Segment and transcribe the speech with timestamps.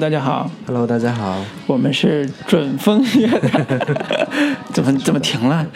[0.00, 3.66] 大家好，Hello，大家好，我们是准风乐坛，
[4.72, 5.66] 怎么怎么停了？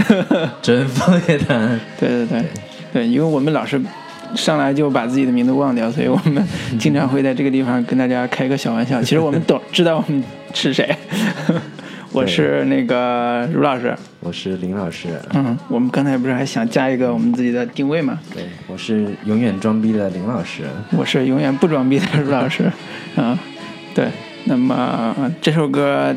[0.63, 2.45] 准风乐坛， 对对对。
[2.91, 3.79] 对，因为我们老是
[4.35, 6.43] 上来就把自己的名字忘掉，所以我们
[6.79, 8.99] 经常会在这个地方跟大家开个小玩笑。
[9.05, 10.97] 其实我们懂知道我们是谁，
[12.11, 18.19] 我是那个卢老师，我是林老师，嗯，我们刚才不是还想加一个我们自己的定位吗？
[18.33, 20.63] 对，我是永远装逼的林老师，
[20.97, 22.73] 我是永远不装逼的卢老师，
[23.17, 23.39] 啊，
[23.95, 24.11] 对，
[24.45, 26.15] 那么这首歌，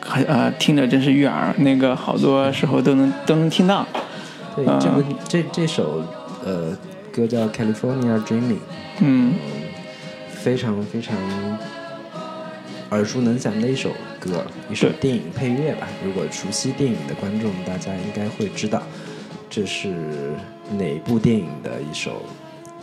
[0.00, 3.86] 很呃听着真是悦耳，那个好多时候都能都能听到，
[4.56, 6.02] 对，啊这个这这首
[6.44, 6.76] 呃
[7.12, 8.54] 歌叫《California Dreaming》，
[9.00, 9.34] 嗯。
[10.40, 11.16] 非常非常
[12.90, 13.90] 耳熟能详的一首
[14.20, 15.88] 歌，一首电影配乐吧。
[16.02, 18.80] 如果熟悉电影的观众，大家应该会知道
[19.50, 19.92] 这是
[20.78, 22.22] 哪部电影的一首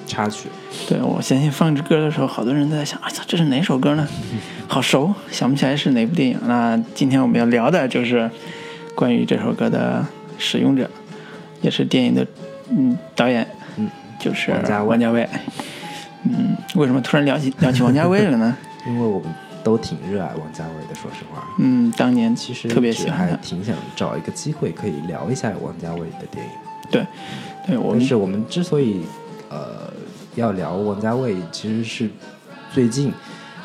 [0.05, 0.47] 插曲。
[0.87, 4.07] 对我相信放这歌的时候，好多人都在想，哎呀，这是哪首歌呢？
[4.67, 6.39] 好熟，想不起来是哪部电影。
[6.45, 8.29] 那今天我们要聊的就是
[8.95, 10.05] 关于这首歌的
[10.37, 10.89] 使用者，
[11.61, 12.25] 也是电影的
[12.69, 13.89] 嗯导演，嗯，
[14.19, 15.29] 就是王家卫王家卫。
[16.23, 18.57] 嗯，为什么突然聊起聊起王家卫了呢？
[18.87, 19.29] 因为我们
[19.63, 21.47] 都挺热爱王家卫的，说实话。
[21.59, 23.35] 嗯，当年其实特别喜欢他。
[23.37, 26.51] 挺想找一个机会可以聊一下王家卫的电影。
[26.89, 27.05] 对，
[27.67, 29.05] 对我们但是我们之所以
[29.49, 29.91] 呃
[30.35, 32.09] 要聊王家卫，其实是
[32.71, 33.11] 最近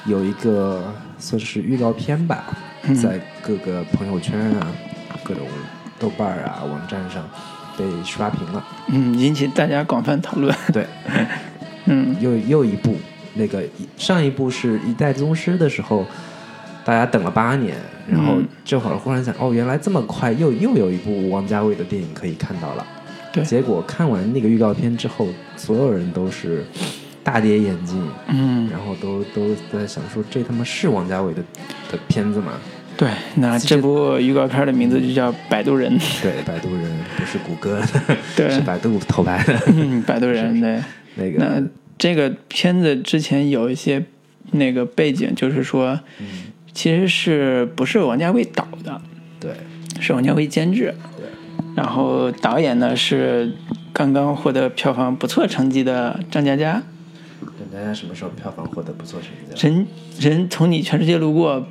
[0.07, 0.83] 有一个
[1.19, 2.45] 算是预告片吧，
[2.85, 4.67] 嗯在各个朋友圈啊、
[5.23, 5.47] 各种
[5.99, 7.29] 豆瓣儿啊网站上
[7.77, 8.65] 被刷屏了。
[8.89, 10.55] 嗯引起大家广泛讨论。
[10.73, 10.87] 对，
[11.87, 12.97] 嗯又又一部
[13.35, 13.63] 那个
[13.97, 16.07] 上一部是一代宗师的时候，
[16.85, 17.77] 大家等了八年，
[18.09, 22.87] 然后嗯这会儿忽然想，哦，原来这么快又又有一部王家卫的电影可以看到了。
[23.33, 26.65] 对结果看完那个预告片之后，所有人都是
[27.23, 31.43] 大跌眼镜，嗯，然后都都在想说，这他妈是王家卫的
[31.91, 32.53] 的片子吗？
[32.97, 35.99] 对，那这部预告片的名字就叫《摆渡人》。
[36.23, 36.85] 对，摆渡人
[37.17, 40.81] 不是谷歌的，对是百度偷拍的嗯，摆渡人 对。
[41.15, 41.67] 那个那个。
[41.97, 44.03] 这个片子之前有一些
[44.53, 46.27] 那个背景，就是说，嗯
[46.73, 49.01] 其实是不是王家卫导的，
[49.39, 49.53] 对
[50.01, 50.95] 是王家卫监制。
[51.75, 53.53] 对然后导演呢是
[53.93, 56.83] 刚刚获得票房不错成绩的张嘉佳。
[57.41, 59.73] 张嘉佳什么时候票房获得不错成绩了？
[59.73, 59.87] 人
[60.19, 61.67] 人从你全世界路过，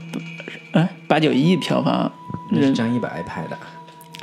[0.71, 2.11] 哎，八九亿票房，
[2.51, 3.57] 人那是张一白拍的，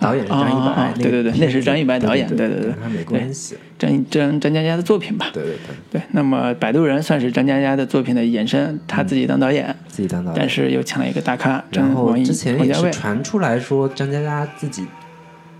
[0.00, 3.56] 导演是张一白啊，对对对那是张一白导演对对对对跟他没关系。
[3.78, 5.30] 张张张嘉佳的作品吧。
[5.32, 5.52] 对对
[5.90, 10.38] 对，对，那么《摆渡人》算是张嘉佳的作品的延伸，他自己当导演，自己当导演。
[10.38, 12.90] 但是又请了一个大咖，张然后之前也是。
[12.90, 14.86] 传出来说，张嘉佳自己，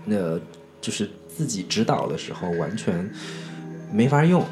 [0.07, 0.39] 呃，
[0.81, 3.09] 就是自己指导的时候完全
[3.91, 4.43] 没法用，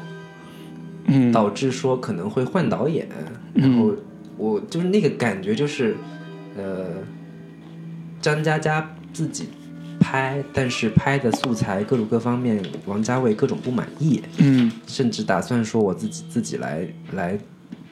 [1.06, 3.08] 嗯，导致说可能会换导演。
[3.54, 3.94] 然后
[4.36, 5.96] 我就是那个感觉就是，
[6.56, 6.86] 呃，
[8.20, 9.48] 张嘉佳自己
[9.98, 14.22] 拍，但是拍的素材各种各方面，王家卫各种不满意。
[14.38, 17.38] 嗯甚至打算说我自己自己来来，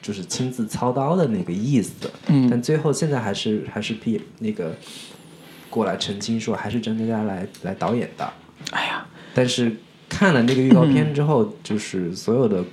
[0.01, 1.91] 就是亲自操刀的那个意思。
[2.27, 4.75] 嗯但最后现在还是还是批那个
[5.75, 8.31] 过来澄清说，还是张嘉佳来来导演的。
[8.71, 9.75] 哎呀，但是
[10.07, 12.63] 看了那个预告片之后，就是所有的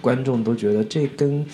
[0.00, 1.46] 观众都觉得这跟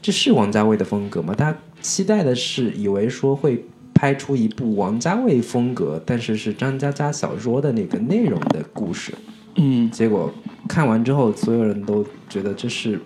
[0.00, 1.34] 这是王家卫的风格吗？
[1.34, 3.64] 大家期待的是以为说会。
[3.92, 9.12] 拍出一部王家卫风格，但是是张嘉佳小说的那个内容的故事，
[9.56, 10.32] 嗯，结果
[10.66, 12.98] 看完之后，所有人都觉得这是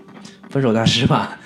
[0.51, 1.37] 分手大师吧？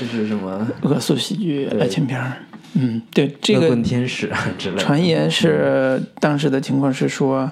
[0.00, 2.47] 这是什么恶俗喜剧爱情片儿。
[2.74, 4.82] 嗯，对，这恶个棍天使啊之类的。
[4.82, 7.50] 传言是当时的情况是说，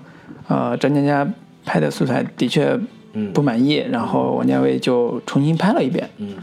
[0.48, 1.28] 呃，张嘉佳
[1.64, 2.78] 拍的素材的确
[3.14, 6.08] 嗯不满意，然后王家卫就重新拍了一遍。
[6.18, 6.34] 嗯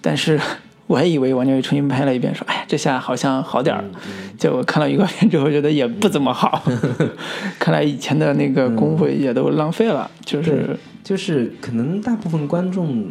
[0.00, 0.38] 但是
[0.86, 3.82] 我还以为王家卫重新拍了一遍，说，哎，这下好像好点儿。
[3.92, 6.62] 嗯结果看了预告片之后，觉得也不怎么好。
[7.58, 13.06] 看来以前的那个功夫也都浪费了，就是就是可能大部分观众，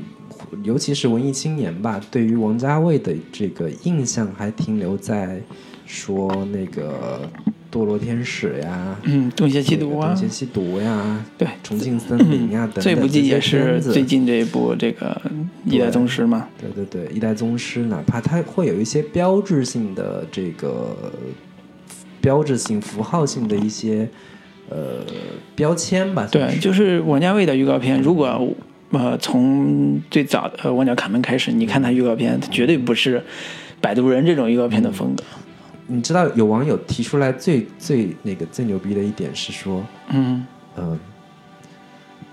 [0.63, 5.41] 尤其是文艺青年吧，对于王家卫的这个印象还停留在
[5.85, 7.29] 说那个
[7.71, 15.19] 堕落天使呀，嗯，东邪西毒啊东，邪西毒呀，对，重庆森林呀等等这部剧也是最近这一部这个
[15.71, 16.47] 《一代宗师》嘛。
[16.59, 20.95] 对对对，一代宗师，哪怕它会有一些标志性的这个
[22.21, 24.07] 标志性、符号性的一些
[24.69, 25.03] 呃
[25.55, 26.27] 标签吧。
[26.31, 28.55] 对，就是王家卫的预告片，如果
[28.93, 33.19] 呃从最早的《呃旺角卡门》开始，你看他预告片，它绝对不是
[33.81, 35.23] 《摆渡人》这种预告片的风格。
[35.87, 40.45] 你知道有网友提出来最最那个最牛逼的一点是说，嗯，
[40.75, 40.97] 呃，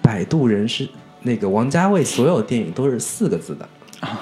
[0.00, 0.88] 摆渡人是
[1.22, 3.68] 那个王家卫所有电影都是四个字的，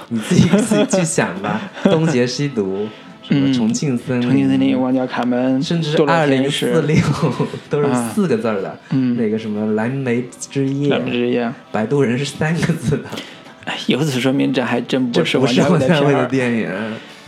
[0.08, 2.88] 你自己自己去想吧， 东邪西毒，
[3.28, 6.96] 什么重庆森林，重庆森林、旺角卡门，甚至二零四六
[7.69, 11.52] 都是啊四个字儿的，嗯那个什么蓝莓之夜蓝莓之夜。
[11.70, 13.04] 摆渡人是三个字的，
[13.66, 16.26] 哎，由此说明这还真不是王家卫的的。
[16.26, 16.70] 电影。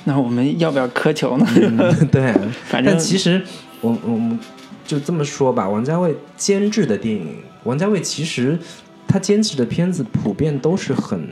[0.04, 1.46] 那我们要不要苛求呢？
[1.54, 2.32] 嗯对，
[2.64, 3.42] 反正但其实
[3.82, 4.38] 我我们
[4.86, 8.58] 就这么说吧，王家卫监制的电影，王家卫其实
[9.06, 11.28] 他监制的片子普遍都是很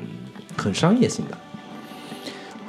[0.55, 1.38] 很商业性的。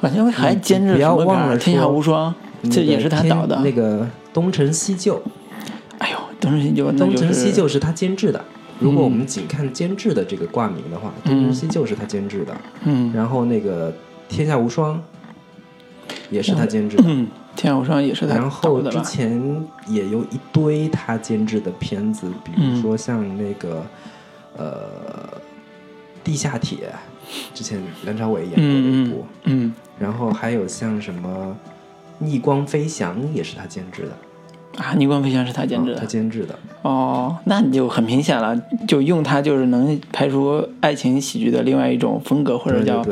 [0.01, 2.33] 王家卫还监制不要忘了天下说无双》，
[2.71, 3.59] 这也是他导的。
[3.61, 4.03] 那个
[4.33, 5.15] 《东成西就》，
[5.97, 8.43] 哎呦，东成西就，《东成西就》是他监制的。
[8.79, 12.55] 如果我们仅看监制的这个挂名的话，嗯东成西就》是他监制的。
[12.85, 13.91] 嗯然后那个
[14.29, 14.95] 《天下无双》
[16.29, 17.03] 也是他监制的。
[17.05, 19.03] 嗯，天下无双也是他然后之导的吧？
[19.03, 23.85] 前也有一堆他监制的片子，比如说像那个、
[24.55, 24.75] 呃
[26.23, 26.77] 《地下铁》，
[27.53, 31.55] 之前梁朝伟演过的一嗯部，嗯嗯然后还有像什么
[32.25, 36.05] 《逆光飞翔》也是他监制的，啊，逆光飞翔是他监制的他。
[36.05, 36.57] 监制的。
[36.81, 38.55] 哦，那你就很明显了，
[38.87, 43.05] 就用它就是能拍出爱情喜剧的另外一种风格，或者叫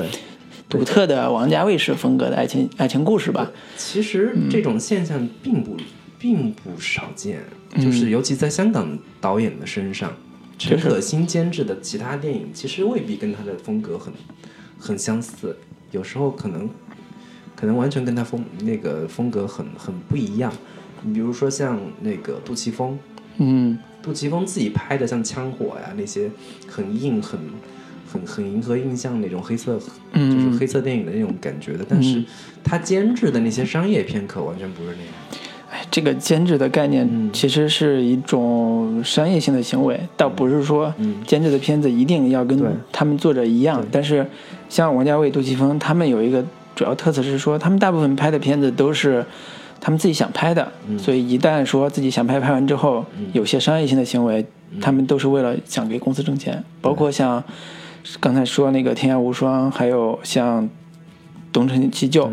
[0.69, 3.51] 独特的王家卫式风格的爱情爱情故事吧。
[3.75, 5.75] 其实这种现象并不
[6.17, 7.41] 并不少见，
[7.73, 10.13] 嗯就是尤其在香港导演的身上，
[10.57, 14.11] 陈可辛监制的其他电影其实未必跟他的风格很
[14.79, 15.55] 很相似，
[15.91, 16.69] 有时候可能
[17.55, 20.51] 可能完全跟他风那个风格很很不一样。
[21.03, 22.97] 你比如说像那个杜琪峰，
[23.37, 26.29] 嗯杜琪峰自己拍的像《枪火》呀那些
[26.67, 27.39] 很硬很
[28.11, 32.23] 很很迎合印象那种黑色，就是嗯，黑色电影的那种感觉的，但是
[32.63, 35.13] 他监制的那些商业片可完全不是那样。
[35.87, 37.29] 哎，这个监制的概念嗯。
[37.31, 41.23] 其实是一种商业性的行为，倒不是说嗯。
[41.25, 42.61] 监制的片子一定要跟
[42.91, 43.83] 他们作者一样。
[43.91, 44.25] 但是
[44.69, 46.43] 像王家卫、杜琪峰，他们有一个
[46.75, 49.25] 主要特色是说，他们大部分拍的片子都是
[49.79, 50.97] 他们自己想拍的，嗯。
[50.99, 54.79] 所以一旦说自己想拍，拍完之后，有些商业性的行为，嗯。
[54.79, 57.43] 他们都是为了想给公司挣钱，包括像
[58.19, 60.63] 刚才说那个《天下无双》，还有像
[61.51, 62.29] 《东成西就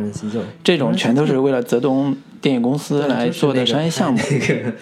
[0.63, 2.15] 这种，全都是为了泽东
[2.45, 4.21] 电影公司来做的商业项目。
[4.31, 4.73] 那个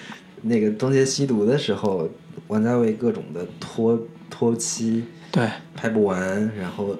[0.43, 2.09] 那个东邪西毒的时候，
[2.49, 3.97] 王家卫各种的拖
[4.29, 6.19] 拖期对，拍不完，
[6.59, 6.97] 然后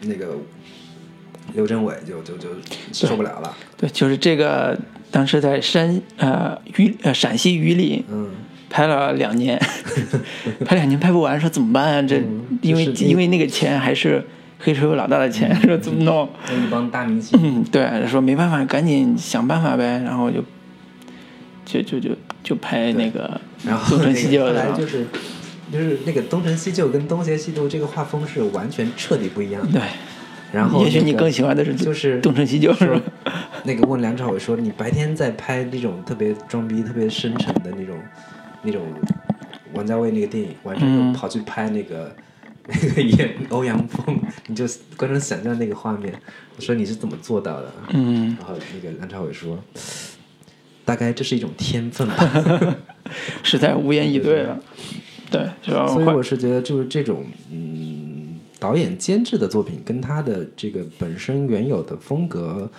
[0.00, 0.38] 那个
[1.52, 2.48] 刘镇伟就就就
[2.92, 4.74] 受不了了，对，就是这个，
[5.10, 8.30] 当时在山呃榆呃陕西榆林嗯，
[8.70, 9.60] 拍了两年，
[10.64, 12.02] 拍两年拍不完，说怎么办啊？
[12.02, 14.24] 这、嗯因为就是因为那个钱还是
[14.58, 16.28] 黑社会老大的钱， 说怎么弄？
[16.48, 20.42] 那一帮大明星，嗯，对，说没办法，赶紧想办法呗，然后就
[21.64, 22.10] 就就就
[22.42, 25.06] 就拍那个然后东成西就后来就是
[25.72, 29.80] 就是那个东成西就跟东邪西毒这个画风是完全彻底不一样的。
[29.80, 29.88] 对，
[30.52, 33.00] 然后、也许你更喜欢的是就是东成西就是吧？
[33.64, 37.96] 那个问梁朝伟说：“你白天在拍那种特别装逼、特别深沉的那种
[38.62, 38.82] 那种
[39.74, 42.14] 王家卫那个电影，晚上嗯又跑去拍那个、
[42.68, 44.18] 那 个演欧阳锋，
[44.48, 44.64] 你就
[44.96, 46.12] 观众想象那个画面。
[46.56, 47.72] 我说你是怎么做到的？
[47.90, 49.58] 嗯，然后那个梁朝伟说：
[50.84, 52.76] 大概这是一种天分吧。
[53.44, 54.58] 实在无言以对了。
[55.30, 62.70] 对，所以我是觉得，就是这种嗯，导演监制的作品跟他的这个本身原有的风格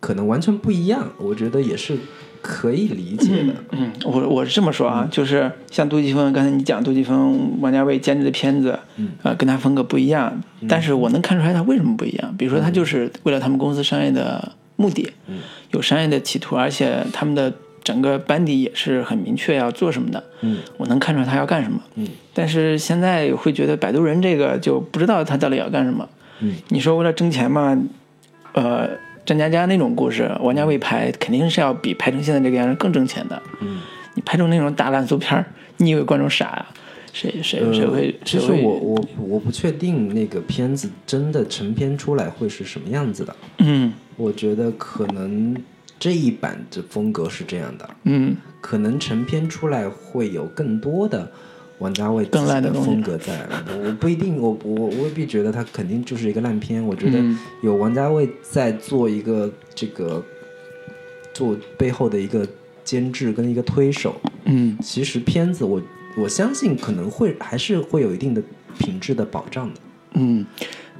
[0.00, 1.96] 可能完全不一样，我觉得也是
[2.42, 3.54] 可以理解的。
[3.70, 12.34] 嗯，我我是这么说啊，就是像杜琪峰，刚才你讲杜琪峰、王家卫监制的片子，嗯呃，跟他风格不一样，但是我能看出来他为什么不一样。
[12.36, 15.38] 比如说，他就是为了他们公司商业的目的，嗯
[15.70, 17.52] 有商业的企图，而且他们的
[17.84, 21.80] 整个班底也是很明确要做什么的，嗯我能看出来他要干什么。
[21.94, 26.08] 嗯但是现在会觉得《摆渡人》这个就不知道他到底要干什么。
[26.40, 27.78] 嗯你说为了挣钱嘛，
[28.54, 28.88] 呃，
[29.24, 33.40] 张嘉佳那种故事，王家卫拍肯定是要比拍成现在这个样子更挣钱的。
[33.60, 33.80] 嗯，
[34.14, 36.66] 你拍成那种大烂俗片儿，你以为观众傻呀、
[37.12, 38.26] 谁谁谁会呃？
[38.26, 38.40] 其？
[38.40, 43.36] 实我我我不确定那个片子真的成片出来会是什么样子的。
[43.58, 45.56] 嗯我觉得可能
[45.98, 51.30] 这一版的风格是这样的，嗯可能成片出来会有更多的
[51.82, 53.46] 王家卫更烂的风格在。
[53.68, 56.82] 我我不一定，我我我未必觉得他肯定就是一个烂片。
[56.84, 60.24] 我觉得嗯有王家卫在做一个这个
[61.34, 62.46] 做背后的一个
[62.84, 65.82] 监制跟一个推手，嗯其实片子我
[66.16, 68.42] 我相信可能会还是会有一定的
[68.78, 69.80] 品质的保障的。
[70.14, 70.46] 嗯。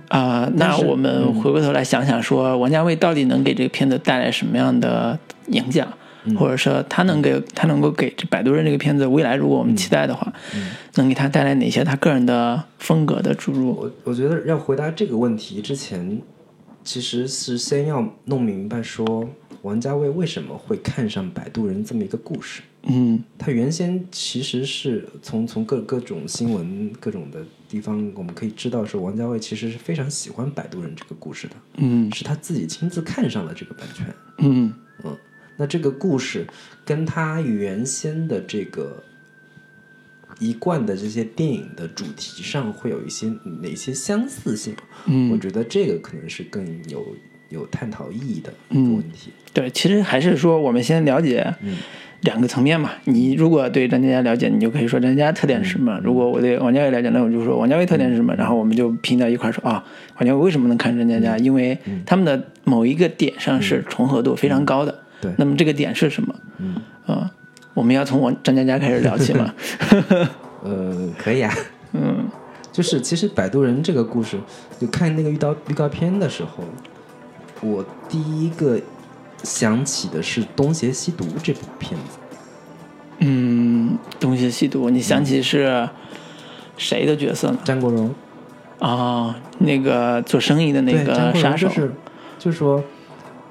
[0.09, 5.89] 啊、那我们回过头来想想说，王家卫到底能给这个片子带来什么样的影响？
[6.39, 10.33] 或者说他能给他能够给这《摆渡人》这个片子未来如果我们期待的话，
[10.95, 13.73] 能给他带来哪些他个人的风格的注入？
[13.75, 16.21] 我我觉得要回答这个问题之前，
[16.85, 19.29] 其实是先要弄明白说
[19.63, 22.63] 王家卫为什么会看上《摆渡人》这么一个故事。
[22.85, 23.23] 嗯。
[23.39, 32.13] 他原先其实是从从各各种新闻各种的地方，我们可以知道说王家卫其实是非常喜欢《摆渡人》这个故事的，嗯。
[32.13, 34.07] 是他自己亲自看上了这个版权。
[34.39, 34.73] 嗯
[35.63, 36.45] 那这个故事
[36.85, 39.01] 跟他原先的这个
[40.41, 44.75] 一贯的这些电影的主题上会有一些哪些相似性？
[45.07, 47.15] 嗯我嗯，觉得这个可能是更有
[47.51, 49.31] 有探讨意义的一个问题。
[49.53, 51.77] 对，其实还是说我们先了解嗯
[52.23, 52.91] 两个层面嘛。
[53.05, 58.35] 你如果对张嘉佳了解，你就可以说张嘉佳特点是什么；如果我对王家卫了解，那我就说王家卫特点是什么。
[58.35, 59.85] 然后我们就拼到一块儿说啊，
[60.17, 61.39] 王家卫为什么能看张嘉佳？
[61.39, 65.02] 因为他们的某一个点上是重合度非常高的。
[65.23, 66.35] 对那么这个点是什么？
[66.59, 66.77] 嗯
[67.07, 67.31] 啊，
[67.73, 69.55] 我们要从我张嘉佳开始聊起吗。
[70.63, 71.55] 呃，可以啊。
[71.93, 72.29] 嗯
[72.71, 74.39] 就是其实《摆渡人》这个故事，
[74.81, 76.65] 就看那个预告预告片的时候，
[77.61, 78.81] 我第一个
[79.43, 82.19] 想起的是《东邪西毒》这部片子。
[83.19, 85.87] 嗯，东邪西毒，你想起是
[86.79, 87.59] 谁的角色呢？
[87.63, 88.15] 张国荣，
[88.79, 91.69] 啊、那个做生意的那个杀手。
[91.69, 91.93] 就是
[92.39, 92.83] 就是说，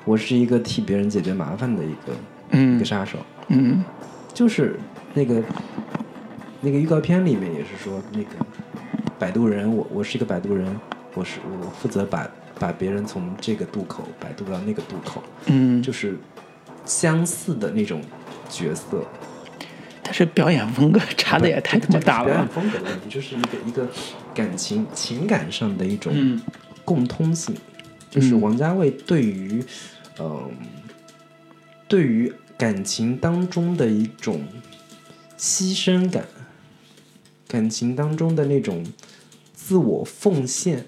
[0.05, 2.15] 我是一个替别人解决麻烦的一个、一
[2.51, 3.17] 嗯个杀手，
[3.50, 3.84] 嗯。
[4.34, 4.79] 就是
[5.13, 5.43] 那个
[6.62, 8.29] 那个预告片里面也是说，那个
[9.20, 10.65] 摆渡人，我我是一个摆渡人，
[11.13, 12.27] 我是我负责把
[12.58, 16.17] 把别人从这个渡口摆渡到那个渡口，嗯，就是
[16.86, 18.01] 相似的那种
[18.50, 19.03] 角色。
[20.01, 22.25] 但是表演风格差的也太他妈大了。
[22.25, 22.48] 表演。
[22.48, 23.88] 风格的问题，就是一个一个
[24.34, 26.41] 感情情感上的一种嗯。
[26.84, 27.55] 共通性，
[28.12, 29.63] 就是王家卫对于
[30.20, 30.51] 嗯、
[31.88, 34.39] 对于感情当中的一种
[35.36, 36.24] 牺牲感，
[37.48, 38.86] 感情当中的那种
[39.56, 40.86] 自我奉献，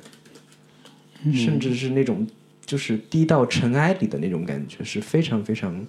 [1.34, 2.27] 甚至是那种
[2.63, 5.84] 就是低到尘埃里的那种感觉，是非常非常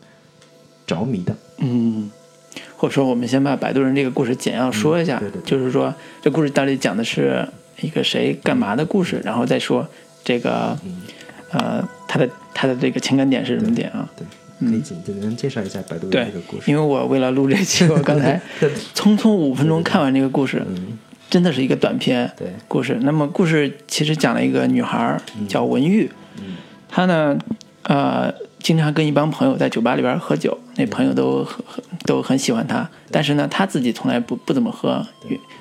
[0.87, 1.37] 着迷的。
[1.59, 2.11] 嗯，
[2.77, 5.45] 或者说我们先把《摆渡人》这个故事简要说一下，嗯对对对。
[5.45, 7.47] 就是说这故事到底讲的是
[7.83, 9.87] 一个谁干嘛的故事，然后再说
[10.25, 10.79] 这个、
[11.55, 14.09] 呃他的他的这个情感点是什么点啊？
[14.17, 16.71] 对，可以简简单介绍一下摆渡对人这个故，事。
[16.71, 18.41] 因为我为了录这期，我刚才
[18.95, 20.99] 匆匆五分钟看完这个故事，嗯，
[21.31, 22.99] 真的是一个短片对，故事。
[23.03, 26.57] 那么故事其实讲了一个女孩叫文玉，嗯。
[26.89, 27.37] 她呢，
[27.83, 35.05] 呃，经常跟一帮朋友在酒吧里边喝酒，那朋友都很很都很喜欢她，但是呢，她自己从来不不怎么喝，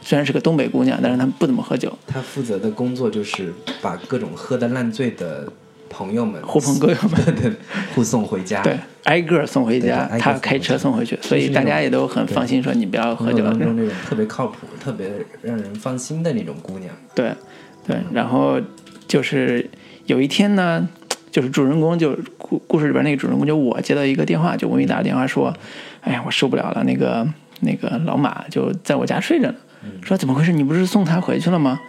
[0.01, 5.51] 虽然是个东北姑娘，但是她不怎么喝酒，她负责的工作就是把各种喝的烂醉的
[5.93, 7.53] 朋友们、狐朋狗友们 对对
[7.93, 8.61] 护送回家。
[8.63, 15.09] 对，挨个送回家啊对挨，个她开车送回去，所以大家也都很放心，说你不要喝酒那种特别靠谱、特别
[15.43, 16.93] 让人放心的那种姑娘。
[17.13, 17.31] 对，
[17.87, 18.59] 对，然后
[19.07, 19.69] 就是
[20.07, 20.87] 有一天呢，
[21.31, 25.53] 就是主人公就故故事里边那个主人公就我接到一个电话，就文宇打个电话说，
[26.01, 27.27] 哎呀，我受不了了，那个
[27.61, 29.55] 那个老马就在我家睡着呢，
[30.01, 30.51] 说怎么回事？
[30.51, 31.79] 你不是送他回去了吗？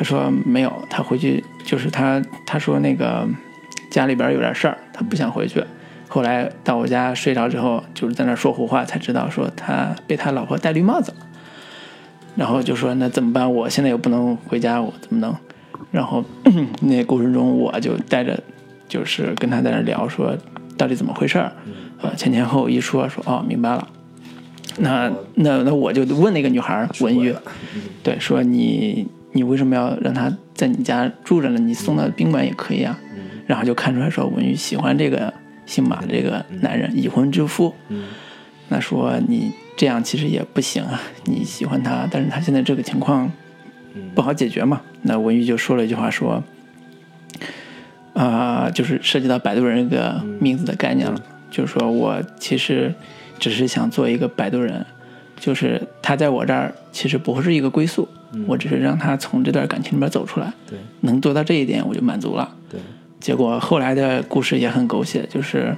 [0.00, 3.28] 他说没有，他回去就是他他说那个
[3.90, 5.62] 家里边有点事儿，他不想回去。
[6.08, 11.18] 后来到我家睡着之后，就是在那说胡话，才知道说他被他老婆戴绿帽子了。
[12.34, 13.52] 然后就说那怎么办？
[13.52, 15.36] 我现在又不能回家，我怎么能？
[15.90, 16.24] 然后
[16.80, 18.42] 那过程中我就带着，
[18.88, 20.34] 就是跟他在那聊说
[20.78, 21.52] 到底怎么回事儿，
[22.00, 23.86] 呃前前后后一说说哦明白了。
[24.78, 27.34] 那那那我就问那个女孩儿文玉，
[28.02, 31.58] 对，说你你为什么要让他在你家住着呢？
[31.58, 32.98] 你送到宾馆也可以啊。
[33.46, 35.32] 然后就看出来说文玉喜欢这个
[35.66, 37.74] 姓马这个男人，已婚之夫。
[38.68, 43.30] 那说你这样其实也不行啊， 你喜欢他，但是他现在这个情况
[44.14, 44.80] 不好解决嘛。
[45.02, 46.42] 那文玉就说了一句话说，
[48.14, 51.20] 啊、就是涉及到摆渡人这个名字的概念了，
[51.50, 52.94] 就是说我其实
[53.40, 54.86] 只是想做一个摆渡人，
[55.40, 58.08] 就是他在我这儿其实不是一个归宿，
[58.46, 60.78] 我只是让他从这段感情里面走出来，对。
[61.00, 62.54] 能做到这一点我就满足了。
[62.70, 62.80] 对，
[63.20, 65.76] 结果后来的故事也很狗血，就是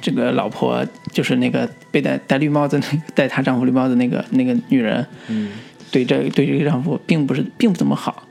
[0.00, 5.50] 这个老婆就是那个被戴戴绿帽子那个 戴她丈夫绿帽子那个那个女人，嗯。
[5.90, 8.22] 对这对这个丈夫并不是并不怎么好，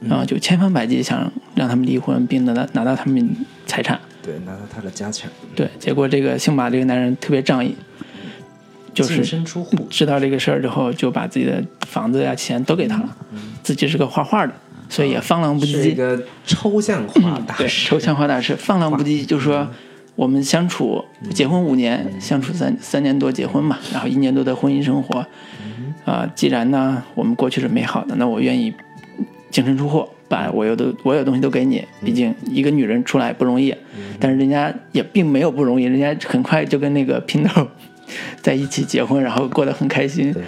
[0.00, 3.98] 然后就千方百计想让他们离婚，并拿到拿到他们财产。
[4.22, 7.74] 对，拿到他的家产，对，结果这个姓马这个男人特别仗义，
[8.96, 9.76] 就是净身出户。
[9.90, 13.16] 知道这个事儿之后，就把自己的房子呀、钱都给他了。
[13.62, 14.52] 自己是个画画的，
[14.88, 15.96] 所以也放浪不是一羁。
[15.96, 19.68] 个抽象画大对，师，抽象画大师，放浪不羁，就说，
[20.14, 25.26] 我们相处结婚五年，相处三三年多结婚嘛，然后一年多的婚姻生活，
[26.04, 28.72] 啊、既然呢我们过去是美好的，那我愿意
[29.50, 31.84] 净身出户，把我有的我有东西都给你。
[32.04, 33.74] 毕竟一个女人出来不容易，
[34.20, 37.66] 但是人家也并没有不容易，人家很快就跟那个姘头
[38.42, 40.32] 在一起结婚，然后过得很开心。
[40.32, 40.42] 对，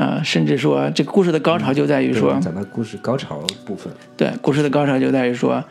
[0.00, 5.62] 啊、甚至说这个故事的高潮就在于说，讲到故事高潮部分，对，故事的高潮就在于说，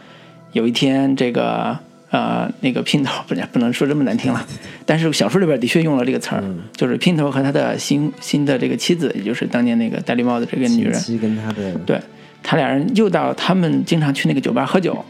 [0.53, 1.77] 有一天这个
[2.09, 4.45] 呃那个姘头不是不能说这么难听了，
[4.85, 11.99] 但是小说里边的确用了这个词儿，就是姘头和他的新新的这个妻子，也就是当年那个戴绿帽子这个女人，妻跟他的对
[12.41, 15.03] 他俩人又到他们经常去那个酒吧喝酒，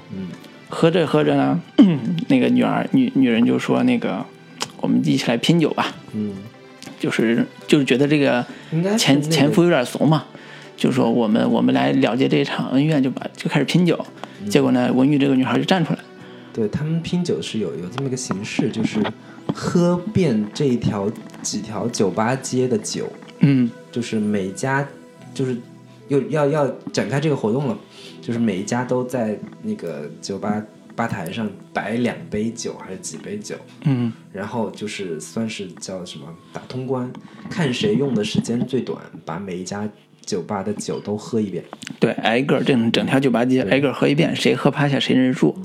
[0.70, 1.62] 喝着喝着呢，
[2.30, 4.26] 那个女儿女女人就说那个
[4.84, 6.36] 我们一起来拼酒吧，嗯，
[7.00, 8.46] 就是就是觉得这个
[8.98, 10.26] 前那个前夫有点怂嘛，
[10.76, 13.98] 就说我们我们来了结这场恩怨，就把就开始拼酒。
[14.42, 14.50] 嗯。
[14.50, 16.00] 结果呢，文玉这个女孩就站出来，
[16.52, 19.02] 对他们拼酒是有有这么一个形式，就是
[19.54, 21.10] 喝遍这一条
[21.42, 23.10] 几条酒吧街的酒，
[23.40, 23.72] 嗯。
[23.90, 24.86] 就是每家
[25.34, 25.56] 就是
[26.10, 27.78] 又要要展开这个活动了，
[28.22, 30.62] 就是每一家都在那个酒吧
[30.96, 37.12] 吧台上摆两杯酒还是几杯酒，嗯然后就是算是叫什么打通关，
[37.50, 39.90] 看谁用的时间最短，把每一家
[40.26, 41.64] 酒吧的酒都喝一遍。
[42.00, 45.56] 对，挨个儿整整条酒吧街挨个儿喝一遍，谁喝趴下谁认输。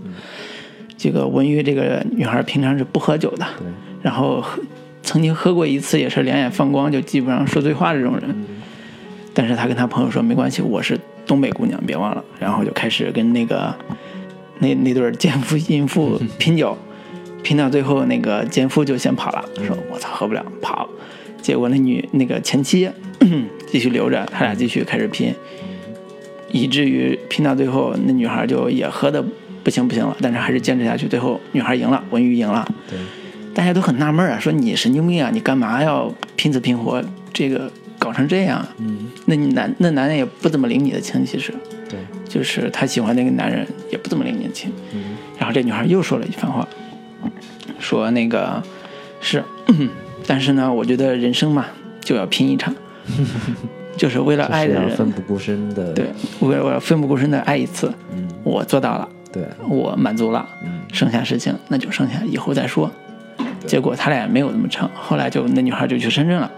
[0.97, 3.47] 这个文玉这个女孩平常是不喝酒的，
[4.03, 4.61] 然后喝
[5.03, 8.47] 曾经喝过一次，也是两眼放光，就基本上说醉话这种人。
[9.33, 12.25] 但是她跟她朋友说没关系，我是东北姑娘，别忘了。
[12.41, 13.73] 然后就开始跟那个
[14.61, 16.77] 那那对儿奸夫淫妇 拼酒，
[17.43, 20.89] 拼到最后，那个奸夫就先跑了，说我操喝不了，跑。
[21.41, 22.91] 结果那女那个前妻
[23.67, 25.33] 继续留着，他俩继续开始拼，
[26.51, 29.25] 以至于拼到最后，那女孩就也喝的
[29.63, 32.67] 不行不行了，但是还是坚持下去，最后女孩赢了，文玉赢了。
[32.91, 32.99] 对，
[33.55, 38.67] 大家都很纳闷啊，说你神经病啊，你干嘛要拼死拼活这个搞成这样
[39.27, 41.53] 那你男那男的也不怎么领你的情，其实。
[41.71, 41.78] 对，
[42.29, 44.71] 就是她喜欢那个男人也不怎么领你的情。
[44.93, 46.67] 嗯然后这女孩又说了一番话，
[47.79, 48.61] 说那个
[49.21, 49.43] 是，
[50.27, 51.67] 但是呢，我觉得人生嘛
[52.01, 52.75] 就要拼一场，
[53.97, 56.07] 就是为了爱的人，奋不顾身的，对，
[56.41, 60.81] 为了我要奋不顾身的爱一次，嗯，我做到了，对，我满足了，嗯。
[60.93, 62.91] 剩下事情那就剩下以后再说。
[63.67, 66.51] 结果他俩没有那么成，后来就那女孩就去深圳了。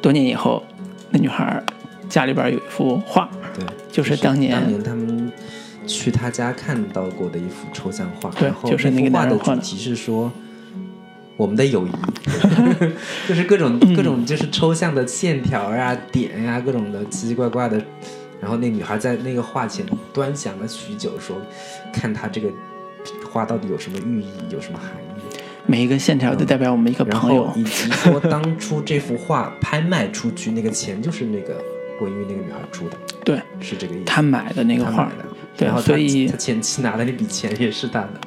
[0.00, 0.62] 多年以后，
[1.10, 1.60] 那女孩
[2.08, 3.28] 家里边有一幅画，
[3.66, 5.30] 对，就是当年当年他们
[5.86, 10.30] 去他家看到过的一幅抽象画，对然后就是那个幅画的的主题是说。
[11.36, 11.90] 我们的友谊
[13.26, 17.82] 就是各种嗯各种就是抽象的线条呀、点呀，各种的奇奇怪怪的。
[18.38, 21.40] 然后那女孩在那个画前端详了许久，说
[21.94, 22.50] ：“看她这个
[23.32, 27.54] 画到底有什么寓意，有什么含义。”每一个线条都代表我们一个然朋友后。
[27.56, 31.58] 以及说当初这幅画拍卖出去，那个钱就是那个
[32.00, 33.40] 文玉那个女孩住的，对。
[33.60, 34.04] 是这个意思。
[34.04, 35.24] 他买的那个画，的，
[35.56, 38.20] 对然后所以他前妻拿的那笔钱也是他的，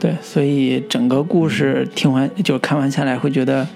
[0.00, 3.66] 对，所以整个故事听完就看完下来，会觉得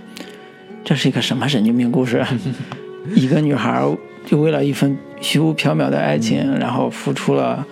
[0.84, 2.18] 这是一个什么神经病故事？
[2.18, 2.28] 啊。
[3.14, 3.84] 一个女孩
[4.24, 6.58] 就为了一份虚无缥缈的爱情，嗯。
[6.58, 7.64] 然后付出了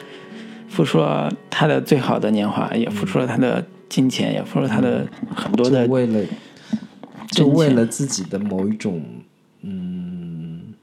[0.68, 6.22] 付出了她的最好的年华，也付出了她的金钱，也付出了她的很多的为了
[7.28, 9.02] 就为了自己的某一种
[9.62, 10.74] 嗯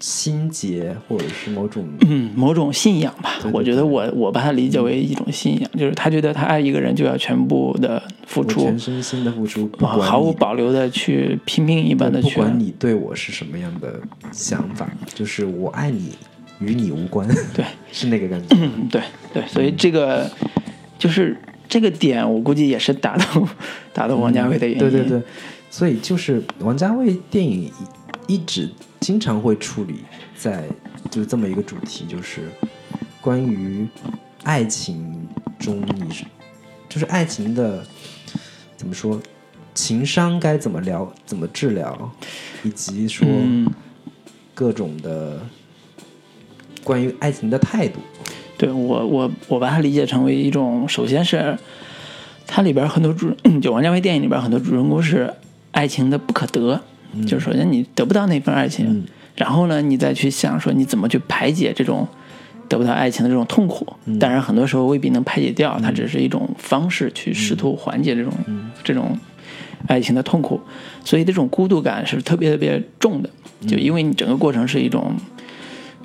[0.00, 3.34] 心结，或者是某种嗯某种信仰吧。
[3.40, 12.34] 对对我觉得我我把它理解为一种信仰，就是他觉得他爱一个人就要全部的付出全，身心的付出，不毫无保留的去拼命一般的去。
[12.34, 14.00] 不管你对我是什么样的
[14.32, 16.12] 想法，就是我爱你，
[16.60, 18.56] 与你无关，对， 是那个感觉。
[18.60, 19.00] 嗯，对
[19.32, 20.30] 对，所以这个
[20.98, 21.36] 就是
[21.68, 23.48] 这个点，我估计也是打动
[23.94, 24.78] 打动王家卫的原因。
[24.78, 25.22] 对对对，
[25.70, 27.70] 所以就是王家卫电影
[28.26, 28.68] 一一直
[29.06, 30.00] 经常会处理
[30.36, 30.64] 在
[31.12, 32.40] 就是这么一个主题，就是
[33.20, 33.86] 关于
[34.42, 35.28] 爱情
[35.60, 36.24] 中你是
[36.88, 37.86] 就是爱情的
[38.76, 39.22] 怎么说，
[39.74, 42.10] 情商该怎么聊怎么治疗，
[42.64, 43.72] 以及说嗯，
[44.52, 45.40] 各种的
[46.82, 48.00] 关于爱情的态度。
[48.58, 51.56] 对我我我把它理解成为一种，首先是
[52.44, 55.32] 它里边很多主， 就王家卫电影里边很多主人公是
[55.70, 56.82] 爱情的不可得，
[57.24, 59.04] 就是首先你得不到那份爱情，嗯
[59.36, 62.08] 然后呢，你再去想说你怎么去排解这种
[62.68, 63.86] 得不到爱情的这种痛苦。
[64.18, 68.32] 当然，很多时候未必能排解掉，它只是一种方式去试图缓解这种、
[68.82, 69.16] 这种
[69.86, 70.58] 爱情的痛苦。
[71.04, 73.28] 所以这种孤独感是特别特别重的，
[73.68, 75.14] 就因为你整个过程是一种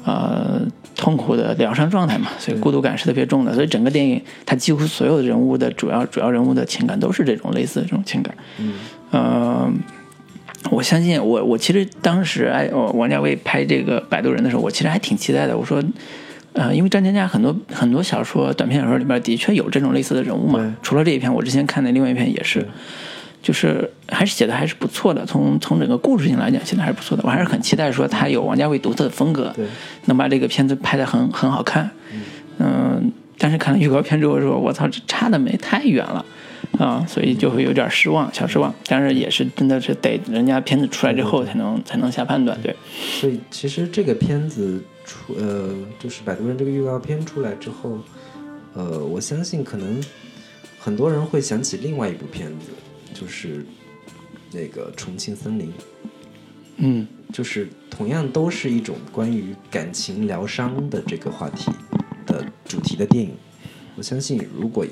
[0.03, 0.61] 呃
[0.97, 3.53] 痛苦的疗伤状态嘛，所以孤独感是特别重的。
[3.53, 8.35] 所以整个电影它几乎所有的人物的主要主要人物的情感都是这种类似的这种情感。
[8.59, 8.73] 嗯，
[9.11, 9.71] 呃，
[10.69, 15.57] 我相信我我其实当时哎，王家卫拍这个《摆渡人》的时候，我其实还挺期待的。
[15.57, 15.83] 我说。
[16.53, 20.75] 呃，因为张嘉佳很多很多小说、短篇小说里边的确有这种类似的人物嘛。
[20.83, 22.67] 除了这一篇，我之前看的另外一篇也是，
[23.41, 25.25] 就是还是写的还是不错的。
[25.25, 27.23] 从从整个故事性来讲，写的还是不错的。
[27.25, 29.55] 我还是很期待说他有王家卫独特的风格，
[30.07, 31.89] 能把这个片子拍得很很好看。
[32.59, 36.25] 嗯、但是看了预告片之后说，我操，这差的没太远了。
[36.77, 38.73] 啊，所以就会有点失望，小失望。
[38.87, 42.75] 但是也是真的是得人家片子出来之后才能才能下判断，对，
[43.19, 47.99] 所以其实这个片子出呃，就是《摆渡人》这个预告片出来之后，
[48.73, 50.01] 呃，我相信可能
[50.79, 52.69] 很多人会想起另外一部片子，
[53.13, 53.65] 就是
[54.51, 55.67] 那个《重庆森林》，
[56.77, 61.71] 嗯就是同样都是一种关于感情疗伤的这个话题
[62.25, 63.31] 的主题的电影。
[63.95, 64.85] 我相信，如果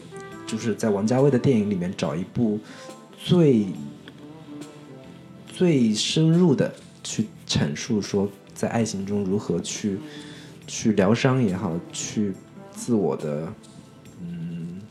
[0.50, 2.60] 就是在王家卫的电影里面找一部
[3.24, 3.68] 最
[5.48, 10.00] 最深入的去阐述说在爱情中如何去
[10.66, 12.34] 去疗伤也好，去
[12.72, 13.54] 自我的
[14.22, 14.82] 嗯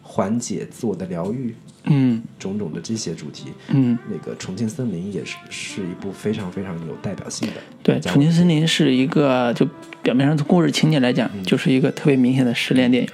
[0.00, 1.56] 缓解、自我的疗愈。
[1.84, 7.54] 嗯种种的这些主题，嗯，那个《重庆森林》也是是一部非常非常有代表性的。
[7.82, 9.66] 对，《重庆森林》是一个就
[10.02, 13.10] 表面上从故事情节来讲，就是一个特别明显的失恋电影。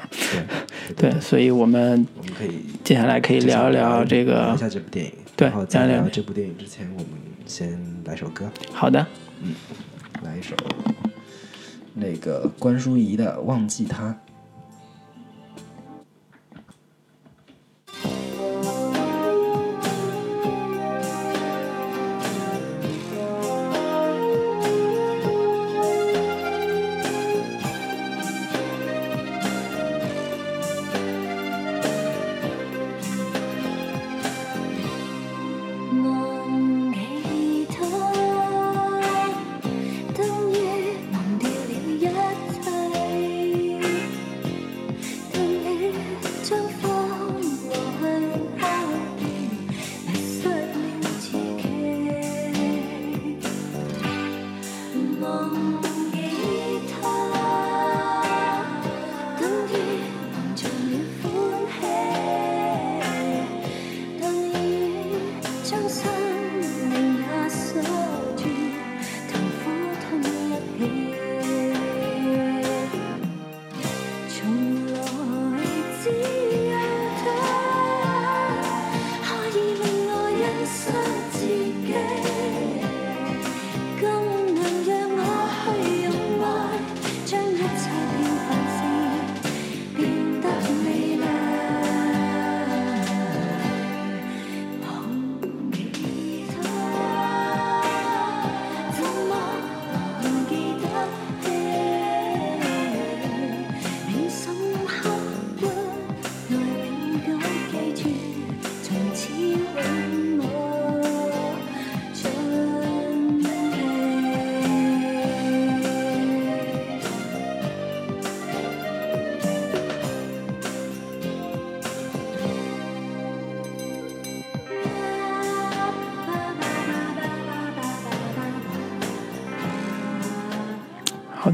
[0.96, 4.58] 对 对，所以我们我们可以接下来可以聊一聊这个聊一。
[4.58, 5.12] 下这部电影。
[5.36, 7.08] 对然后在聊一聊聊这部电影之前，我们
[7.46, 9.06] 先来首歌，好的，
[9.42, 9.54] 嗯
[10.24, 10.54] 来一首
[11.94, 14.08] 那个关淑怡的《忘记他》。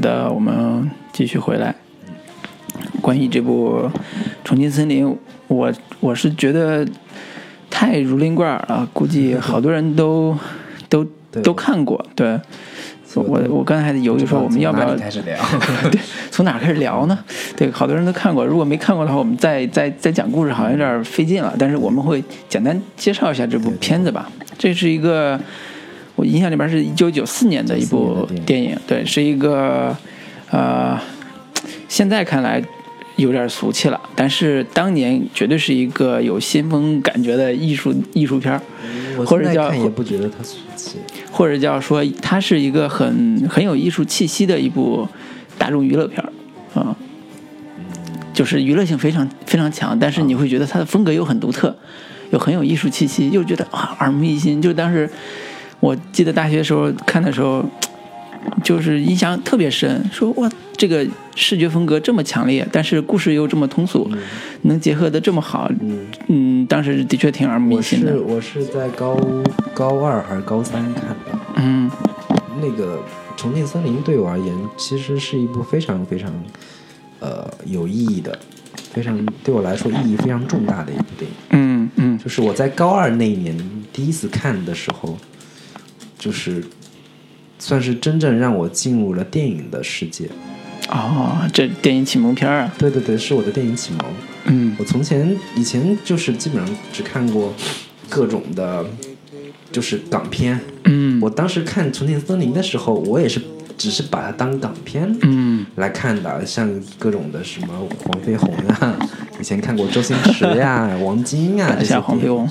[0.03, 1.73] 的，我们继续回来。
[3.01, 3.89] 关于这部
[4.43, 5.07] 《重庆森林》，
[5.47, 6.85] 我我是觉得
[7.69, 10.37] 太如林贯耳了，估计好多人都
[10.89, 11.05] 都
[11.41, 12.05] 都看过。
[12.15, 12.37] 对，
[13.15, 15.37] 我我刚才还犹豫说我们要不要开始聊？
[15.89, 17.17] 对，从哪儿开始聊呢？
[17.55, 18.45] 对，好多人都看过。
[18.45, 21.53] 如果没看过的话，我们再再再讲故事，好像有点费劲了。
[21.57, 24.29] 但是我们会简单介绍一下这部片子吧。
[24.57, 25.39] 这是一个
[26.23, 29.93] 我印象里边是一九九四年的一部94年的电影，对，是一个
[30.49, 30.97] 呃，
[31.89, 32.63] 现在看来
[33.17, 38.61] 有点俗气了，但是当年绝对是一个有先锋感觉的艺术艺术片儿。
[39.25, 40.95] 或者叫也不觉得它俗气。
[41.29, 45.05] 或者叫说它是一个很很有艺术气息的一部
[45.57, 46.31] 大众娱乐片儿
[46.79, 46.95] 啊、
[48.33, 51.75] 就是娱乐性非常非常强，但是你会觉得它的风格又很独特，
[52.31, 54.61] 又很有艺术气息，又觉得啊耳目一新。
[54.61, 55.07] 就当时
[55.83, 57.61] 我记得大学的时候看的时候，
[58.63, 64.09] 就是印象特别深，说哇这个视觉风格这么强烈，但是故事又这么通俗，
[64.61, 68.13] 能结合的这么好，嗯，嗯，当时的确挺耳目我一新的。
[68.13, 69.19] 是，我是在高
[69.73, 71.91] 高二还是高三看的，嗯。
[72.61, 72.95] 那个
[73.35, 76.31] 《重庆森林》对我而言，其实是一部非常非常
[77.19, 78.39] 呃有意义的，
[78.93, 81.37] 非常对我来说意义非常重大的一部电影。
[81.49, 82.17] 嗯嗯。
[82.17, 83.57] 就是我在高二那一年
[83.91, 85.17] 第一次看的时候，
[86.23, 86.63] 就是
[87.59, 90.29] 算是真正让我进入了电影的世界。
[90.89, 93.99] 哦，这电影启蒙片儿啊，对对对，是我的电影启蒙。
[94.45, 97.53] 嗯我从前以前就是基本上只看过
[98.09, 98.85] 各种的，
[99.71, 100.59] 就是港片。
[100.85, 103.41] 嗯我当时看《重庆森林》的时候，我也是
[103.77, 107.67] 只是把它当港片嗯来看的，像各种的什么
[108.03, 108.95] 黄飞鸿呀，
[109.39, 112.49] 以前看过周星驰呀、 王晶啊这些下黄飞鸿，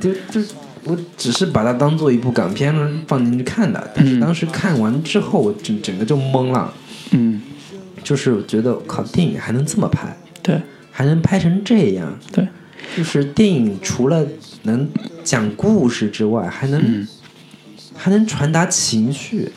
[0.00, 0.40] 就就
[0.84, 2.74] 我只是把它当做一部港片
[3.06, 6.72] 放进去看的，但是当时看完之后，我整整个就懵了，
[7.12, 7.40] 嗯，
[8.02, 10.60] 就是觉得靠，电影还能这么拍，对。
[10.92, 12.46] 还能拍成这样，对，
[12.94, 14.26] 就是电影除了
[14.64, 14.86] 能
[15.24, 17.08] 讲故事之外，还能、嗯。
[17.96, 19.50] 还能传达情绪，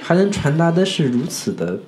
[0.00, 1.78] 还能传达的是如此的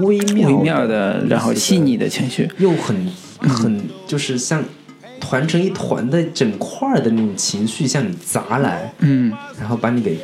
[0.00, 3.06] 微妙微妙的，然后细腻的，的情绪，又很
[3.40, 4.64] 很就是像
[5.20, 9.32] 团成一团的整块儿的那种情绪向你砸来，嗯。
[9.58, 10.18] 然后把你给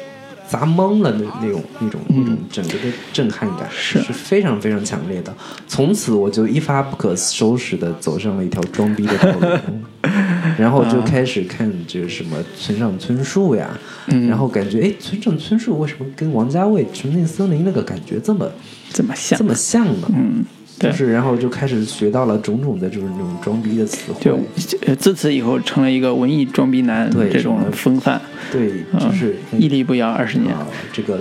[0.49, 4.01] 砸懵了的那种那种那种整个的震撼感是。
[4.01, 5.35] 是非常非常强烈的。
[5.67, 9.59] 从此我就一发不可收拾的走上了一条装逼的道路，
[10.59, 13.71] 然后就开始看这个什么村上春树呀，
[14.09, 18.49] 嗯，然后感觉哎，村上春树为什么跟王家卫《重庆森林》那个感觉这么
[18.93, 19.39] 这么像。
[19.39, 20.09] 这，么像呢？
[20.15, 24.21] 嗯，对就，是然后就开始学到了种种的就是那种装逼的词汇。
[24.23, 24.39] 就，
[24.87, 31.21] 呃自此以后成了一个文艺装逼男对这种风范，对，就是嗯屹立不摇二十年，啊，这个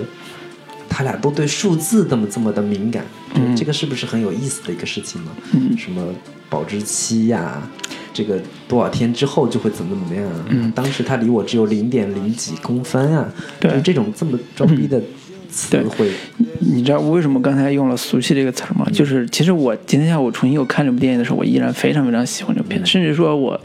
[0.89, 3.55] 他俩都对数字这么这么的敏感，嗯。
[3.55, 5.31] 这个是不是很有意思的一个事情呢？
[5.53, 5.77] 嗯。
[5.77, 6.13] 什么
[6.49, 7.61] 保质期呀、
[8.11, 10.45] 这个多少天之后就会怎么怎么样啊？
[10.49, 10.71] 嗯。
[10.71, 13.69] 当时他离我只有零点零几公分啊，对。
[13.69, 15.01] 就是这种这么装逼的
[15.53, 16.09] 词对汇，
[16.59, 18.85] 你知道为什么刚才用了“俗气”这个词儿吗？
[18.91, 23.59] 就是其实我今天下午重新又看这部电影的时候，我依然非常非常喜欢这部片子，甚至说我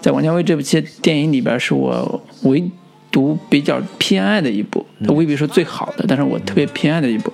[0.00, 2.62] 在王家卫这部些电影里边是我唯
[3.10, 7.32] 独比较偏爱的一部，我未必说最好的，但是我特别偏爱的一部。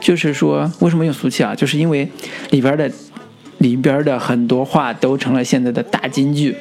[0.00, 1.54] 就是说，为什么用俗气啊？
[1.54, 2.08] 就是因为
[2.50, 2.90] 里边的
[3.58, 6.54] 里边的很多话都成了现在的大金句。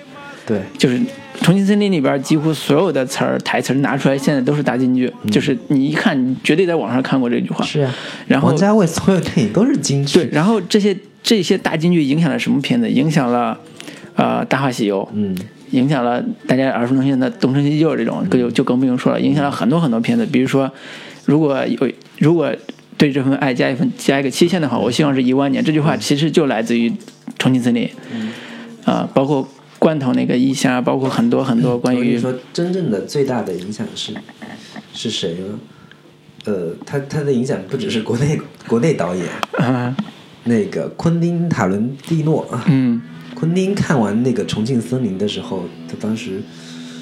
[0.46, 1.00] 对，就是
[1.42, 7.64] 《重庆森林》里边几乎所有的词儿、台词儿拿出来，现在都是大金句，就是你一看，你绝对在网上看过这句话。
[7.64, 7.96] 是啊，
[8.28, 12.90] 然后王家卫所有电影都是金句，对，然后这些这些大金句影响了什么片子？
[12.90, 13.58] 影响了
[14.16, 15.34] 呃《大话西游》，嗯，
[15.72, 20.26] 影响了大家耳熟能详的《东成西就》这种，就就更不用说了，影响了很多很多片子。
[20.26, 20.70] 比如说，
[21.26, 22.54] 如果有如果
[22.98, 25.64] 对这份爱加一份加一个期限的话，我希望是一万年。
[25.64, 26.90] 这句话其实就来自于
[27.40, 28.30] 《重庆森林》，嗯。
[28.86, 29.48] 啊、包括
[29.84, 34.14] 罐头那个意象啊，包括很多很多关于说，真正的最大的影响是
[34.94, 35.60] 是谁呢？
[36.46, 39.26] 呃，他他的影响不只是国内国内导演，
[39.58, 39.94] 啊。
[40.46, 43.02] 那个昆汀塔伦蒂诺，嗯。
[43.36, 46.42] 昆汀看完那个《重庆森林》的时候，他当时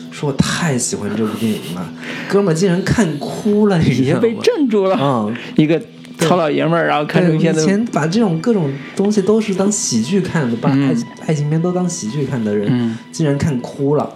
[0.09, 1.93] 说我太喜欢这部电影了，
[2.27, 4.33] 哥们儿竟然看哭了，已经 被？
[4.41, 5.79] 镇住了，嗯，一个
[6.27, 10.89] 糙老爷们儿，然后看以个片子，前把这种各种东西都是当喜剧看的，把嗯。
[10.89, 12.97] 爱、爱情片都当喜剧看的人，嗯。
[13.11, 14.13] 竟然看哭了。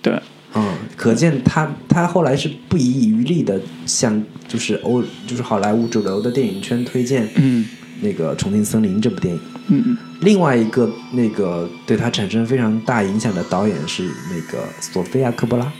[0.00, 0.18] 对，
[0.54, 7.64] 嗯，可见他他后来是不遗余力的向就是欧就是好莱坞主流的电影圈推荐嗯。
[8.00, 9.40] 那个《重庆森林》这部电影。
[9.68, 9.96] 嗯。
[10.20, 15.72] 另外一个那个对他产生非常大影响的导演是那个索菲亚·科波拉，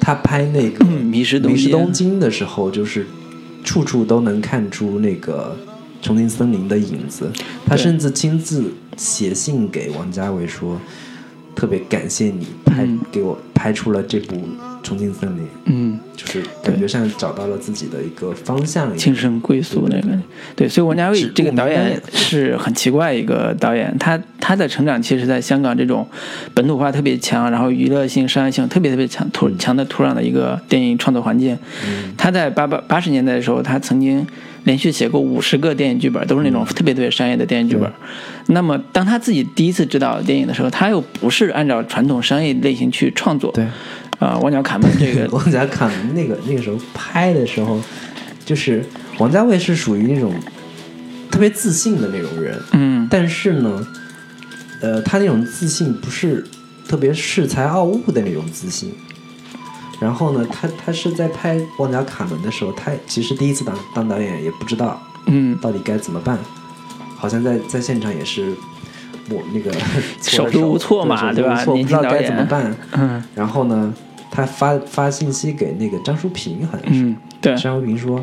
[0.00, 1.54] 他拍那个《迷失东
[1.92, 3.06] 京》的时候，就是
[3.66, 5.54] 处处都能看出那个
[6.00, 7.30] 重庆森林的影子。
[7.66, 10.80] 他甚至亲自写信给王家卫说，
[11.54, 14.36] 特别感谢你拍、嗯给我拍出了这部
[14.86, 18.96] 《重庆森林》，嗯，就是感觉像找到了自己的一个方向一样。
[18.96, 20.16] 轻声贵俗那个，
[20.54, 26.06] 对，所以王家卫这个导演是很奇怪一个导演，他他的成长其实在香港这种
[26.54, 31.58] 本土化特别强，然后娱乐性、商业性特别特别强土强的土壤的一个电影创作环境。
[32.16, 34.24] 他在八八八十年代的时候，他曾经
[34.62, 37.90] 连续写过五十个电影剧本，都是那种特别特别商业的电影剧本。
[38.48, 43.50] 那么当他自己第一次执导电影的时候，他又不是按照传统商业类型去创作。
[43.50, 43.66] 对，
[44.18, 47.80] 啊、呃，《旺角卡门》这个 王家卡门那个那个时候拍的时候，
[48.44, 48.84] 就是
[49.18, 50.34] 王家卫是属于那种
[51.30, 53.86] 特别自信的那种人，嗯但是呢，
[54.80, 56.44] 呃，他那种自信不是
[56.88, 58.94] 特别恃才傲物的那种自信。
[59.98, 66.38] 然后呢，他他是在拍《旺角卡门》的时候，他其实第一次当当导演也不知道嗯，到底该怎么办，
[67.16, 68.52] 好像在在现场也是
[69.30, 69.72] 我那个
[70.22, 72.76] 手足无措嘛对对吧手足无措不知道该怎么办。
[72.92, 73.94] 嗯然后呢，
[74.36, 77.56] 他发发信息给那个张淑平，好像是、嗯，对。
[77.56, 78.22] 张淑平说：“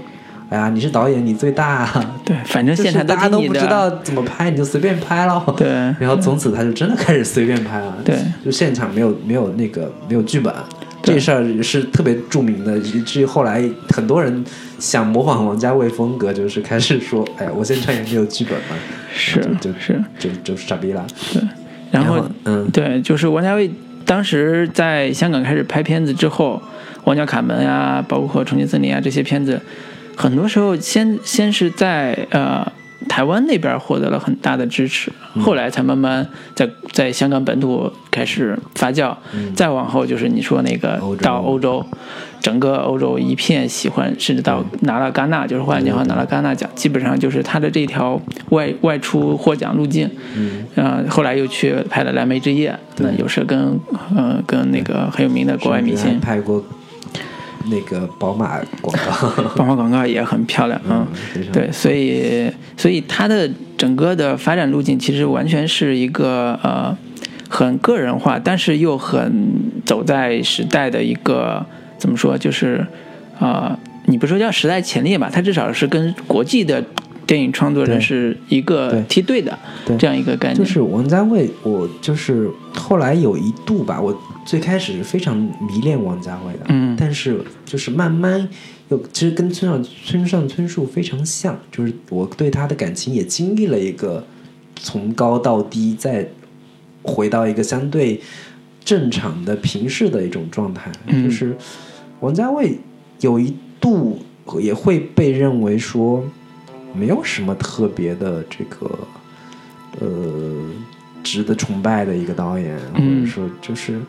[0.49, 5.67] 哎呀，你是导演，你最大啊，对，反正现场大家都不知道怎么拍，你就随便拍咯。”对。
[5.99, 10.54] 然后从此他就真的开始随便拍了，对，就现场没有没有那个没有剧本，
[11.02, 14.45] 这事儿是特别著名的，以至于后来很多人
[14.78, 18.76] 想模仿王家卫风格，就是开始说，哎呀，我现场也没有剧本嘛，
[19.12, 20.04] 是就就是。
[20.19, 21.04] 就就傻逼了。
[21.89, 22.69] 然后然后嗯。
[22.71, 23.69] 对，就是王家卫
[24.06, 26.62] 当时在香港开始拍片子之后，
[27.06, 29.62] 《王家卡门》呀，包括《重庆森林》啊这些片子，
[30.16, 32.66] 很多时候先先是在呃
[33.10, 35.12] 台湾那边获得了很大的支持，
[35.42, 39.16] 后来才慢慢在在香港本土开始发酵，
[39.56, 41.24] 再往后就是你说那个欧洲。
[41.24, 41.86] 到欧洲。
[42.44, 50.10] 整个欧洲一片喜欢，甚至到拿了戛纳，就是《花样年华》拿了戛纳奖，基本上就是他的这条外外出获奖路径。
[50.36, 53.80] 嗯，呃，后来又去拍了《蓝莓之夜》，那又是跟
[54.14, 56.62] 呃跟那个很有名的国外明星， 拍过
[57.72, 61.08] 那个宝马广告，宝马广告也很漂亮，嗯，
[61.54, 66.94] 对，所以所以他的整个的发展路径其实完全是一个呃
[67.48, 69.48] 很个人化，但是又很
[69.86, 71.66] 走在时代的一个
[72.04, 72.86] 怎么说，就是
[73.39, 76.84] 呃，你不说叫时代前列吧，它至少是跟国际的
[77.26, 79.96] 电影创作人是一个梯队的对。
[79.96, 86.94] 这样一个概念，就是王家卫，我就是后来有一度吧，我最开始是非常迷恋王家卫的，嗯。
[87.00, 88.50] 但是就是慢慢
[88.89, 94.22] 又其实跟村上村上春树非常像，就是我对他的感情也经历了一个
[94.76, 96.28] 从高到低，再
[97.02, 98.20] 回到一个相对
[98.84, 101.24] 正常的平视的一种状态，嗯。
[101.24, 101.56] 就是
[102.24, 102.80] 王家卫
[103.20, 104.18] 有一度
[104.62, 106.24] 也会被认为说
[106.94, 108.98] 没有什么特别的这个
[110.00, 110.08] 呃
[111.22, 114.00] 值得崇拜的一个导演，或嗯者说就是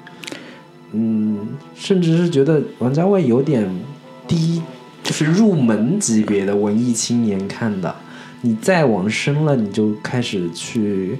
[0.92, 1.40] 嗯，
[1.74, 3.68] 甚至是觉得王家卫有点
[4.28, 4.62] 低，
[5.02, 7.92] 就是入门级别的文艺青年看的。
[8.42, 11.18] 你再往深了，你就开始去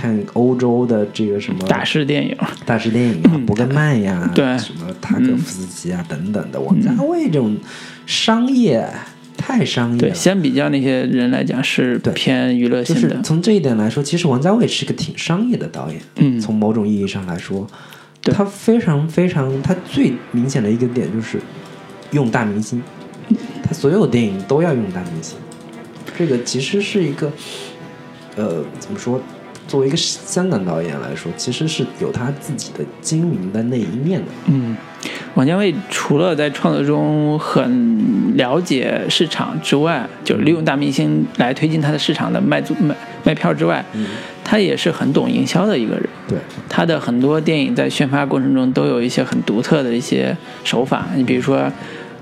[0.00, 2.34] 看欧洲的这个什么大师电影，
[2.64, 7.54] 大师电影啊，嗯伯格曼呀，对什么塔可夫斯基啊、等等的，王家卫这种
[8.06, 8.82] 商业
[9.36, 10.14] 太商业对，了。
[10.14, 16.00] 相比较那些人来讲是对偏娱乐性的，就是从这一点来说，其实王家卫是个挺商业的导演。
[16.16, 17.66] 嗯从某种意义上来说，
[18.22, 21.38] 对他非常非常，他最明显的一个点就是
[22.12, 22.82] 用大明星，
[23.62, 25.36] 他所有电影都要用大明星。
[26.16, 27.30] 这个其实是一个，
[28.36, 29.20] 呃，怎么说？
[29.70, 34.26] 作为一个香港导演来说，其实是有他自己的精明的那一面的。
[34.46, 34.76] 嗯，
[35.34, 44.08] 王家卫除了在创作中很了解市场之外，就是利用大明星来推进他的市场的卖租卖卖票之外，嗯，
[44.42, 46.08] 他也是很懂营销的一个人。
[46.26, 46.36] 对，
[46.68, 51.70] 他的很多电影在宣发过程中都有一些很独特的一些手法，你比如说。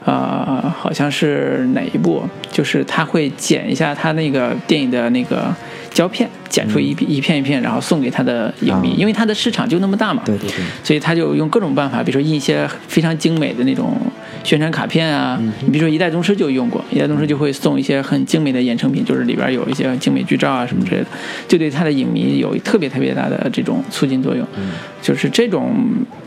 [0.05, 2.23] 呃，好像是哪一部？
[2.51, 5.55] 就是他会剪一下他那个电影的那个
[5.91, 8.95] 胶片，剪出一一片一片，然后送给他的影迷，啊。
[8.97, 10.23] 因为他的市场就那么大嘛。
[10.25, 13.97] 对对对，所以他就用各种办法，比如说印一些非常精美的那种
[14.45, 21.07] 宣传卡片啊，嗯你比如说一代宗师就用过，一代宗师就会送一些很精美的衍生品，就是里边有一些精美剧照啊什么之类的，
[21.49, 24.47] 就对他的影迷有特别特别大的这种促进作用。
[24.57, 24.71] 嗯。
[25.01, 25.73] 就是这种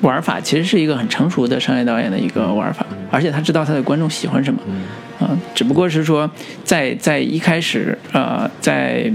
[0.01, 4.81] 玩法其实是一个很成熟的商业导演的一个玩法，而且他知道他的观众喜欢什么，嗯。
[5.19, 6.29] 啊、只不过是说
[6.63, 9.11] 在在一开始呃在。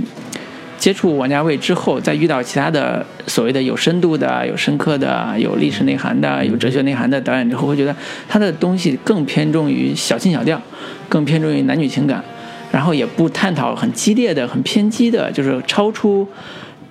[0.78, 7.94] 接触王家卫之后，再遇到其他的所谓的有深度的、有深刻的、有历史内涵的、有哲学内涵的导演之后，会觉得
[8.28, 10.60] 他的东西更偏重于小情小调，
[11.08, 12.22] 更偏重于男女情感，
[12.70, 16.26] 然后也不探讨很激烈的、很偏激的，就是超出。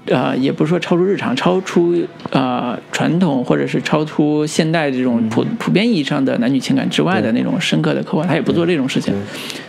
[0.08, 9.12] 呃，也不是说超出日常，超出呃传统或者是超出现代这种普普遍意义上的男女情感之外的那种深刻的刻画，他也不做这种事情。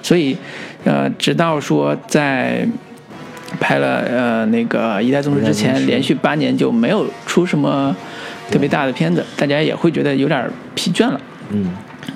[0.02, 0.36] 所以，
[0.84, 2.68] 呃，直到说在
[3.60, 7.94] 拍了呃那个《一代宗师》之前，连续八年就没有出什么
[8.50, 11.20] 特别大的片子，大家也会觉得有点疲倦了。
[11.50, 11.70] 嗯，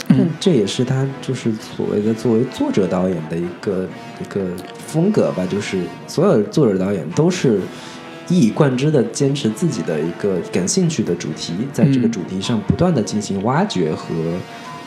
[0.09, 3.89] 但这也是他就是所谓的作为作者导演的一个
[4.21, 4.45] 一个
[4.87, 7.61] 风格吧，就是所有作者导演都是
[8.29, 12.11] 一以贯之的坚持自己的一个感兴趣的主题，在这个嗯。
[12.11, 14.07] 主题上不断的进行挖掘和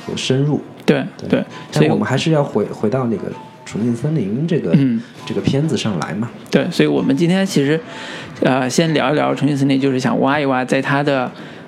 [0.06, 0.62] 和深入。
[0.86, 1.41] 对对，
[1.72, 3.30] 所以但我们还是要回回到那个
[3.66, 5.01] 《重庆森林》这个、嗯。
[5.26, 6.30] 这个片子上来嘛。
[6.51, 7.80] 对，所以我们今天其实
[8.41, 11.24] 呃先聊一聊《重庆森林》，就是想挖一挖在他的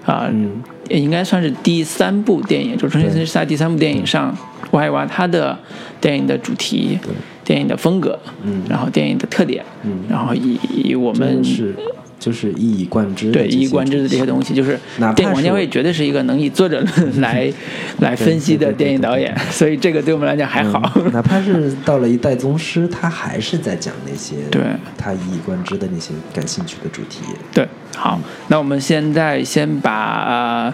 [0.05, 0.61] 啊、嗯。
[0.89, 4.37] 应该算是第三部电影，就《重庆森林》是他第三部电影上
[4.71, 5.57] 挖一挖他的
[5.99, 6.99] 电影的主题、
[7.43, 8.61] 电影的风格，嗯。
[8.69, 10.03] 然后电影的特点，嗯。
[10.07, 11.73] 然后以以我们是
[12.19, 17.51] 就是一以贯之的对一以贯之的这些东西，就是电哪怕是我王家卫绝对是一个能以作者论 来
[17.99, 20.81] 来分析的电影导演，所以这个对我们来讲还好。
[20.95, 24.61] 嗯哪怕是到了一代宗师，他还是在讲那些对
[24.97, 27.21] 他一以贯之的那些感兴趣的主题。
[27.53, 30.73] 对，好，那我们现在先把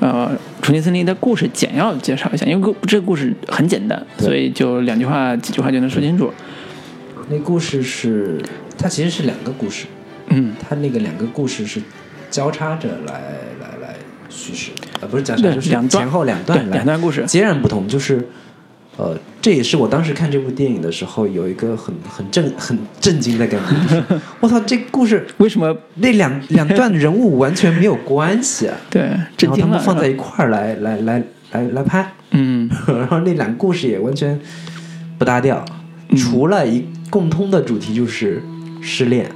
[0.00, 0.30] 呃
[0.64, 6.32] 《重庆森林》的故事简要介绍一下，因为故这个故事很简单，所以就两句话、几句话就能说清楚。
[7.28, 8.42] 那故事是，
[8.76, 9.86] 它其实是两个故事，
[10.28, 11.80] 嗯，它那个两个故事是
[12.30, 13.14] 交叉着来
[13.60, 13.94] 来来
[14.28, 17.24] 叙事的，呃，不是交叉，就是两前后两段，来两段故事。
[17.26, 18.26] 截然不同，就是。
[18.98, 25.74] 呃，这也是我当时看这部电影的时候有一个很很震 很震惊的感觉，就是我操，这故事为什么？
[25.94, 29.00] 那两 两段人物完全没有关系啊， 对
[29.38, 32.68] 然后他们放在一块儿来来来来来拍，嗯。
[32.86, 34.38] 然后那两个故事也完全
[35.16, 35.64] 不搭调，
[36.10, 36.16] 嗯。
[36.18, 38.42] 除了一共通的主题就是
[38.82, 39.26] 失恋，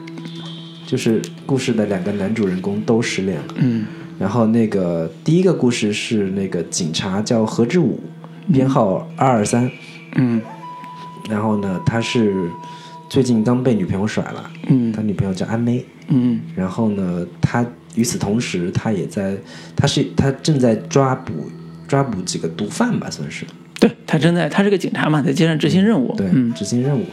[0.87, 3.55] 就是故事的两个男主人公都失恋了。
[3.57, 3.85] 嗯。
[4.19, 8.01] 然后那个第一个故事是那个警察叫何志武，
[8.51, 9.71] 编号二二三，
[10.15, 10.41] 嗯。
[11.29, 12.49] 然后呢他是
[13.11, 14.91] 最近刚被女朋友甩了，嗯。
[14.93, 16.41] 他女朋友叫安妹，嗯。
[16.55, 19.37] 然后呢他与此同时他也在，
[19.75, 21.51] 他是他正在抓捕
[21.87, 23.45] 抓捕几个毒贩吧，算是。
[23.79, 26.15] 对他正在，他是个警察嘛，在街上执行任务。
[26.17, 26.51] 对，嗯。
[26.55, 27.05] 执行任务，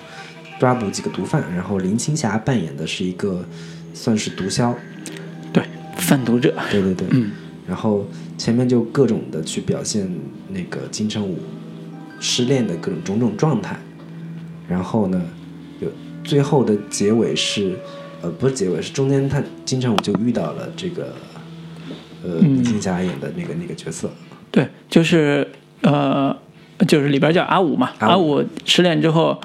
[0.60, 1.44] 抓捕几个毒贩。
[1.54, 3.46] 然后林青霞扮演的是一个
[3.94, 4.74] 算是毒枭，
[5.52, 5.64] 对，
[5.98, 6.54] 贩毒者。
[6.72, 7.08] 对对对。
[7.12, 7.32] 嗯
[7.66, 8.06] 然后
[8.38, 10.06] 前面就各种的去表现
[10.50, 11.40] 那个金城武
[12.20, 13.80] 失恋的各种种种状态。
[14.68, 15.22] 然后呢，
[15.80, 15.88] 有
[16.26, 17.80] 最后的结尾是，
[18.22, 21.16] 呃，不是结尾，是中间他金城武就遇到了这个，
[22.22, 24.12] 呃，嗯林青霞演的那个那个角色。
[24.52, 25.48] 对，就是
[25.82, 26.36] 呃，
[26.88, 29.40] 就是里边叫阿五嘛，阿阿五失恋之后，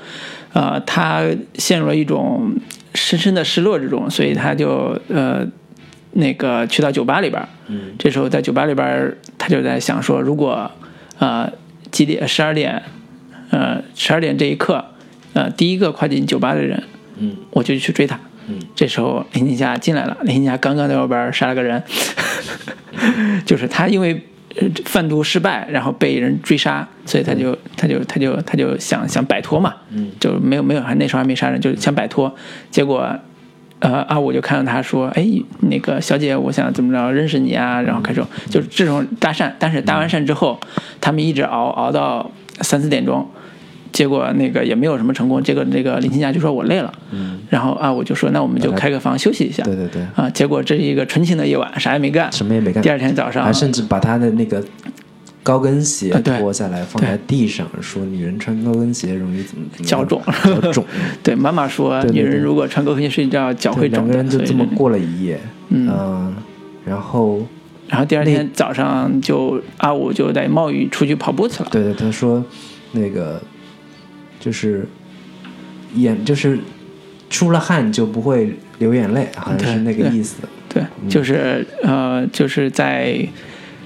[0.53, 1.22] 呃，他
[1.55, 2.53] 陷入了一种
[2.95, 5.47] 深深的失落之中，所以他就呃
[6.12, 10.70] 那个去到酒吧里边，嗯这时候在酒吧里边，他就在想说，如果
[11.18, 11.51] 呃
[11.91, 12.83] 几点十二点，
[13.51, 14.85] 呃十二点这一刻，
[15.35, 16.83] 呃第一个跨进酒吧的人，
[17.18, 18.18] 嗯我就去追他。
[18.51, 21.83] 嗯这时候林青霞进来了，林青霞刚刚在外边杀了个人，
[23.45, 24.22] 就是他因为呃
[24.84, 32.34] 贩毒失败，然后被人追杀，所以他就他就他就他就想想摆脱嘛，嗯就没有没有还那时候还没杀人，就是想摆脱，
[32.70, 33.16] 结果。
[33.80, 35.24] 呃，阿五就看到他说：“哎，
[35.61, 40.59] 那个小姐，我想怎么着认识你啊？”然后开始就是这种搭讪，但是搭完讪之后，
[41.00, 42.28] 他们一直熬熬到
[42.61, 43.24] 三四点钟，
[43.93, 45.43] 结果那个也没有什么成功。
[45.43, 52.30] 结果那个林青霞就说：“我累了。”嗯，然后啊，我就说：“那我们就开个房休息一下。”对对对，啊，结果这是一个纯情的夜晚，啥也没干。
[52.32, 52.91] 什么也没干第。
[52.91, 54.62] 二天早上还，甚至把他的那个
[55.43, 60.84] 高跟鞋脱下来放在地上，说女人穿高跟鞋容易怎么怎么脚肿脚肿。
[61.22, 64.12] 对妈妈说，女人如果穿高跟鞋睡觉，脚，会肿的。
[64.14, 65.41] 两个人就这么过了一夜。
[65.70, 66.34] 嗯呃
[66.84, 67.47] 然后
[67.86, 71.68] 然后第二天早上就阿五就在冒雨出去跑步去了。
[71.70, 72.43] 对对，他说
[72.93, 73.39] 那个
[74.41, 74.86] 就是
[75.95, 76.59] 眼就是
[77.30, 80.36] 出了汗就不会流眼泪，好像是那个意思。
[80.68, 83.18] 对，嗯就是呃，就是在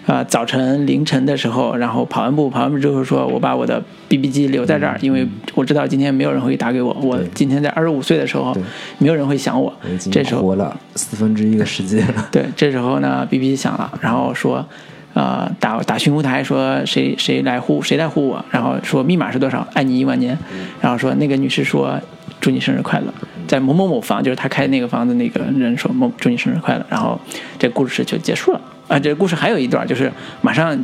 [0.07, 5.25] 呃早晨凌晨的时候，然后跑完步，跑完步之后说，我把我的 BB 机留在这儿，因为
[5.55, 6.93] 我知道今天没有人会打给我。
[7.01, 8.53] 我今天在二十五岁的时候，
[8.99, 9.73] 没有人会想我
[10.11, 12.29] 这时候活了四分之一个世界了。
[12.33, 14.67] 对，这时候呢，B B 响了，然后说，
[15.15, 20.37] 呃，打打巡呼台说谁谁来护谁来护我，然后说密码是多少，爱你一万年，
[20.81, 22.01] 然后说那个女士说
[22.41, 23.13] 祝你生日快乐，
[23.47, 27.21] 在某某某房，就是他开那个房子那个人说某祝你生日快乐，然后
[27.59, 28.61] 这故事就结束了。
[28.89, 30.11] 啊，这故事还有一段，就是
[30.41, 30.77] 马上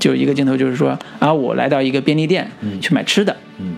[0.00, 3.74] 就一个镜头，就是说啊，我来到一个便利店去买吃的，嗯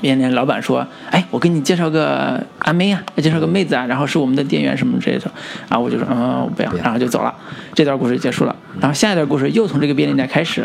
[0.00, 5.30] 便利店老板说：“哎，我给你介绍个阿妹啊，介绍个妹子啊，然后是我们的店员什么之类的。”
[5.68, 7.34] 然后我就说：“嗯，我不要。”然后就走了。
[7.74, 8.54] 这段故事结束了。
[8.80, 10.62] 然后下一段故事又从这个便利店开始，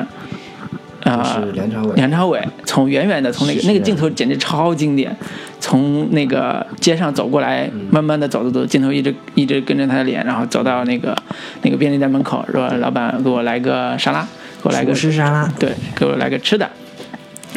[1.03, 5.15] 啊、梁朝伟梁朝伟从远远的从那个那个镜头简直超经典，
[5.59, 11.17] 从那个街上走过来，慢慢的走走走，镜头一直一直跟着他的脸，然后走到那个
[11.63, 14.21] 那个便利店门口，说：“老板，给我来个沙拉，
[14.61, 16.69] 给我来个厨师沙拉，对，给我来个吃的。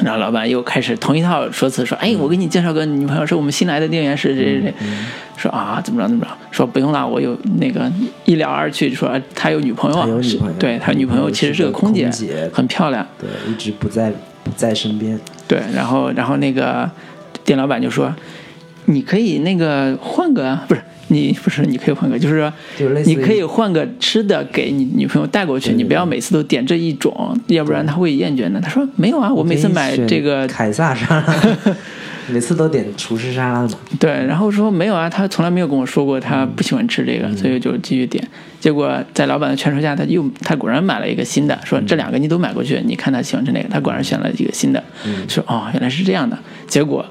[0.03, 4.75] 然后老板又开始同一套说辞，说：“哎，我给你介绍个女朋友，是我们新来的店员，是谁谁谁。
[4.81, 6.31] 嗯说啊，怎么着怎么着？
[6.53, 7.91] 说不用了，我有那个
[8.25, 13.05] 一聊二去，说他有女朋友啊，他有女朋友对他女朋友其实是个空姐，空姐很漂亮。
[13.19, 14.13] 对，一直不在
[14.45, 15.19] 不在身边。
[15.49, 16.89] 对，然后然后那个
[17.45, 18.15] 店老板就说，
[18.87, 22.51] 你可以那个换个，不是你不是你可以换个，就是
[23.05, 28.61] 你可以换个吃的给你女朋友带过去，你不要每次都点这一种，要不然她会厌倦的。
[28.61, 31.35] 他说没有啊，我每次买这个凯撒沙拉，
[32.29, 33.71] 每次都点厨师沙拉嘛。
[34.01, 38.27] 对，然后说没有啊，他从来没有跟我说过他不喜欢吃这个，所以就继续点。
[38.59, 44.83] 结果在老板的劝说下，他又他果然买了一个新的，说这两个你都买过去，你看他喜欢吃哪个，他果然选了一个新的，
[45.29, 47.05] 说哦原来是这样的，结果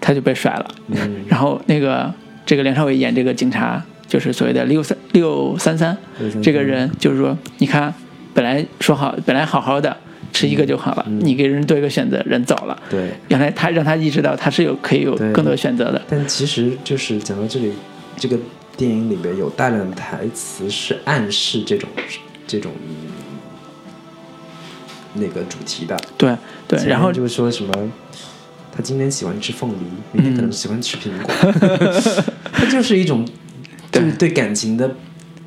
[0.00, 0.70] 他就被甩了。
[1.26, 2.12] 然后那个
[2.46, 7.92] 这个梁朝伟演这个警察，就是所谓的六三六三三633这个人，就是说你看
[8.32, 9.96] 本来说好本来好好的
[10.32, 12.76] 吃一个就好了，你给人多一个选择，人走了。
[12.90, 16.02] 对，原来他让他意识到他是有可以有更多选择的。
[16.08, 17.72] 但其实就是讲到这里，
[18.16, 18.36] 这个
[18.76, 21.88] 电影里边有大量的台词是暗示这种
[22.46, 22.94] 这种嗯
[25.14, 25.96] 那个主题的。
[26.18, 26.36] 对
[26.66, 27.72] 对，然后就是说什么，
[28.74, 29.76] 他今天喜欢吃凤梨，
[30.12, 31.32] 明天可能喜欢吃苹果，
[32.52, 33.24] 他就是一种
[33.92, 34.90] 就是对感情的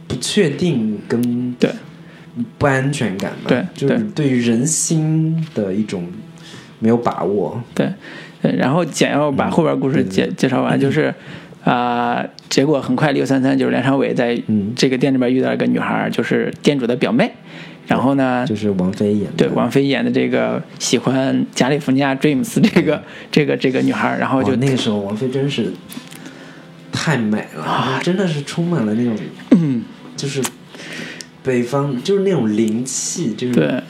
[0.08, 1.70] 不确定跟对。
[2.60, 4.30] 不安全感嘛，对就是对。
[4.30, 6.08] 于人心的一种
[6.78, 7.92] 没有把握，对。
[8.44, 11.12] 对，然后简要把后边故事介介绍完，就是
[11.64, 14.72] 啊、结果很快六三三就是梁朝伟在嗯。
[14.76, 17.32] 这个店里边遇到一个女孩，就是店主的表妹，
[17.88, 25.74] 然后呢，就是王菲演的，对王菲演的这个喜欢加利福尼亚 Dreams 这个 这个这个女孩，然后就哇那个时候王菲真是
[26.92, 29.16] 太美了，真的是充满了那种，
[29.52, 29.84] 嗯。
[30.18, 30.42] 就是
[31.44, 33.84] 北方就是那种灵气，就是对。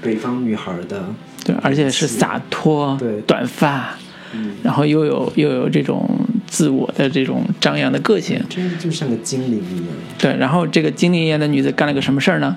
[0.00, 1.06] 北方女孩的，
[1.44, 3.20] 对，而且是洒脱，对。
[3.22, 3.96] 短发，
[4.32, 6.08] 嗯，然后又有又有这种
[6.46, 9.86] 自我的这种张扬的个性，真的就像个精灵一样。
[10.18, 12.56] 对，然后这个精灵一样的女子干了个什么事儿呢？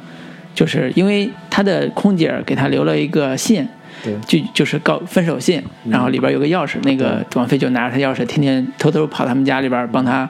[0.55, 3.67] 就是因为他的空姐儿给他留了一个信，
[4.03, 4.15] 对。
[4.25, 10.27] 就就是告分手信，然后里边有个钥匙，那个王菲就拿着他钥匙，天天偷偷跑他们家里边帮他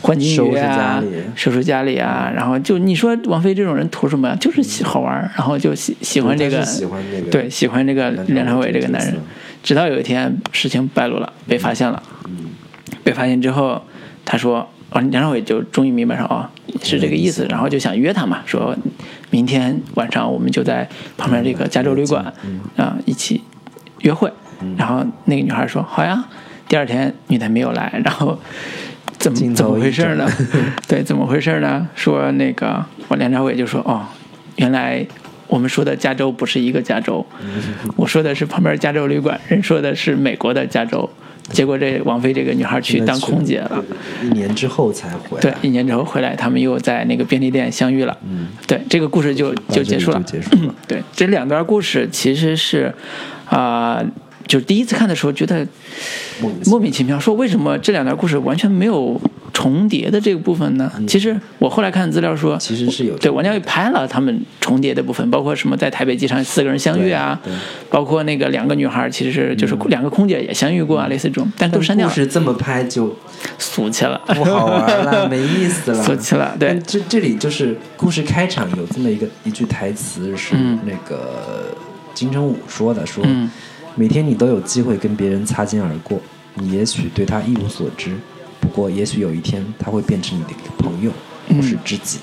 [0.00, 1.02] 换金鱼啊，
[1.34, 1.98] 收拾家里。
[1.98, 4.28] 啊，然后就你说王菲这种人图什么？
[4.28, 4.36] 呀？
[4.40, 9.16] 就是喜好玩儿，然后就喜喜欢这个，喜欢这个对，喜欢这个梁朝伟这个男人，
[9.62, 12.50] 直到有一天事情败露了，被发现了，嗯。
[13.02, 13.82] 被发现之后，
[14.24, 16.48] 他说，哦，梁朝伟就终于明白说，哦，
[16.82, 18.74] 是这个意思，然后就想约他嘛，说
[19.30, 20.88] 明天晚上我们就在
[21.18, 23.42] 旁边这个加州旅馆嗯啊、一起
[24.00, 24.32] 约会。
[24.78, 26.24] 然后那个女孩说好呀。
[26.66, 28.38] 第二天女的没有来，然后
[29.18, 30.26] 怎么怎么回事呢？
[30.88, 31.86] 对，怎么回事呢？
[31.94, 34.06] 说那个我梁朝伟就说哦，
[34.56, 35.06] 原来。
[35.46, 37.24] 我们说的加州不是一个加州，
[37.96, 41.08] 我说的是旁边加州旅馆，人说的是美国的加州。
[41.50, 43.84] 结果这王菲这个女孩去当空姐了，
[44.22, 45.42] 一年之后才回来。
[45.42, 48.16] 对，一年之后回来，他们又在那个便利店相遇了。
[48.26, 50.22] 嗯，对，这个故事就就结束了。
[50.22, 52.94] 结束了对，这两段故事其实是，
[53.46, 54.02] 啊、
[54.46, 55.66] 就是第一次看的时候觉得
[56.66, 59.20] 莫名其妙，说为什么这两段故事完全没有
[59.54, 60.92] 重叠的这个部分呢？
[61.06, 67.40] 其实我后来看资料说，嗯其实是有对王家卫拍了他们重叠的部分，包括什么在台北机场四个人相遇啊
[67.88, 73.16] 包括那个两个女孩其实是就是两个空姐也相遇过啊，类似这种，但都删掉了，故事这么拍就
[73.58, 76.02] 俗气了，不好玩了，没意思了。
[76.02, 80.78] 俗气了，对，这这里就是故事开场有这么一个一句台词是嗯。
[80.84, 81.74] 那个
[82.12, 83.48] 金城武说的，说、嗯。
[83.96, 86.20] 每天你都有机会跟别人擦肩而过，
[86.54, 88.33] 你也许对他一无所知，不
[88.74, 91.10] 过也许有一天他会变成你的朋友
[91.48, 92.18] 或是知己。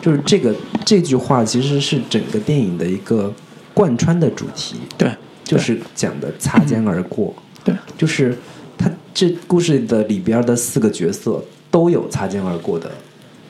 [0.00, 0.54] 就是这个
[0.86, 3.32] 这句话其实是整个电影的一个
[3.74, 5.10] 贯穿的主题，对，
[5.42, 7.34] 就是讲的擦肩而过。
[7.64, 8.36] 对，就是
[8.76, 12.90] 他这故事的里边的四个角色都有擦肩而过的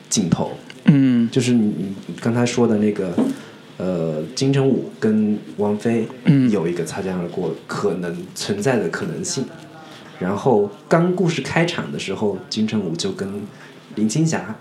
[0.09, 0.51] 镜头，
[0.85, 1.29] 嗯。
[1.31, 3.13] 就是你你刚才说的那个，
[3.77, 6.49] 呃，金城武跟王菲嗯。
[6.49, 9.45] 有一个擦肩而过可能存在的可能性。
[10.19, 13.27] 然后刚故事开场的时候，金城武就跟
[13.95, 14.55] 林青霞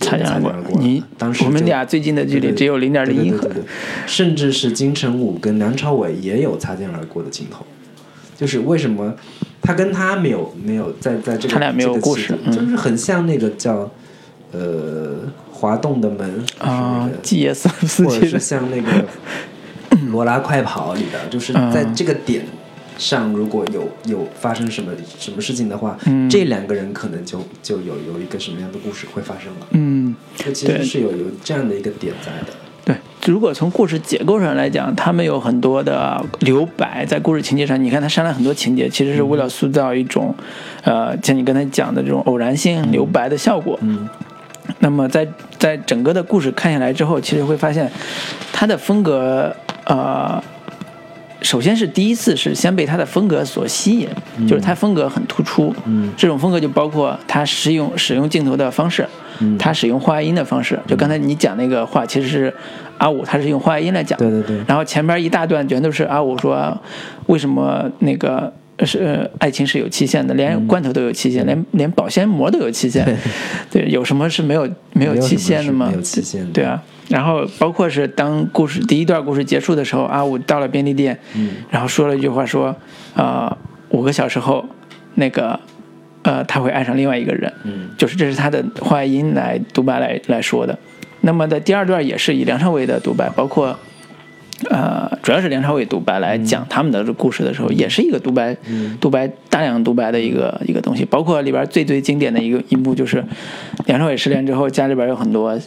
[0.00, 0.50] 擦肩而过。
[0.62, 3.62] 过，你当时我们俩最近的距离只有0.01对对对英对对，
[4.06, 7.64] 甚至是金城武跟梁朝伟也有擦肩而过的镜头，
[8.36, 9.14] 就是为什么
[9.60, 13.90] 他跟他没有没有在在这个他俩没有这个故事就是很像那个叫
[14.50, 15.18] 呃
[15.50, 18.90] 滑动的门啊基耶斯斯或者是，像那个
[20.10, 21.70] 《罗拉快跑》里的，就是嗯。
[21.70, 22.44] 在这个点
[23.02, 29.66] 上，如果有有发生什么什么事情的话，嗯这两个人可能就就有有一个什么样的故事会发生了。
[29.72, 32.52] 嗯，这其实是有有这样的一个点在的。
[32.84, 32.96] 对。
[33.26, 40.34] 如果从故事结构上来讲，他们有很多的留白，在故事情节上，你看他删了很多情节，其实是为了塑造一种，
[40.84, 43.78] 呃，像你刚才讲的这种偶然性留白的效果。
[43.82, 44.08] 嗯
[44.78, 45.26] 那么在
[45.58, 47.90] 在整个的故事看下来之后，其实会发现，
[48.52, 50.42] 他的风格，呃，
[51.42, 54.08] 首先是第一次是先被他的风格所吸引，
[54.46, 55.74] 就是他风格很突出。
[55.84, 59.06] 嗯这种风格就包括他使用使用镜头的方式，
[59.40, 60.78] 嗯他使用话音的方式。
[60.86, 62.54] 就刚才你讲那个话，其实是
[62.98, 64.30] 阿五他是用话音来讲的。
[64.30, 66.76] 对对对然后前边一大段全都是阿五说
[67.26, 68.52] 为什么那个
[68.86, 73.04] 是、呃爱情是有期限的，连罐头都有期限，连连保鲜膜都有期限。
[73.70, 75.86] 对，有什么是没有没有期限的吗？
[75.88, 76.82] 没有期限的对啊。
[77.08, 82.74] 然后包括是当故事第一段故事结束的时候，阿武到了便利店，嗯然后说了一句话说，
[83.14, 83.54] 呃，
[83.90, 84.64] 五个小时后，
[85.16, 85.58] 那个
[86.22, 90.78] 呃他会爱上另外一个人，嗯就是这是他的话音来独白来来说的。
[91.20, 93.78] 那么在第二段也是以梁朝伟的独白，包括
[94.70, 98.56] 呃，主要是梁朝伟独白来讲他们的故事的时候，也是一个独白，
[99.00, 101.04] 独白大量独白的一个一个东西。
[101.04, 103.24] 包括里边最最经典的一个一幕就是
[103.86, 105.58] 梁朝伟失恋之后，家里边有很多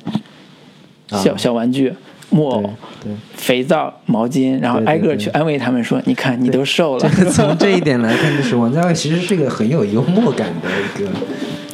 [1.07, 1.93] 小、啊小玩具。
[2.31, 2.61] 木偶
[3.01, 6.99] 对、肥皂、毛巾，然后挨个去安慰他们说：“你看，你都瘦了。
[6.99, 11.09] 这个从这一点来看，就是王家卫其实是一个很有幽默感的一个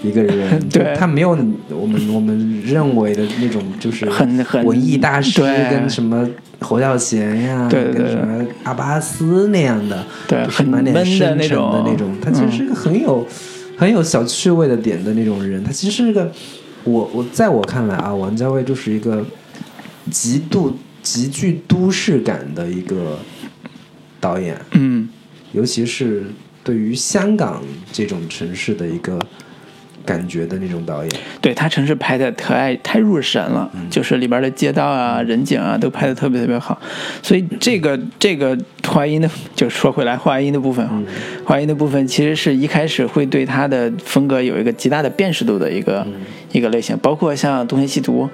[0.04, 0.96] 一个人， 对。
[0.96, 1.30] 他没有
[1.70, 6.28] 我们我们认为的那种就是很很文艺大师跟什么
[6.60, 13.26] 侯孝贤呀，对对对跟什么阿巴斯那样的，就是对很满脸深沉的那种，他其实是个很有、
[13.78, 16.32] 很有小趣味的点的那种人，他其实是个
[16.84, 19.26] 我我在我看来啊，王家卫就是一个
[20.10, 23.18] 极度极具都市感的一个
[24.20, 25.10] 导演，”嗯，
[25.54, 26.26] 尤其是
[26.64, 29.20] 对于香港这种城市的一个
[30.06, 33.90] 感觉的那种导演，对他城市拍的太爱太入神了，嗯。
[33.90, 36.80] 就是里边的街道啊、人景啊都拍的特别特别好，
[37.22, 41.06] 所以这个这个话音的，就说回来话音的部分，嗯。
[41.46, 46.14] 话音的部分其实是一开始会对他的风格有一个极大的辨识度的一个、嗯。
[46.52, 48.26] 一个类型，包括像《东邪西毒》。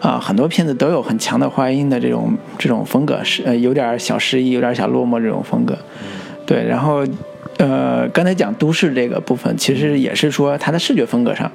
[0.00, 5.76] 啊，很多片子都有很强的话音的这种这种风格，是呃有点小失意，有点小落寞这种风格。
[6.46, 7.04] 对，然后
[7.60, 11.50] 呃，刚才讲都市这个部分，其实也是说它的视觉风格上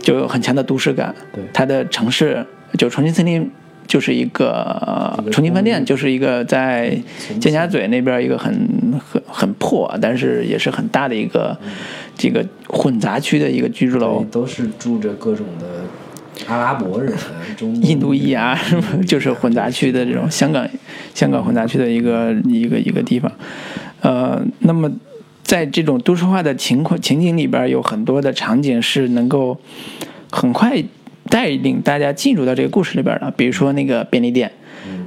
[0.00, 1.14] 就有很强的都市感。
[1.32, 1.44] 对。
[1.52, 2.44] 它的城市
[2.76, 3.48] 就重庆森林
[3.86, 6.98] 就是一个重庆饭店，就是一个在
[7.40, 8.52] 尖沙咀那边一个很
[8.98, 11.56] 很很破，但是也是很大的一个
[12.16, 14.24] 这个混杂区的一个居住楼。
[14.24, 14.30] 对，。
[14.32, 15.66] 都是住着各种的
[16.48, 17.14] 阿拉伯人、
[17.56, 20.68] 中印度裔啊，什么就是混杂区的这种香港
[21.14, 23.30] 香港混杂区的一个一个一个地方，
[24.00, 24.90] 呃，那么
[25.50, 29.58] 在这种都市化的情况情景里边，有很多的场景是能够
[30.30, 30.80] 很快
[31.28, 34.52] 带领大家进入到这个故事里边的，比如说那个便利店，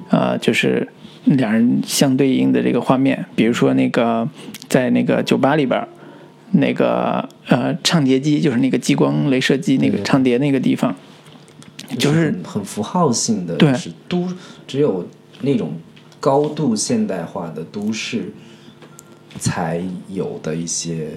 [0.10, 0.86] 呃，就是
[1.24, 4.28] 两人相对应的这个画面，比如说那个
[4.68, 5.82] 在那个酒吧里边。
[6.56, 10.94] 那个呃，唱碟机就是那个激光镭射机，那个唱碟那个地方，
[11.98, 14.28] 就是很很符号性的，对就是都
[14.68, 15.08] 只有
[15.42, 15.74] 那种
[16.20, 18.32] 高度现代化的都市
[19.40, 21.08] 才有的一些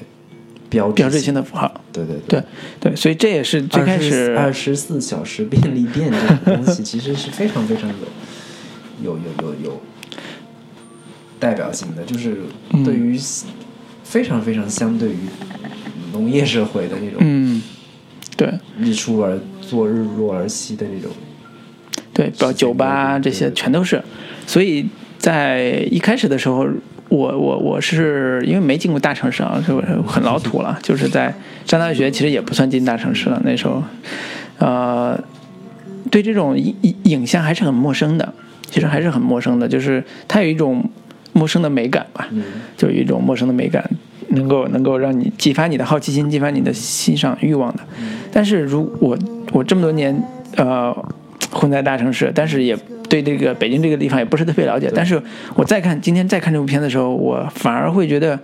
[0.68, 1.80] 标志标志性的符号。
[1.92, 2.42] 对对对
[2.80, 7.88] 对，所以这也是最开始二十四小时便利店这种东西，其实是非常非常
[9.02, 9.80] 有有有有有
[11.38, 12.38] 代表性的，就是
[12.70, 13.18] 嗯对于
[14.04, 15.18] 非常非常相对于
[16.12, 17.62] 农业社会的那种嗯，
[18.36, 21.10] 对日出而作日落而息的那种。
[22.12, 24.02] 对，包括酒吧啊这些全都是。
[24.46, 24.86] 所以
[25.18, 26.66] 在一开始的时候，
[27.08, 31.32] 我我我是因为没进过大城市啊，就很老土了，就是在
[31.64, 33.40] 上大学，其实也不算进大城市了。
[33.44, 33.82] 那时候，
[34.58, 35.18] 呃，
[36.10, 38.32] 对这种影影影像还是很陌生的，
[38.70, 40.84] 其实还是很陌生的，就是它有一种
[41.32, 42.26] 陌生的美感吧。
[42.32, 42.42] 嗯
[42.76, 43.88] 就有一种陌生的美感，
[44.30, 47.80] 能够能够让你激发你的好奇心，激发你的欣赏欲望的。
[48.32, 49.16] 但是如我
[49.52, 50.20] 我这么多年
[50.56, 50.94] 呃
[51.50, 52.76] 混在大城市，但是也
[53.08, 54.90] 对这个北京这个地方也不是特别了解。
[54.94, 55.20] 但是
[55.54, 58.38] 我再看今天再看这部片的时候，我反而会觉得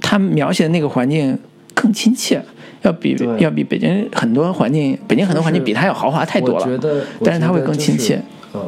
[0.00, 1.38] 他描写的那个环境
[1.74, 2.42] 更亲切。
[2.82, 6.54] 要比要比北京很多环境，北京很多环境比它要豪华太多了。
[6.54, 8.22] 我觉得，但是他会更亲切。
[8.52, 8.62] 呃，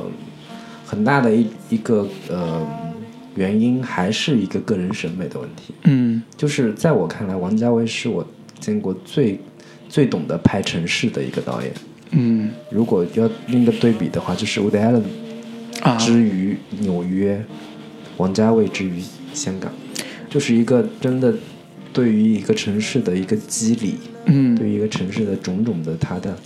[0.84, 2.66] 很大的一一个呃
[3.36, 5.72] 原因还是一个个人审美的问题。
[5.84, 8.26] 嗯就是在我看来，王家卫是我
[8.59, 9.38] 见过最
[9.88, 11.70] 最懂得拍城市的一个导演。
[12.11, 12.50] 嗯。
[12.70, 15.02] 如果要另一个对比的话，就是 Woody Allen
[15.82, 17.44] 啊，之于纽约，
[18.16, 19.02] 王家卫之于
[19.32, 19.70] 香港，
[20.28, 21.32] 就是一个真的
[21.92, 23.94] 对于一个城市的一个肌理，
[24.26, 26.36] 嗯，对于一个城市的种种的它的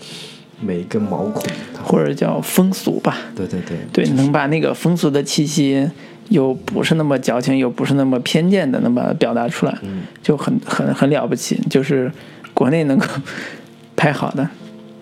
[0.61, 1.43] 每一个毛孔，
[1.83, 3.17] 或者叫风俗吧。
[3.35, 5.89] 对对对，对，能把那个风俗的气息，
[6.29, 10.03] 又不是那么矫情，又不是那么偏见的，能把它表达出来，嗯。
[10.23, 11.59] 就很很很了不起。
[11.69, 12.11] 就是
[12.55, 13.07] 国内能够
[13.97, 14.49] 拍好的，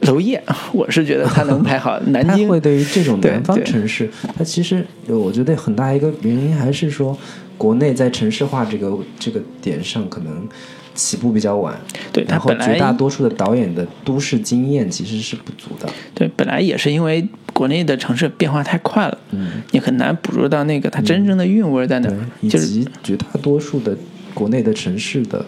[0.03, 0.41] 娄烨，
[0.73, 1.99] 我是觉得他能拍好。
[2.07, 7.17] 南京 会对于这种南方城市，它其实呃我觉得很大一个原因还是说，
[7.59, 10.49] 国内在城市化这个这个点上可能
[10.95, 11.79] 起步比较晚，
[12.13, 15.89] 对他然后绝大多数的导演的都市经验其实是不足的。
[16.15, 23.97] 对本来也是因为国内的城市变化太快了，嗯，你很难捕捉到那个它真正的韵味在哪以及绝大多数的
[24.33, 25.45] 国内的城市的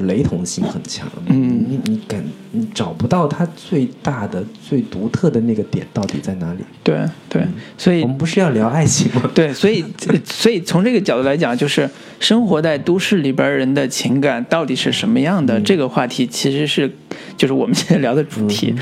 [0.00, 2.22] 雷同性很强，嗯你你感
[2.52, 6.60] 你找不到它最大的、最独特的那个点到底在哪里？
[6.82, 7.42] 对对，
[7.76, 9.30] 所以我们不是要聊爱情吗？
[9.34, 11.88] 对，所以呃 所以从这个角度来讲，就是
[12.20, 15.60] 生活在都市里边人的情感到底是什么样的？
[15.60, 16.90] 这个话题其实是
[17.36, 18.74] 就是我们现在聊的主题，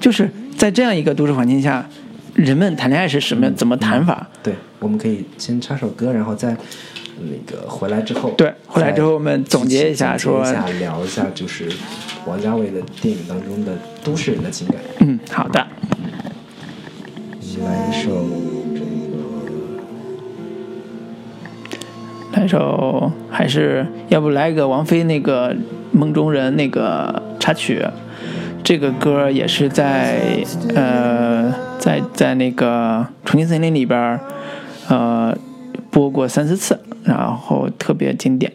[0.00, 1.88] 就是在这样一个都市环境下，
[2.34, 4.28] 人们谈恋爱是什么怎么谈法？
[4.42, 6.56] 对，我们可以先插首歌，然后再
[7.20, 10.42] 那个回来之后，对回来之后我们总结一下说
[10.78, 11.70] 聊一下就是
[12.26, 13.72] 王家卫的电影当中的
[14.04, 14.76] 都市人的情感。
[15.00, 15.66] 嗯，好的，
[17.64, 18.26] 来一首
[18.74, 18.86] 这个。
[22.32, 25.52] 来一首还是要不来个王菲那个
[25.92, 27.84] 《梦中人》那个插曲，
[28.62, 30.44] 这个歌也是在
[30.74, 34.20] 呃在在那个《重庆森林》里边儿
[34.88, 35.36] 呃
[35.90, 38.52] 播过三四次，然后特别经典。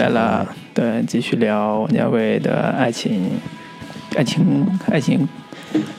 [0.00, 3.32] 来了，对，继续聊王家卫的爱情、
[4.16, 5.28] 爱情、爱情、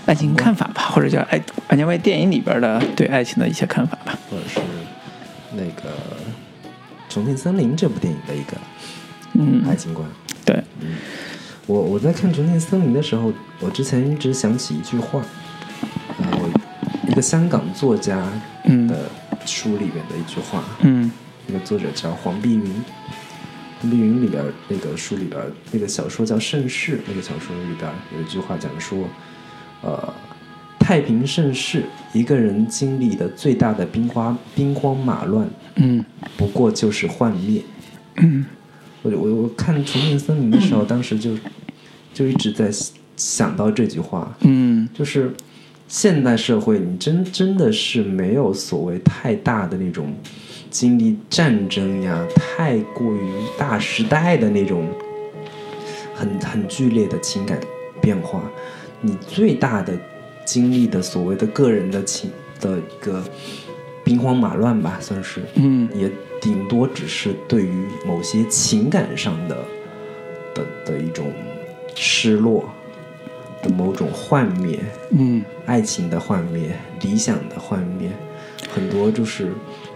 [0.08, 1.40] 爱情看法吧，或者叫爱
[1.70, 4.18] 王家卫电影里边的对爱情的一些看法吧。
[4.28, 4.60] 或者是
[5.52, 5.90] 那个
[7.10, 8.58] 《重庆森林》这部电影的一个
[9.34, 10.08] 嗯，爱情观。
[10.44, 10.64] 对，
[11.68, 15.22] 我我在看《重庆森林》的时候，我之前一直想起一句话，
[16.18, 16.26] 呃，
[17.08, 18.20] 一个香港作家
[18.64, 18.88] 嗯。
[18.88, 18.98] 的
[19.46, 21.12] 书里面的一句话，嗯。
[21.48, 22.84] 那个作者叫黄碧云，
[23.82, 29.08] 密云里边那个书里边那个小说叫《盛世》，那个小说里边有一句话讲说，
[29.82, 30.14] 呃，
[30.80, 36.04] 太平盛世，一个人经历的最大的兵荒兵荒马乱，嗯
[36.38, 37.62] 不过就是幻灭。
[38.18, 38.46] 嗯
[39.04, 41.36] 我我我看《重庆森林》的时候，当时就
[42.14, 42.70] 就一直在
[43.16, 45.34] 想到这句话，嗯就是
[45.88, 50.14] 现代社会，你真真的是没有所谓太大的那种
[50.72, 54.88] 经历战争呀，太过于大时代的那种
[56.16, 57.60] 很很剧烈的情感
[58.02, 58.42] 变化。
[59.02, 59.94] 你最大的
[60.46, 63.22] 经历的所谓的个人的情的一个
[64.04, 66.10] 兵荒马乱吧，算是，嗯也
[66.40, 69.58] 顶多只是对于某些情感上的
[70.56, 71.32] 的的一种
[71.96, 72.70] 失落
[73.62, 78.10] 的某种幻灭，嗯爱情的幻灭，理想的幻灭，
[78.74, 79.52] 很多就是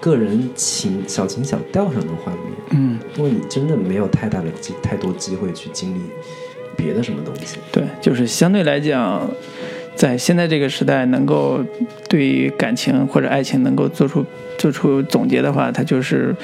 [0.05, 2.41] 个人情小情小调上的画面。
[2.69, 6.01] 嗯，因为你真的没有太大的机太多机会去经历
[6.77, 7.57] 别的什么东西。
[7.71, 9.27] 对，就是相对来讲，
[9.95, 11.59] 在现在这个时代，能够
[12.07, 14.23] 对于感情或者爱情能够做出
[14.59, 16.35] 做出总结的话，它就是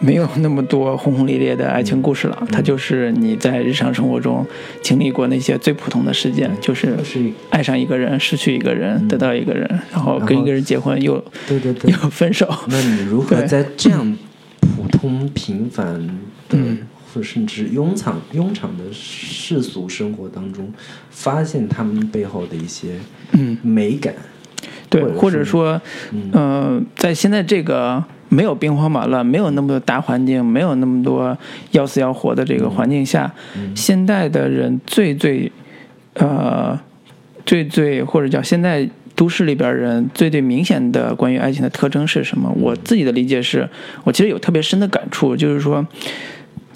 [0.00, 4.44] 没有那么多轰轰烈烈的爱情故事了，它就是你在日常生活中
[4.82, 7.30] 经历过那些最普通的事件，就是就是。
[7.50, 11.90] 爱上一个人，失去一个人，得到一个人，然后跟一个人结婚，又对对对。
[11.90, 12.48] 又，分手。
[12.68, 14.16] 那你如何在这样
[14.60, 15.94] 普通平凡
[16.48, 16.78] 的，嗯。
[17.12, 20.72] 或者甚至庸常庸常的世俗生活当中，
[21.10, 22.94] 发现他们背后的一些
[23.32, 24.14] 嗯，美感？
[24.88, 25.80] 对，或者说，
[26.12, 26.30] 嗯。
[26.32, 31.36] 呃，在现在这个没有兵荒马乱、没有那么多大环境、没有那么多
[31.72, 33.76] 要死要活的这个环境下，嗯。
[33.76, 35.52] 现代的人最最，
[36.14, 36.78] 呃，
[37.44, 42.50] 最最或者叫现在都市里边人最最明显的关于爱情的特征是什么？
[42.56, 43.68] 我自己的理解是，
[44.04, 45.86] 我其实有特别深的感触，就是说，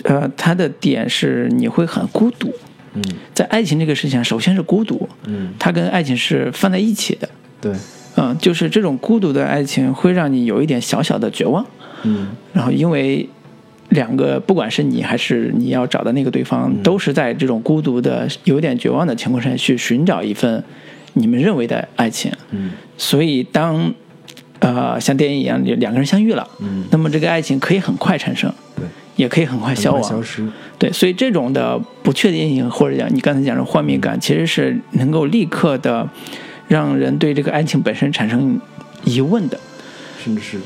[0.02, 2.52] 呃，它的点是你会很孤独，
[2.94, 3.02] 嗯。
[3.32, 7.28] 在爱情这个事情上，首先是孤独，嗯，它跟爱情是放在一起的。
[7.60, 7.72] 对，
[8.16, 11.64] 嗯，就是这种孤独的爱情会让你有一点小小的绝望，
[12.02, 12.28] 嗯。
[12.52, 13.28] 然后因为
[13.90, 20.62] 两个不管是你还是你要找的那个对方，都是在这种孤独的、有点绝望的情况下去寻找一份
[21.14, 22.70] 你们认为的爱情，嗯。
[22.96, 23.92] 所以当
[24.60, 28.84] 呃像电影一样，两个人相遇了，嗯，那么这个爱情可以很快产生，对，
[29.16, 30.46] 也可以很快消亡，消失。
[30.78, 36.08] 对，所以这种的不确定性，或者讲你刚才讲的幻灭感，其实是能够立刻的
[36.68, 38.60] 让人对这个爱情本身产生
[39.04, 39.58] 疑问的。
[40.22, 40.58] 甚至是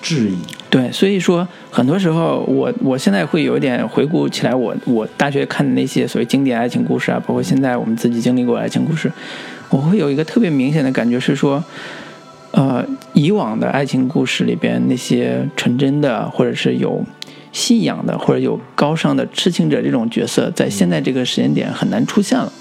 [0.00, 0.36] 质疑。
[0.70, 9.10] 对，所以说很多时候我我现在会有一点回顾起来我，我大学看的那些所谓经典爱情故事啊，包括现在我们自己经历过爱情故事，
[9.70, 11.62] 我会有一个特别明显的感觉是说，
[12.50, 17.02] 呃，以往的爱情故事里边那些纯真的，或者是有
[17.52, 22.52] 信仰的，或者有高尚的痴情者这种角色，在现在这个时间点很难出现了，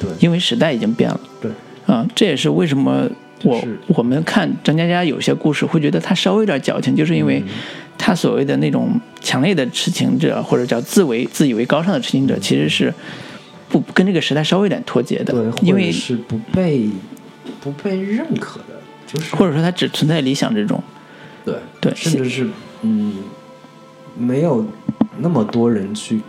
[0.00, 1.20] 对因为时代已经变了。
[1.40, 1.50] 对，
[1.88, 3.08] 啊、这也是为什么
[3.42, 7.42] 我我们看张嘉佳有些故事会觉得他稍微有点矫情，就是因嗯为
[7.96, 12.92] 他所谓的那种强烈的痴情者，或者叫自为自以为高尚的痴情者，其实是
[13.70, 16.88] 不跟这个时代稍微有点脱节的对，，或因为者是不被
[17.60, 18.74] 不被认可的，
[19.06, 20.82] 就是或者说他只存在理想之中。
[21.44, 22.46] 对对甚至是
[22.82, 23.14] 嗯，
[24.18, 24.66] 没有
[25.18, 26.20] 那么多人去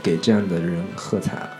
[0.00, 1.50] 给这样的人喝彩了。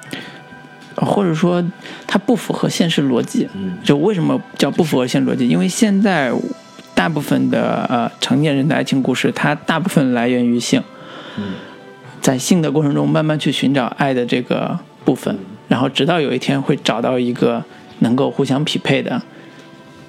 [0.97, 1.65] 或者说
[2.07, 3.49] 它不符合现实逻辑。
[3.55, 5.49] 嗯就为什么叫不符合现实逻辑？
[5.49, 6.33] 因为现在
[6.95, 10.83] 大部分的呃成年人的爱情故事，它大部分来源于性，
[11.39, 11.55] 嗯
[12.21, 15.37] 在性的过程中慢慢去寻找爱的这个部分，
[15.69, 17.65] 然后直到有一天会找到一个
[18.01, 19.21] 能够互相匹配的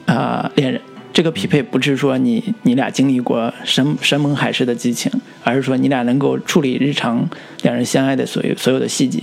[0.05, 0.79] 呃恋人。
[1.14, 5.11] 这个匹配不是说你你俩经历过山山盟海誓的激情，
[5.43, 7.30] 而是说你俩能够处理日常
[7.61, 9.22] 两人相爱的所有所有的细节，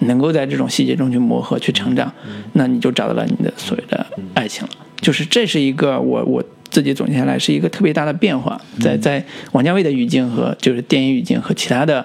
[0.00, 2.12] 能够在这种细节中去磨合、去成长，
[2.54, 4.70] 那你就找到了你的所谓的爱情了。
[5.00, 12.04] 就是这是一个我我自己总结下来是一个特别大的变化，在在王家卫的语境和就是电影语境和其他的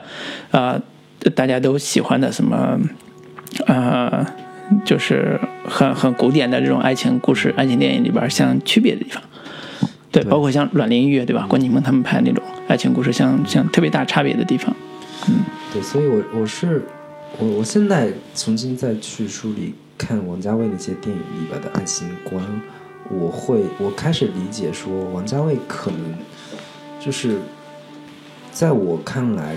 [0.52, 0.80] 呃
[1.34, 2.80] 大家都喜欢的什么
[3.66, 4.24] 呃
[4.86, 9.22] 就是很很古典的这种爱情故事、爱情电影里边相区别的地方。
[10.12, 11.46] 对，对包括像阮玲玉对吧？
[11.48, 14.76] 关锦鹏他们拍那种爱情故事，像像特别大差别的地方。
[15.28, 15.36] 嗯
[15.74, 16.84] 对，所以我我是
[17.40, 22.44] 我我现在重新再去梳理看王家卫那些电影里边的爱情观，
[23.10, 26.00] 我会我开始理解说，王家卫可能
[27.00, 27.38] 就是
[28.52, 29.56] 在我看来，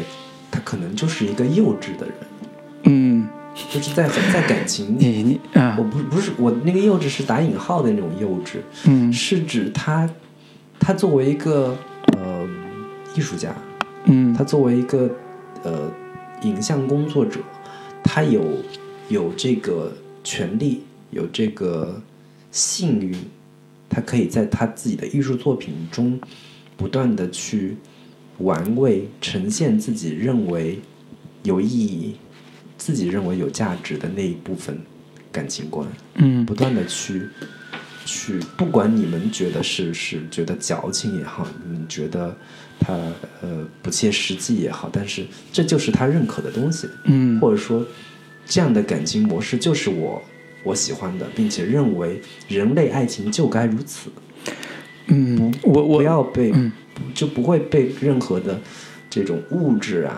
[0.51, 2.15] 他可能就是一个幼稚的人，
[2.85, 3.29] 嗯，
[3.73, 4.97] 就是在在感情。
[4.99, 5.77] 你你啊。
[5.79, 9.13] 我，不不是我那个幼稚是打引号的那种幼稚，嗯。
[9.13, 10.09] 是指他
[10.79, 11.77] 他作为一个
[12.17, 12.47] 呃
[13.15, 13.55] 艺术家，
[14.05, 14.35] 嗯。
[14.35, 15.11] 他作为一个
[15.63, 15.91] 呃
[16.43, 17.41] 影像工作者，
[18.05, 18.43] 他有
[19.09, 19.93] 有这个
[20.23, 22.01] 权利，有这个
[22.51, 23.15] 幸运，
[23.89, 26.21] 他可以在他自己的艺术作品中
[26.77, 27.77] 不断的去
[28.39, 30.79] 玩味、呈现自己认为
[31.43, 32.17] 有意义、
[32.87, 34.79] 自己认为有价值的那一部分
[35.33, 35.85] 感情观。
[36.15, 37.29] 嗯不断的去
[38.05, 42.33] 去，不管你们觉得是是觉得矫情也好，你们觉得
[42.79, 42.95] 他
[43.43, 47.85] 呃不切实际也好，但是这就是他认可的东西，嗯或者说
[48.47, 50.23] 这样的感情模式就是我
[50.63, 54.11] 我喜欢的，并且认为人类爱情就该如此，
[55.09, 56.71] 嗯，我我不要被、嗯
[57.13, 58.61] 就不会被任何的
[59.11, 60.17] 这种物质啊。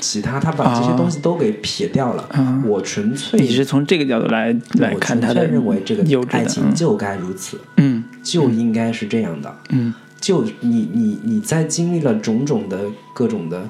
[0.00, 2.22] 其他，他把这些啊东西都给撇掉了。
[2.30, 7.60] 啊我纯粹你是从这个角度来来看他的认为这个爱情就该如此。
[7.76, 9.54] 嗯就应该是这样的。
[9.70, 12.80] 嗯就你你你在经历了种种的
[13.14, 13.68] 各种的，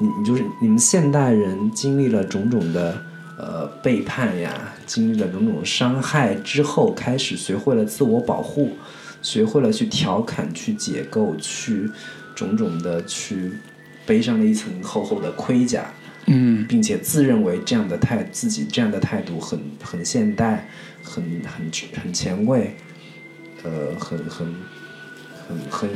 [0.00, 3.02] 你你就是你们现代人经历了种种的
[3.36, 8.76] 呃背叛呀，经历了种种伤害之后，开始学会了自我保护，
[9.20, 11.90] 学会了去调侃、去解构、去
[12.36, 13.52] 种种的去
[14.10, 15.86] 背上了一层厚厚的盔甲。
[16.32, 20.68] 嗯并且自认为这样的态自己这样的态度很很现代，
[21.02, 21.68] 很很
[22.00, 22.76] 很前卫，
[23.64, 24.46] 呃，很很
[25.48, 25.90] 很很，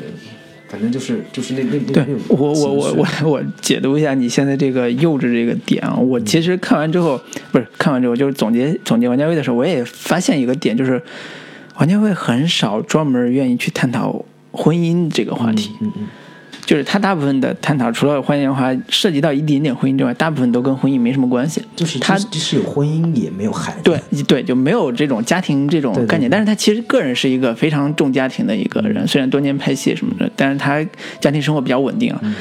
[0.67, 7.21] 反正就是就是那那那对我我我我我解读一下你现在这个幼稚这个点啊，我其实看完之后
[7.53, 11.01] 不是看完之后，就是总结总结王家卫的时候，我也发现一个点，就是
[11.77, 15.71] 王家卫很少专门愿意去探讨婚姻这个话题。
[15.81, 16.09] 嗯嗯
[16.65, 21.63] 就是他大部分的探讨，除了《婚姻的话》涉及到一点点婚姻之外，大部分都跟婚姻没什么关系。
[21.77, 26.31] 就是他即使有婚姻也没有孩子，对对，就没有这种家庭这种对对概念。
[26.31, 30.83] 但是他其实个人是一个非常重家庭的一个人，虽然多年拍戏什么的，但是他
[31.21, 32.35] 家庭生活比较稳定嗯。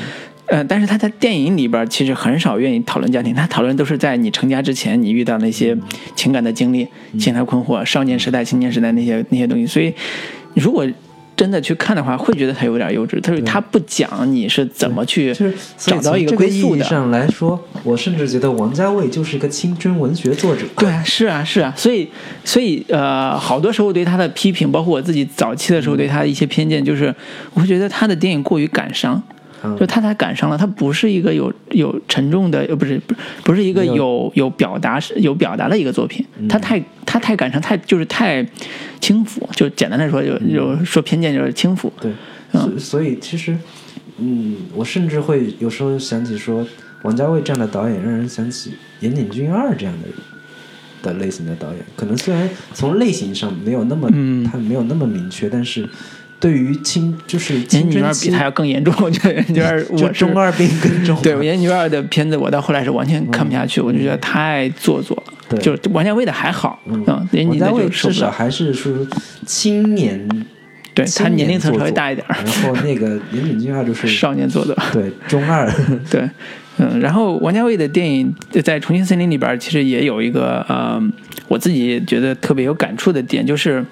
[0.46, 5.76] 呃，但是他在电影里边其实很少愿意讨论家庭，他讨论都是在你成家之前你遇到那些
[6.16, 6.86] 情感的经历、
[7.18, 9.66] 情感困惑、少年时代、青年时代那些那些东西。
[9.66, 9.94] 所以，
[10.54, 10.86] 如果
[11.36, 13.20] 真的去看的话，会觉得他有点幼稚。
[13.22, 16.84] 他说他不讲你是怎么去就是找到一个归宿的。
[16.84, 20.66] 上来说，我甚至觉得王家卫就是一个青春文学作者。
[20.78, 22.08] 对啊，是啊，是啊，所以，
[22.46, 27.14] 所以，呃，好多时候对他的批评，包括我自己早期的时候对他的一些偏见，就是
[27.54, 29.33] 我会觉得他的电影过于感伤，嗯
[29.80, 34.04] 就他才感伤了，他不是一个有有沉重的，呃，不是不不是一个有。
[34.04, 38.46] 有有表达有表达的一个作品，他太他太感伤，太就是太
[39.00, 42.12] 轻浮，就简单的说，有有说偏见就是轻浮，对，
[42.52, 42.62] 嗯。
[42.62, 43.58] 所所以其实，
[44.18, 46.68] 嗯，我甚至会有时候想起说，
[47.04, 51.78] 王家卫这样的导演，让人想起岩井俊二这样的的类型的导演。
[51.96, 54.44] 可能虽然从类型上没有那么，嗯。
[54.44, 55.88] 他没有那么明确，但是
[56.44, 61.18] 对于青就是严青春期女二比，他要更严重，我觉得严女二 就我是中二病更重。
[61.22, 65.34] 对，我严女二的片子，我到后来是完全看不下去，我就觉得太做作了。
[65.48, 68.20] 对就王家卫的还好，嗯王家卫至就受不了。
[68.20, 68.92] 少还是说
[69.46, 70.28] 青年，
[70.94, 74.76] 对他年龄层稍微大一点儿，然后那个岩井俊二就是 少年做的。
[74.92, 75.72] 对中二，
[76.12, 76.30] 对，
[76.78, 81.02] 嗯，然后王家卫的电影在《重庆森林》里边其实也有一个呃，
[81.48, 83.86] 我自己觉得特别有感触的点，就是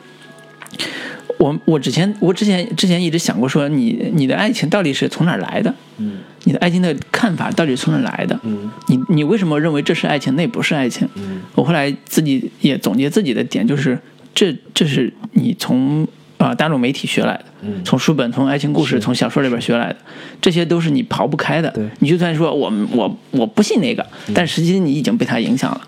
[1.40, 5.74] 我我之前我之前之前一直想过说你你的爱情到底是从哪儿来的？
[5.98, 8.40] 嗯你的爱情的看法到底是从哪儿来的？
[8.44, 11.08] 嗯你你为什么认为这是爱情，那不是爱情？
[11.16, 13.98] 嗯我后来自己也总结自己的点，就是
[14.34, 16.04] 这这是你从
[16.38, 19.98] 啊、呃大众媒体学来的，嗯从书本、从爱情故事、从小说里边学来的，
[20.42, 21.70] 这些都是你刨不开的。
[21.72, 25.82] 对你就算说我我我不信那个，但实际你已经被他影响了。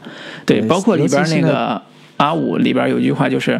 [0.45, 1.81] 对，对包括里边那个
[2.17, 3.59] 阿五里边有句话就是。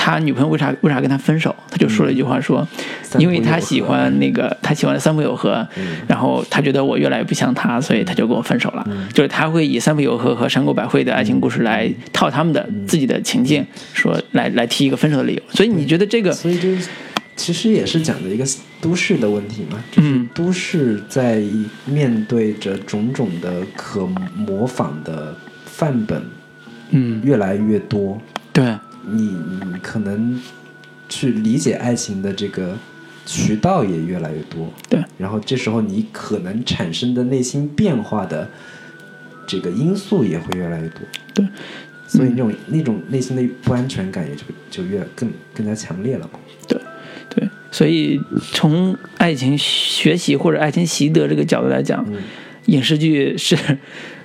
[0.00, 1.54] 他女朋友为啥为啥跟他分手？
[1.68, 2.66] 他就说了一句话说，
[3.02, 5.66] 三因为他喜欢那个他喜欢三浦友和，
[6.06, 8.86] 然后他觉得我越来越不像他，所以他就跟我分手了。
[9.12, 15.42] 就是他会以三浦友和和山口百惠的爱情故事来套他们的自己的情境，说来来提一个分手的理由。
[15.50, 16.88] 所以你觉得这个所以就是
[17.34, 18.44] 其实也是讲的一个
[18.80, 21.42] 都市的问题嘛，就是嗯都市在
[21.84, 25.36] 面对着种种的可模仿的
[25.66, 26.22] 范本
[26.90, 27.20] 嗯。
[27.24, 28.20] 越来越多，
[28.52, 28.64] 对
[29.10, 30.40] 你你可能
[31.08, 32.76] 去理解爱情的这个
[33.26, 38.48] 渠道也越来越多，对，然后这时候你可能产生的内心变化的
[39.46, 41.00] 这个因素也会越来越多，
[41.34, 41.46] 对，
[42.06, 46.38] 所以那种、那种内心的不安全感也就就越更更加强烈了嘛。
[46.66, 46.80] 对
[47.28, 48.20] 对，所以
[48.52, 52.22] 从爱情学习或者爱情习得这个角度来讲，嗯。
[52.66, 53.56] 影视剧是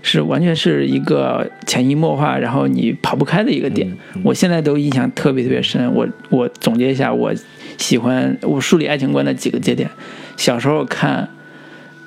[0.04, 3.92] 是完全是一个潜移默化，然后你跑不开的一个点。
[4.22, 5.92] 我现在都印象特别特别深。
[5.96, 7.34] 我我总结一下，我
[7.78, 9.90] 喜欢我梳理爱情观的几个节点。
[10.36, 11.28] 小时候看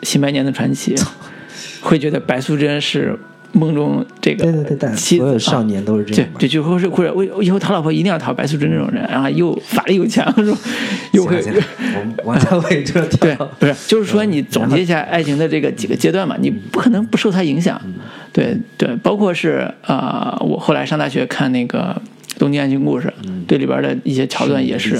[0.06, 0.94] 《新白娘子传奇》，
[1.80, 3.18] 会觉得白素贞是
[3.52, 6.38] 梦中这个对对对，所有少年都是这样嘛，。
[6.38, 10.58] 对这就或者或者我以后讨老婆一定要讨白素贞这种人，然后又法力又强，是吧？
[11.12, 11.42] 又会
[12.24, 17.80] 王家卫这对条，不是，就是说你总结一下爱情的这个几个阶段嘛，你不可能不受他影响。
[18.32, 22.00] 对对，包括是啊、呃我后来上大学看那个
[22.38, 23.12] 《东京爱情故事》，
[23.46, 24.98] 对里边的一些桥段也是，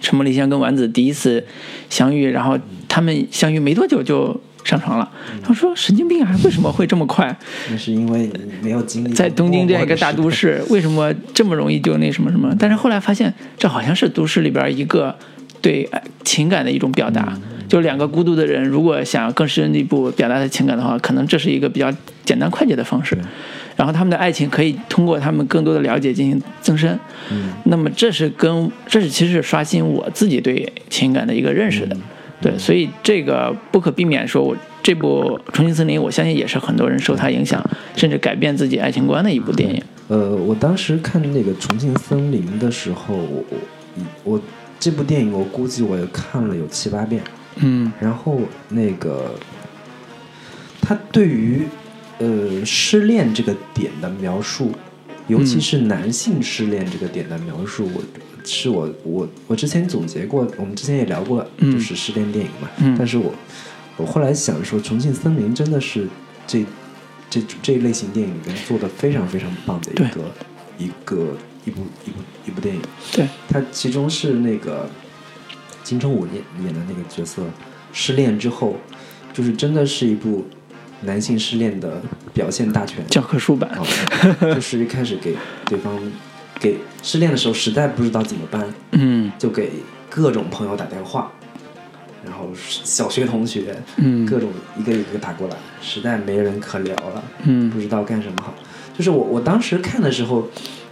[0.00, 1.44] 陈木梨香跟丸子第一次
[1.90, 5.10] 相遇，然后他们相遇没多久就上床了。
[5.42, 7.34] 他说神经病啊，为什么会这么快？
[7.70, 8.30] 那是因为
[8.62, 12.54] 没有经历在东京这样一个大都市，为什么这么容易就那什么什么？
[12.58, 15.16] 但是后来发现，这好像是都市里边一个
[15.60, 15.88] 对
[16.24, 17.36] 情感的一种表达。
[17.68, 21.88] 就两个孤独的人，如果想更深一步表达的情感的话，可能这是一个比较
[22.24, 23.16] 简单快捷的方式。
[23.76, 26.98] 然后他们的爱情可以通过他们更多的了解进行增深。
[27.30, 31.96] 嗯那么这是跟这是其实是刷新我自己对情感的一个认识的。
[32.40, 37.62] 对，所以这个不可避免说，我这部《重庆森林》，我相信也是很多人受它影响，
[37.94, 39.82] 甚至改变自己爱情观的一部电影。
[40.08, 44.42] 呃，我当时看那个《重庆森林》的时候，我我我
[44.78, 47.22] 这部电影我估计我也看了有七八遍。
[47.56, 49.34] 嗯然后那个
[50.80, 51.62] 他对于
[52.18, 54.72] 呃失恋这个点的描述，
[55.26, 58.02] 尤其是男性失恋这个点的描述，我
[58.44, 62.68] 是我我我之前总结过，我们之前也聊过，嗯就是失恋电影嘛。
[62.78, 63.32] 嗯但是我
[63.96, 66.08] 我后来想说，《重庆森林》真的是
[66.46, 66.64] 这
[67.28, 70.20] 这这一类型电影里面做的非常非常棒的一个
[70.78, 72.16] 一个一部一部
[72.46, 72.80] 一部电影。
[73.12, 74.88] 对，它其中是那个
[75.84, 77.42] 金城武演演的那个角色
[77.92, 78.76] 失恋之后，
[79.32, 80.46] 就是真的是一部
[81.02, 82.00] 男性失恋的
[82.32, 83.06] 表现大全。
[83.06, 83.70] 教科书版。
[83.70, 83.84] 啊，
[84.54, 85.36] 就是一开始给
[85.66, 85.98] 对方
[86.58, 89.30] 给失恋的时候实在不知道怎么办，嗯。
[89.38, 89.72] 就给
[90.08, 91.30] 各种朋友打电话，
[92.24, 94.26] 然后小学同学，嗯。
[94.26, 97.70] 各种一个一个打过来，实在没人可聊了，嗯。
[97.70, 98.54] 不知道干什么好。
[98.96, 100.46] 就是我我当时看的时候，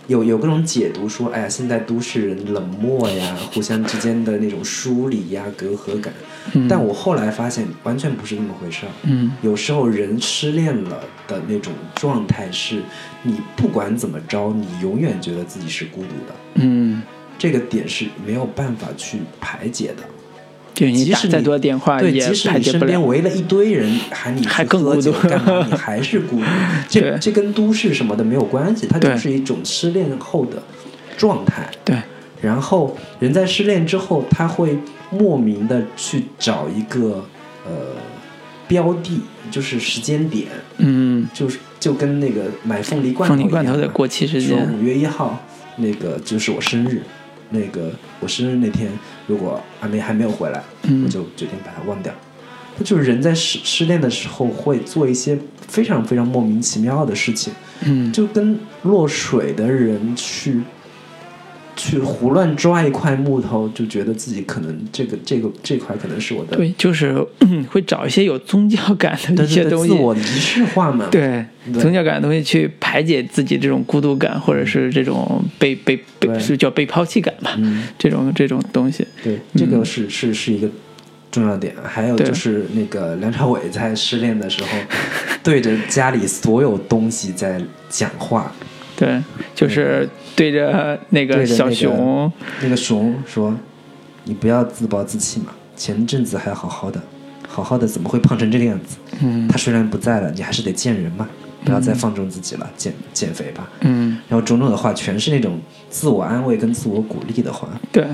[0.08, 6.12] 有有各种解读说，哎呀，现在都市人冷漠呀， 互相之间的那种疏离呀、隔阂感。
[6.54, 8.92] 嗯但我后来发现，完全不是那么回事儿。
[9.04, 12.82] 嗯有时候人失恋了的那种状态是，
[13.22, 16.34] 你不管怎么着，你永远觉得自己是孤独的。
[16.54, 17.02] 嗯，
[17.38, 20.02] 这个点是没有办法去排解的。
[20.78, 22.78] 就你即使再多电话对，也即使你排解不了。
[22.78, 26.44] 身边围了一堆人喊你去还更喝酒干嘛， 你还是孤独。
[26.88, 30.62] 这这跟都市什么的没有关系，它就是一种失恋后的
[31.16, 31.68] 状态。
[31.84, 31.96] 对，
[32.40, 34.78] 然后人在失恋之后，他会
[35.10, 37.26] 莫名的去找一个
[37.66, 37.72] 呃
[38.68, 39.20] 标的，
[39.50, 44.72] 就是时间点，嗯，就是就跟那个买凤梨罐头凤梨罐头一样嘛的过期时说间。
[44.72, 45.42] 五月一号，
[45.78, 47.02] 那个就是我生日，
[47.50, 47.90] 那个
[48.20, 48.90] 我生日那天，
[49.26, 52.12] 如果阿梅还没有回来，嗯我就决定把它忘掉。
[52.76, 55.36] 他就是人在失失恋的时候会做一些
[55.66, 57.52] 非常非常莫名其妙的事情，
[57.84, 60.60] 嗯，就跟落水的人去
[61.78, 71.06] 去胡乱抓一块木头，就觉得自己可能这个这个这块可能是我的对，就是嗯 会找一些有宗教感的一些东西自，我仪式化嘛。
[71.10, 79.06] 对对宗教感的东西去排解自己这种孤独感，或者是这种被被被是叫被抛弃感吧，嗯，这种这种东西。
[79.22, 80.68] 对，这个是是是一个
[81.30, 81.72] 重要点。
[81.84, 84.68] 还有就是那个梁朝伟在失恋的时候，
[85.44, 88.52] 对着家里所有东西在讲话。
[88.98, 89.22] 对，
[89.54, 92.30] 就是对着那个小熊，
[92.60, 93.54] 那个熊说
[94.24, 97.00] ：“你不要自暴自弃嘛，前阵子还好好的，
[97.46, 98.96] 好好的怎么会胖成这个样子？
[99.20, 101.28] 嗯他虽然不在了，你还是得见人嘛，
[101.64, 107.68] 不要再放纵自己了，减减肥吧。”嗯，然后种种的话，全是那种自我安慰跟自我鼓励的话。
[107.92, 108.04] 对，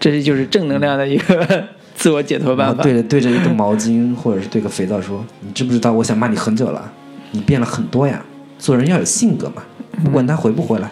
[0.00, 2.82] 这就是正能量的一个 自我解脱办法。
[2.82, 6.90] 对着对着一个毛巾或者是对个肥皂说：“你知不知道我想骂你很久了？
[7.32, 8.24] 你变了很多呀，
[8.58, 9.62] 做人要有性格嘛，
[10.04, 10.88] 不管他回不回来，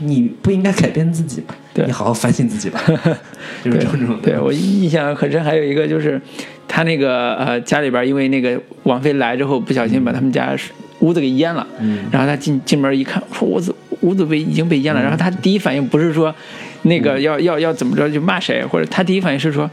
[0.00, 2.80] 你不应该改变自己吧，对你好好反省自己吧。
[3.64, 6.20] ”就是这种对我印象很深，还有一个就是
[6.66, 10.54] 他那个呃家里边因为那个王菲来之后，不小心把他们家
[11.00, 16.34] 屋子给淹了，嗯然后他进进门一看，说屋子屋子被已经被淹了，然后他第一反应不是说
[16.82, 19.70] 那个要要要怎么着就骂谁，或者他第一反应是说，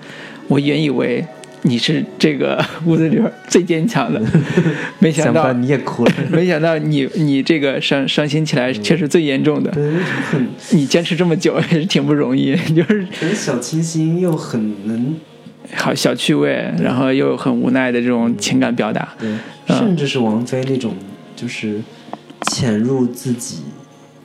[0.47, 1.25] 我原以为。
[1.63, 4.21] 你是这个 屋子里边最坚强的，
[4.99, 9.69] 没想到你也哭了， 没想到你你这个伤伤心起来却是最严重的。
[9.71, 9.93] 对，
[10.71, 15.15] 你坚持这么久也是挺不容易，就是很小清新又很能
[15.75, 19.09] 好小趣味，然后又很无奈的这种情感表达。
[19.19, 19.29] 对，
[19.67, 19.77] 嗯。
[19.77, 20.95] 甚至是王菲那种
[21.35, 21.79] 就是
[22.47, 23.57] 潜入自己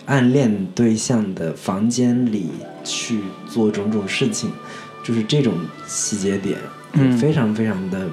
[0.07, 2.47] 暗恋对象的房间里
[2.83, 3.19] 去
[3.49, 4.51] 做种种事情，
[5.05, 5.53] 就是这种
[5.87, 6.57] 细节点，
[6.97, 7.17] 嗯。
[7.19, 8.07] 非常非常的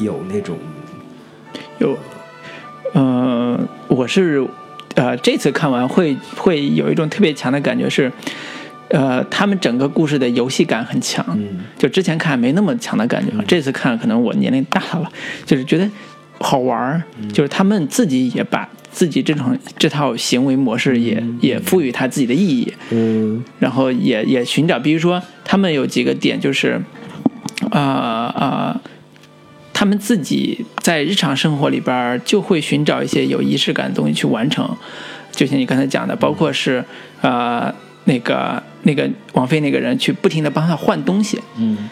[0.00, 0.58] 有那种
[1.78, 1.98] 有，
[2.94, 3.58] 呃，
[3.88, 4.46] 我是
[4.94, 8.10] 呃这次看完会会有一种特别强的感觉是，
[8.88, 15.10] 呃，他们整个故事的游戏感很强，嗯就之前看没那么强的感觉，这次看可能我年龄大了，
[15.44, 15.88] 就是觉得
[16.38, 17.02] 好玩儿，
[17.32, 23.42] 就是他们自己也把自己这种这套行为模式也、也赋予它自己的意义，嗯。
[23.58, 26.80] 然后也也寻找，比如说他们有几个点就是，
[27.70, 28.80] 啊、啊、
[29.72, 34.68] 他们自己在日常生活里边就会寻找一些有仪式感的东西去完成，
[35.30, 36.84] 就像你刚才讲的，包括是
[37.20, 37.72] 呃
[38.04, 41.88] 那个那个王菲那个人去不停的帮他换东西，嗯。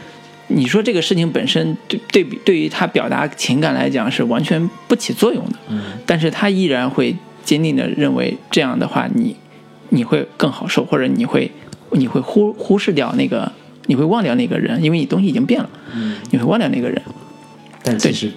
[0.53, 5.81] 你说这个事情本身对对比对于他表达情感来讲是完全不起作用的，嗯。
[6.05, 7.15] 但是他依然会
[7.45, 9.37] 坚定的认为这样的话你
[9.91, 11.49] 你会更好受，或者你会
[11.93, 13.53] 你会忽忽视掉那个，
[13.86, 17.01] 你会忘掉那个人，因为你东西已经变了，嗯，你会忘掉那个人。
[17.82, 18.31] 但其实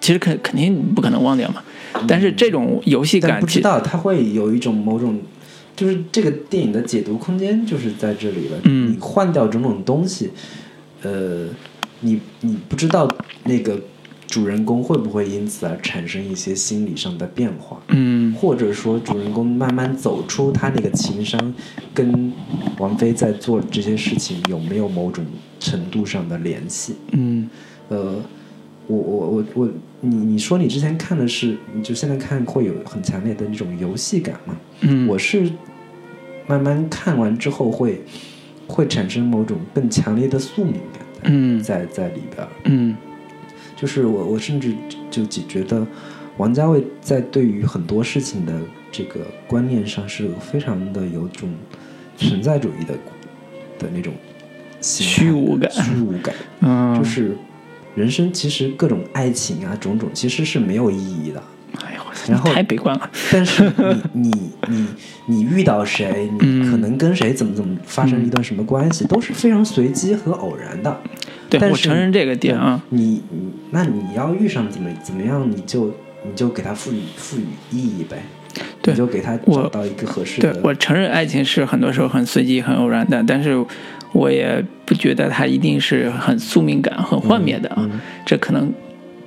[0.00, 1.62] 其实肯肯定不可能忘掉嘛，
[2.06, 5.20] 但是这种游戏感不知道它会有一种某种，
[5.76, 8.58] 就是这个电影的解读空间就是在这里了。
[8.64, 10.30] 嗯你换掉种种东西，
[11.02, 11.46] 呃，
[12.00, 13.08] 你你不知道
[13.44, 13.80] 那个
[14.28, 21.52] 主人公会不会因此而产生一些心理上的变化，嗯或者说主人公慢慢走出他那个情商，
[21.94, 22.30] 跟
[22.78, 25.24] 王菲在做这些事情有没有某种
[25.58, 26.94] 程度上的联系？
[27.12, 27.48] 嗯
[27.88, 28.22] 呃，
[28.86, 29.68] 我我我我，
[30.02, 34.54] 你你说你之前看的是，你就现在看会有很强烈的那种游戏感嘛？
[34.82, 35.50] 嗯，我是
[36.46, 38.02] 慢慢看完之后会
[38.66, 42.48] 会产生某种更强烈的宿命感嗯在在里边儿。
[42.66, 42.94] 嗯
[43.80, 44.74] 就是我我甚至
[45.08, 45.86] 就就觉得
[46.36, 48.52] 王家卫在对于很多事情的
[48.90, 51.48] 这个观念上是非常的有种
[52.16, 52.94] 存在主义的
[53.78, 54.12] 的那种
[54.80, 56.34] 虚无感虚无感。
[56.60, 57.36] 嗯，就是
[57.94, 61.40] 人生其实各种爱情啊，种种其实是没有意义的。
[61.82, 63.10] 哎呦，我操然后太悲观了。
[63.30, 63.72] 但是
[64.12, 64.86] 你你你
[65.26, 71.00] 你遇到谁，你嗯可能跟谁怎么怎么发生一段什么关系，都是非常随机和偶然的。
[71.50, 75.94] 对我但是承认这个点啊，你你那你要遇上怎么怎么样，你就
[76.24, 78.18] 你就给他赋予赋予意义呗，
[78.82, 80.52] 对你就给他我找到一个合适的。
[80.52, 83.64] 对我承认爱情是很多时候很随机、很偶然的，但是
[84.12, 87.76] 我也不觉得它一定是很宿命感、很幻灭的啊。
[87.78, 88.72] 嗯 这可能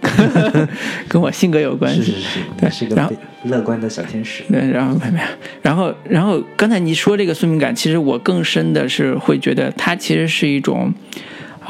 [1.08, 2.04] 跟我性格有关系。
[2.04, 4.44] 是是是，对你是个然后非乐观的小天使。
[4.52, 5.26] 对，然后没有，
[5.62, 10.94] 然后然后刚才你说这个宿命感，其实我更深的是会觉得它其实是一种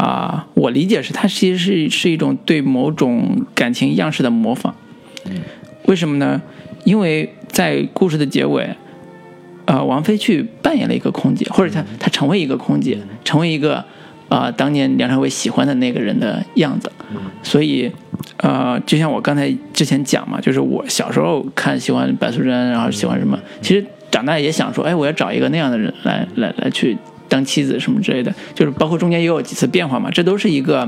[0.01, 4.73] 啊、我理解是它其实是是一种对某种感情样式的模仿。
[5.25, 5.39] 嗯
[5.85, 6.41] 为什么呢？
[6.85, 8.75] 因为在故事的结尾，
[9.65, 13.75] 呃，王菲去扮演了一个空姐，或者她她成为一个空姐，成为一个
[14.29, 16.91] 啊、呃当年梁朝伟喜欢的那个人的样子。
[17.13, 17.91] 嗯所以，
[18.37, 26.97] 呃，就像我刚才之前讲嘛，就是我小时候看喜欢白素贞，然后喜欢什么，其实长大也想说，哎，我要找一个那样的人来来来去
[27.31, 30.87] 当妻子什么之类的，就是包括中间也有几次变化嘛，这都是一个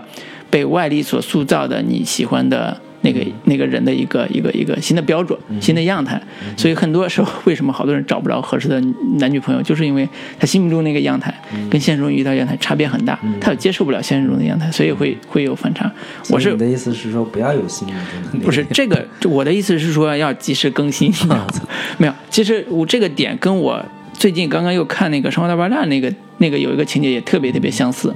[0.50, 2.78] 被外力所塑造的你喜欢的。
[3.06, 6.18] 那个那个人的一个一个一个新的标准、新的样态，
[6.56, 8.80] 所以很多时候为什么好多人找不着合适的
[9.18, 10.08] 男女朋友，就是因为
[10.40, 11.38] 他心目中那个样态
[11.70, 15.92] 跟现实中遇到样态差别很大，他又接受不了现实中的样态，所以会会有反差。
[16.30, 21.14] 我是你的意思是说，不要有心目中的那不是这个，这我的意思是说要及时更新。
[22.00, 23.86] 没有，其实我这个点跟我
[24.24, 28.16] 最近刚刚又看那个《生活大爆炸》那个那个有一个情节也特别特别相似，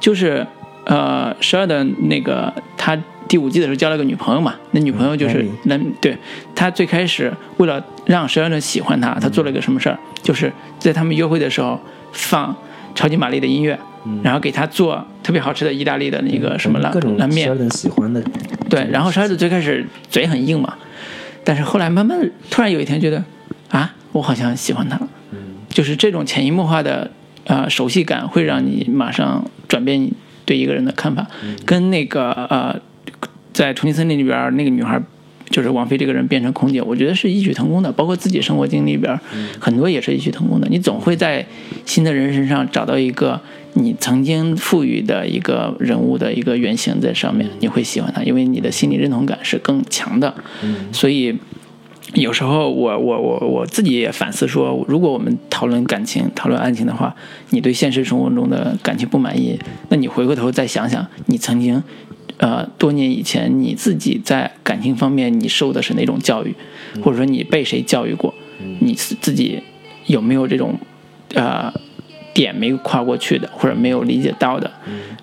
[0.00, 0.46] 就是
[0.86, 2.98] 呃十二的那个他
[3.28, 6.16] 第五季的时候交了个女朋友嘛，那女朋友就是嗯、对
[6.54, 11.78] 他最开始为了让十二的喜欢他，他做了一个什么事儿，就是在他们约会的时候
[12.12, 12.56] 放
[12.94, 13.78] 超级玛丽的音乐。
[14.22, 18.24] 然后给他做特别好吃的意大利的那个什么拉各种拉面，Sheldon 喜欢的，
[18.70, 20.74] 对，然后十二子最开始嘴很硬嘛，
[21.44, 22.18] 但是后来慢慢
[22.48, 23.22] 突然有一天觉得，
[23.68, 25.21] 啊，我好像喜欢他了，嗯
[25.72, 27.10] 就是这种潜移默化的
[27.44, 30.12] 呃熟悉感，会让你马上转变你
[30.44, 31.26] 对一个人的看法，
[31.66, 32.80] 跟那个呃
[33.52, 35.02] 在重庆森林里边那个女孩。
[35.50, 39.20] 就是王菲这个人变成空姐，我觉得是异曲同工的，包括自己生活经历里边
[39.60, 40.66] 很多也是异曲同工的。
[40.70, 41.44] 你总会在
[41.84, 43.38] 新的人身上找到一个
[43.74, 50.34] 你曾经赋予的一个人物的一个原型在上面，你会喜欢他，因为你的心理认同感是更强的。
[50.90, 51.36] 所以
[52.14, 57.14] 有时候我我我我自己也反思说，如果我们讨论感情、讨论爱情的话，
[57.50, 59.58] 你对现实生活中的感情不满意，
[59.88, 61.82] 那你回过头再想想，你曾经。
[62.38, 66.52] 呃，多年以前你自己在感情方面你受的是哪种教育，
[67.00, 68.34] 或者说你被谁教育过，
[68.80, 69.62] 你自自己
[70.06, 70.76] 有没有这种
[71.34, 71.72] 呃
[72.34, 74.68] 点没跨过去的，或者没有理解到的，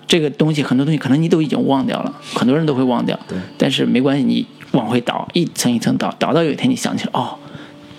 [0.06, 3.18] 这个东西很多东西可能你都已经忘掉了，很多人都会忘掉，
[3.58, 7.36] 但是没关系，你往回倒，一层一层倒，倒到有一天你想起来，哦，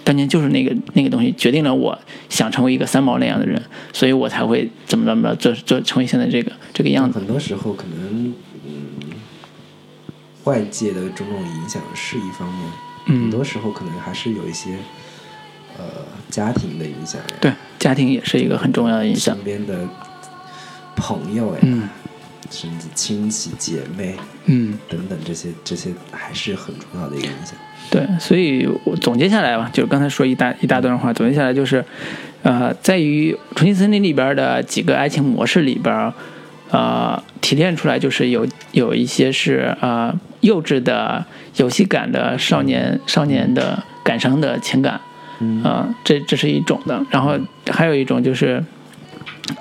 [0.04, 1.98] 当年就是那个那个东西决定了我
[2.30, 3.62] 想成为一个三毛那样的人，
[3.94, 7.20] 所以我才会怎么怎么着做做成为现在这个这个样子。
[7.20, 8.34] 很多时候可能，
[8.66, 8.72] 嗯，
[10.46, 12.72] 外界的种种影响是一方面，
[13.08, 14.78] 嗯很多时候可能还是有一些，
[15.78, 15.84] 呃，
[16.30, 19.44] 家庭的影响呀，对，家庭也是一个很重要的影响身。
[19.44, 19.88] 边的
[20.96, 21.90] 朋友呀，嗯
[22.52, 24.16] 甚至亲戚姐妹
[24.46, 27.56] 嗯，等等这些这些还是很重要的一个影响。
[27.90, 31.84] 对，所以我总结下来吧，就是刚才说一大一大段话，总结下来就是，
[32.44, 36.14] 呃，在于《重庆森林》里边的几个爱情模式里边，
[36.70, 41.26] 呃，提炼出来就是有有一些是呃幼稚的、
[41.58, 45.02] 游戏感的少年少年的感伤的情感，
[45.40, 45.62] 嗯。
[45.64, 47.38] 啊、这这是一种的，然后
[47.70, 48.64] 还有一种就是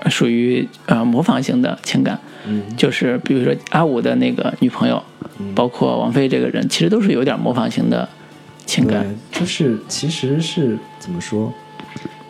[0.02, 5.02] 呃属于呃模仿型的情感，嗯就是比如说阿五的那个女朋友，
[5.38, 8.08] 嗯包括王菲这个人，其实都是有点模仿型的
[8.66, 9.06] 情感。
[9.30, 11.52] 就是其实是怎么说，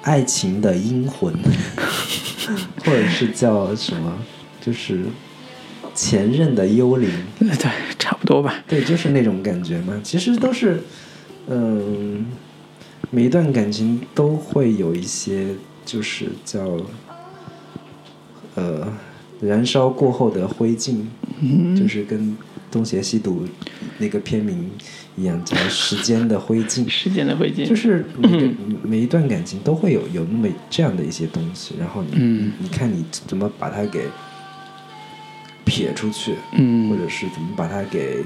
[0.03, 1.33] 爱情的阴魂，
[2.85, 4.19] 或者是叫什么，
[4.61, 5.01] 就是
[5.95, 8.55] 前任的幽灵，对对，差不多吧。
[8.67, 10.01] 对，就是那种感觉嘛。
[10.03, 10.83] 其实都是，
[11.49, 12.27] 嗯，
[13.11, 15.49] 每一段感情都会有一些，
[15.85, 16.77] 就是叫，
[18.55, 18.87] 呃，
[19.41, 20.97] 燃烧过后的灰烬，
[21.41, 22.19] 嗯就是跟
[22.71, 23.45] 《东邪西毒》
[23.99, 24.71] 那个片名
[25.17, 26.87] 一样，叫时间的灰烬。
[26.91, 34.05] 时间的灰烬，就是每个嗯 每一段感情都会有有那么这样的一些东西，然后你、嗯你看你怎么把它给
[35.65, 38.23] 撇出去，或嗯者是怎么把它给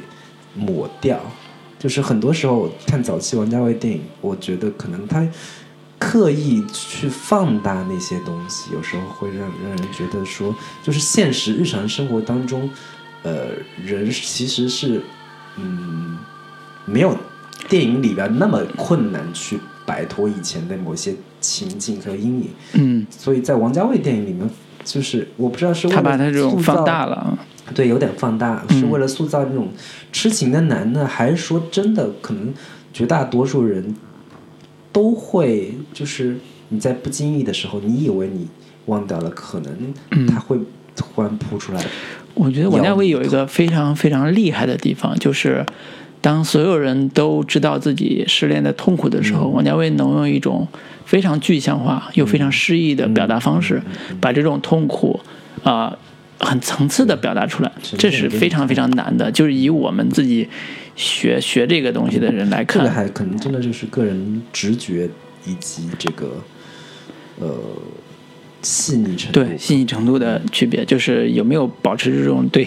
[0.54, 1.20] 抹掉。
[1.78, 5.26] 就是很多时候看早期王家卫电影，我觉得可能他
[5.98, 12.68] 刻意去放大那些东西，有时候会让让人觉得说，就是现实日常生活当中，
[13.22, 13.48] 呃，
[13.82, 15.00] 人其实是
[15.56, 16.18] 嗯
[16.84, 17.16] 没有
[17.68, 24.48] 电影里边那么困难去摆脱以前的某些情境和阴影，嗯，所以在王家卫电影里面，
[24.84, 27.38] 就是我不知道是他把他这种放大了啊。
[27.74, 29.72] 对，有点放大，嗯是为了塑造那种
[30.12, 32.52] 痴情的男的，还是说真的可能
[32.92, 33.96] 绝大多数人
[34.94, 36.38] 都会，就是
[36.70, 38.46] 你在不经意的时候，你以为你
[38.86, 40.56] 忘掉了，可能嗯他会
[40.94, 41.84] 突然扑出来。
[42.34, 45.66] 我觉得王家卫有一个非常非常厉害的地方，就是
[46.20, 50.66] 当所有人都知道自己失恋的痛苦的时候，王家卫能用一种
[51.04, 53.82] 非常具象化又非常诗意的表达方式，
[54.20, 55.20] 把这种痛苦
[55.62, 55.96] 啊、
[56.38, 59.30] 很层次的表达出来，这是非常非常难的。
[59.32, 60.48] 就是以我们自己
[60.96, 65.08] 学学这个东西的人来看这个，还可能真的就是个人直觉
[65.44, 66.42] 以及这个
[67.38, 67.46] 呃
[68.62, 69.40] 细腻程度。
[69.40, 72.66] 对细腻程度的区别，就是有没有保持这种对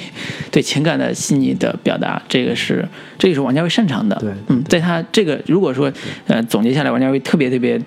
[0.51, 2.87] 对情感的细腻的表达，这个是
[3.17, 4.15] 这个是王家卫擅长的。
[4.17, 5.91] 对嗯，在他这个如果说
[6.27, 7.81] 呃总结下来，王家卫特别特别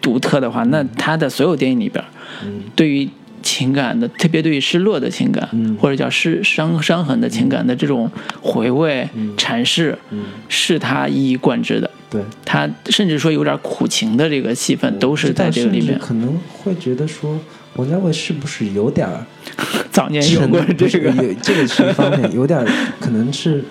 [0.00, 2.02] 独特的话，那他的所有电影里边，
[2.44, 3.08] 嗯对于
[3.42, 5.76] 情感的，特别对于失落的情感，嗯。
[5.76, 8.10] 或者叫失伤伤痕的情感的这种
[8.40, 10.24] 回味、阐释，嗯。
[10.48, 11.90] 是他一以贯之的。
[12.10, 15.98] 对，他甚至说有点苦情的这个戏份，都是在这个里面。
[15.98, 17.38] 可能会觉得说，
[17.76, 19.24] 王家卫是不是有点儿
[19.92, 22.66] 早年有过这个，有这个是一方面， 有点儿
[22.98, 23.64] 可能是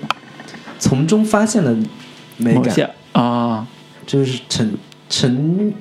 [0.79, 1.75] 从中发现了
[2.37, 3.67] 美感，啊，
[4.07, 4.73] 就是沉
[5.09, 5.73] 沉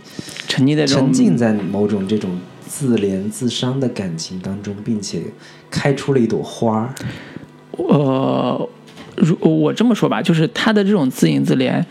[0.48, 5.22] 沉溺在沉浸在某种这种自怜自伤的感情当中，并且
[5.70, 6.94] 开出了一朵花儿。
[7.72, 8.68] 呃，
[9.16, 11.82] 如我这么说吧，就是他的这种自饮自怜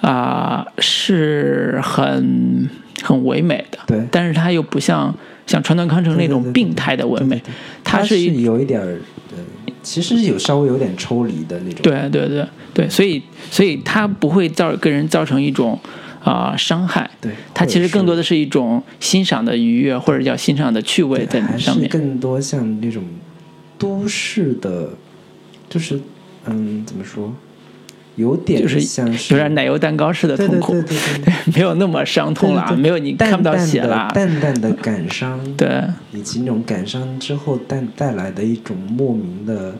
[0.00, 2.68] 啊、是很
[3.02, 5.14] 很唯美的，对但是他又不像
[5.46, 7.42] 像川端康成那种病态的唯美，
[7.82, 9.00] 他是有一点
[9.82, 11.82] 其实有稍微有点抽离的那种。
[11.82, 15.78] 对对对对，所以所以他不会造给人造成一种
[16.24, 21.88] 啊、伤害，对，它其实更多的的是一种欣赏的愉悦，或者叫欣赏的趣味在还上面。
[21.88, 23.04] 更多像那种
[23.78, 24.90] 都市的，
[25.68, 26.00] 就是
[26.46, 27.34] 嗯，怎么说，
[28.16, 35.82] 有点就是像是有点奶油蛋糕式的痛苦，对对对对 没有那么伤痛了，没有你看不到血了，淡淡的淡淡的感 伤，对。
[36.12, 39.74] 以及那种感伤之后带带来的一种莫名的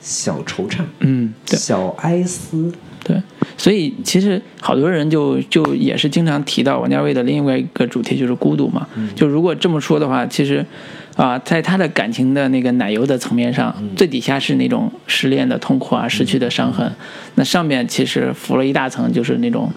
[0.00, 2.72] 小惆怅、嗯，对小哀思。
[3.04, 3.22] 对，
[3.56, 8.86] 所以其实好多人就就也是经常提到王家卫的另外一个主题就是孤独嘛。
[9.14, 10.64] 就如果这么说的话，其实
[11.16, 16.90] 啊、在他的感情的那个奶油的层面上，最底下是那种失恋的痛苦啊、失去的伤痕，
[17.36, 19.70] 那上面其实浮了一大层，就是那种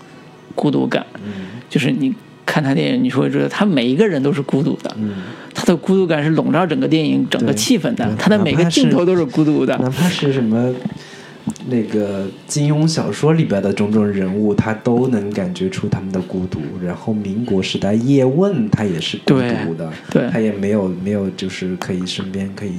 [0.56, 1.06] 孤独感。
[1.70, 2.12] 就是你
[2.44, 5.12] 看他电影，你会觉得他每一个人都是孤独的，嗯，
[5.54, 9.78] 他的孤独感是笼罩整个电影整个气氛的，他的每个镜头都是孤独的。
[9.78, 10.74] 哪怕是什么
[11.68, 16.60] 那个金庸小说里边的种种人物，他都能感觉出他们的孤独。
[16.84, 22.74] 然后民国时代叶问他也是孤独的，对他也没有没有就是可以身边可以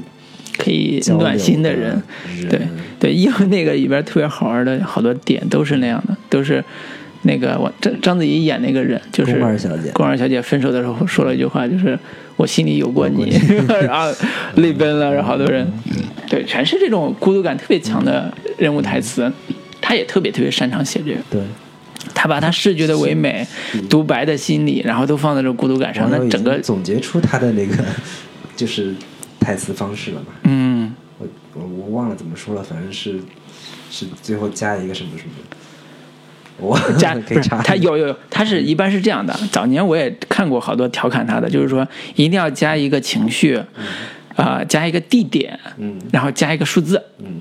[0.56, 2.02] 可以暖心的人，
[2.40, 2.60] 人对
[2.98, 6.64] 对，因为那个里边特别好玩的好多点都是那样的，都是
[7.22, 11.98] 那个我章章子怡演那个人，就是宫二小姐宫二小姐分手的时候说了一句话，就是
[12.36, 13.30] 我心里有过你，
[13.82, 14.12] 然后
[14.56, 15.66] 泪奔了，然后好多人，
[16.28, 19.30] 对，全是这种孤独感特别强的人物台词，
[19.80, 21.40] 他也特别特别擅长写这个，对。
[22.14, 23.46] 他把他视觉的唯美、
[23.90, 27.76] 独白的心理，然后都放在这孤独感上，那整个总结出他的那个
[28.56, 28.94] 就是
[29.38, 30.26] 台词方式了嘛？
[30.44, 30.94] 嗯。
[31.18, 33.20] 我我我忘了怎么说了，反正是
[33.90, 35.30] 是最后加一个什么什么，
[36.58, 39.32] 我 加可不是以查他有有有，他是一般是这样的。
[39.50, 41.86] 早年我也看过好多调侃他的，就是说
[42.16, 43.60] 一定要加一个情绪，
[44.36, 45.98] 啊、加一个地点，嗯。
[46.12, 47.40] 然后加一个数字，嗯。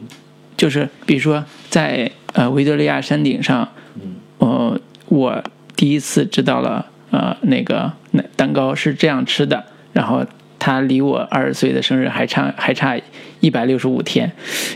[0.55, 4.15] 就是比如说在呃维多利亚山顶上，嗯。
[4.39, 5.43] 呃，我
[5.75, 9.63] 第一次知道了呃那个那蛋糕是这样吃的，
[9.93, 10.25] 然后
[10.59, 12.99] 他离我二十岁的生日还差还差
[13.39, 14.31] 一百六十五天，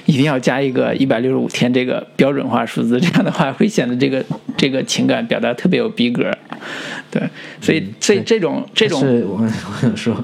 [0.05, 4.23] 一定要加一个一百六十五天这个标准化数字，这样的话会显得这个
[4.55, 6.31] 这个情感表达特别有逼格。
[7.09, 7.21] 对，
[7.59, 10.23] 所以所以这种这种是我 我想说，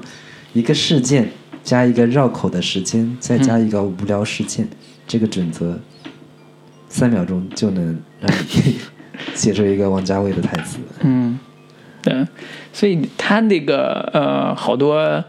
[0.52, 1.28] 一个事件
[1.64, 4.66] 加一个绕口的时间，再加一个无聊事件，
[5.06, 5.78] 这个准则，
[6.88, 8.76] 三秒钟就能让你
[9.34, 10.78] 写出一个王家卫的台词。
[11.00, 11.38] 嗯，
[12.08, 12.26] 对，
[12.72, 15.22] 所以他那个呃，好多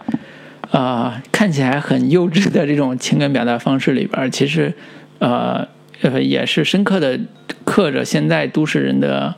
[0.71, 4.73] 呃看起来很幼稚的这种情感表达方式里边，其实
[5.19, 5.67] 呃
[6.01, 7.19] 呃也是深刻的
[7.65, 9.35] 刻着现在都市人的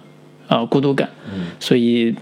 [0.47, 1.09] 呃孤独感。
[1.33, 2.13] 嗯所以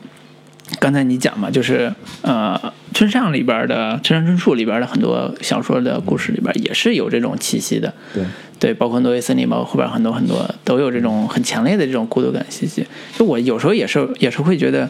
[0.79, 7.93] 刚才你讲嘛，就是呃村上里边的《村上春树》里边的很多小说的故事里边也是有这种气息的。
[8.13, 8.21] 对，
[8.59, 12.85] 对，包括挪威森林，包括后边很多很多都有这种很强烈的这种孤独感气息。
[13.17, 14.89] 就我有时候也是也是会觉得，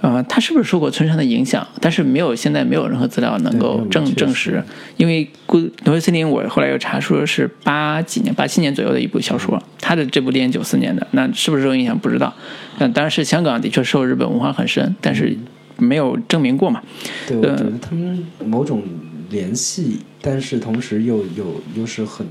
[0.00, 1.66] 呃，他是不是受过村上的影响？
[1.80, 4.62] 但是没有现在没有任何资料能够证证实，
[4.96, 12.32] 因为孤挪威森林我后来又查说是八几年八七年左右的一部小说，他的这部电影九四年的，那是不是受影响不知道。
[12.78, 15.36] 但当然是香港的确受日本文化很深，但是
[15.80, 16.82] 没有证明过嘛。
[17.26, 18.82] 对，我觉呃得他们某种
[19.30, 22.26] 联系，但是同时又又又是很，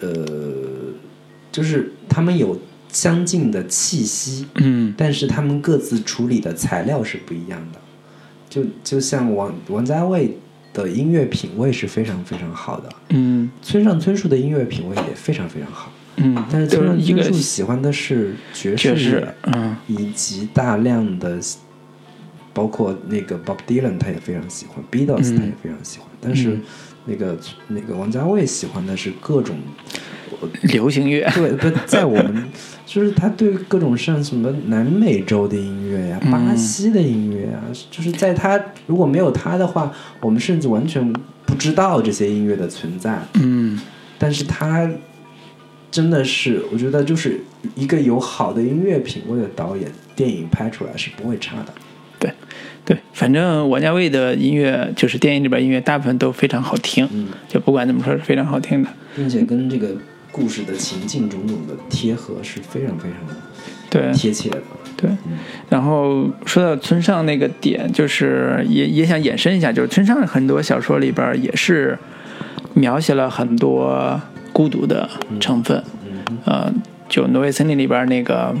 [0.00, 0.14] 呃，
[1.50, 2.58] 就是他们有
[2.90, 4.94] 相近的气息，嗯。
[4.96, 7.78] 但是他们各自处理的材料是不一样的。
[8.50, 10.38] 就就像王王家卫
[10.72, 13.50] 的音乐品味是非常非常好的，嗯。
[13.60, 19.76] 村上春树的音乐品味也非常非常好，嗯，但是村上春树喜欢的是爵士爵士乐，，嗯。
[19.86, 21.38] 以及大量的，
[22.58, 25.36] 包括那个 Bob Dylan 他也非常喜欢，Beatles 嗯。
[25.36, 26.62] 他也非常喜欢，但是嗯。
[27.06, 29.56] 那个那个王家卫喜欢的是各种，
[30.64, 32.44] 流行乐，对不在我们
[32.84, 36.30] 就是他对各种像什么南美洲的音乐呀、嗯。
[36.30, 39.90] 巴西的音乐啊，就是在他如果没有他的话，
[40.20, 41.10] 我们甚至完全
[41.46, 43.22] 不知道这些音乐的存在。
[43.34, 43.80] 嗯。
[44.18, 44.90] 但是他
[45.90, 47.40] 真的是，我觉得就是
[47.74, 51.72] 一个有好的音乐品味的导演，电影拍出来是不会差的。
[52.88, 58.88] 对，反正王家卫的音乐就是电影里边音乐，大部分都非常好听，嗯，就不管怎么说是非常好听的。
[59.14, 59.88] 并且跟这个
[60.32, 63.18] 故事的情境种种的贴合是非常非常
[63.90, 64.56] 对贴切的。
[64.96, 65.10] 对，
[65.68, 71.98] 然后说到村上那个点，就是也也想延伸一下，就是村上很多小说里边也是
[72.72, 74.18] 描写了很多
[74.50, 75.06] 孤独的
[75.38, 75.84] 成分。
[76.06, 76.72] 嗯呃，
[77.06, 78.54] 就《挪威森林》里边那个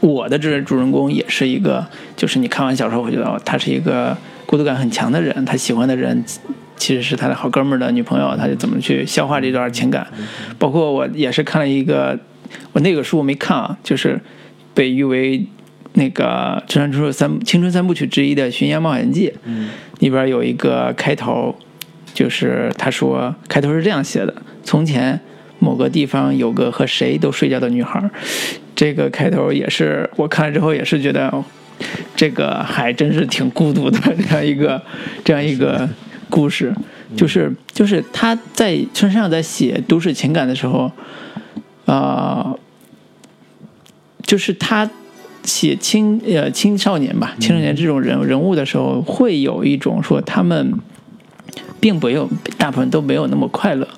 [0.00, 1.86] 我的这个主人公也是一个，
[2.20, 4.14] 就是你看完小说会觉得哦他是一个
[4.44, 6.22] 孤独感很强的人，他喜欢的人
[6.76, 10.06] 其实是他的好哥们儿的女朋友，他就怎么去消化这段情感。
[10.58, 12.18] 包括我也是看了一个，
[12.72, 14.20] 我那个书我没看啊，就是
[14.74, 15.46] 被誉为
[15.94, 19.70] 那个村上春树三青春三部曲之一的《巡洋冒险记》嗯
[20.00, 21.56] 里边有一个开头，
[22.12, 25.18] 就是他说开头是这样写的：从前
[25.58, 28.10] 某个地方有个和谁都睡觉的女孩儿。
[28.76, 31.44] 这个开头也是我看了之后也是觉得，哦
[32.16, 34.80] 这个还真是挺孤独的这样一个
[35.24, 35.88] 这样一个
[36.28, 36.74] 故事，
[37.16, 40.90] 就是就是他在村上在写都市情感的时候，
[41.86, 42.54] 啊、
[44.22, 44.88] 就是他
[45.42, 50.74] 写青呃青少年吧，青少年这种人人物的时候，会有一种说他们
[51.80, 52.28] 并没有
[52.58, 53.88] 大部分都没有那么快乐，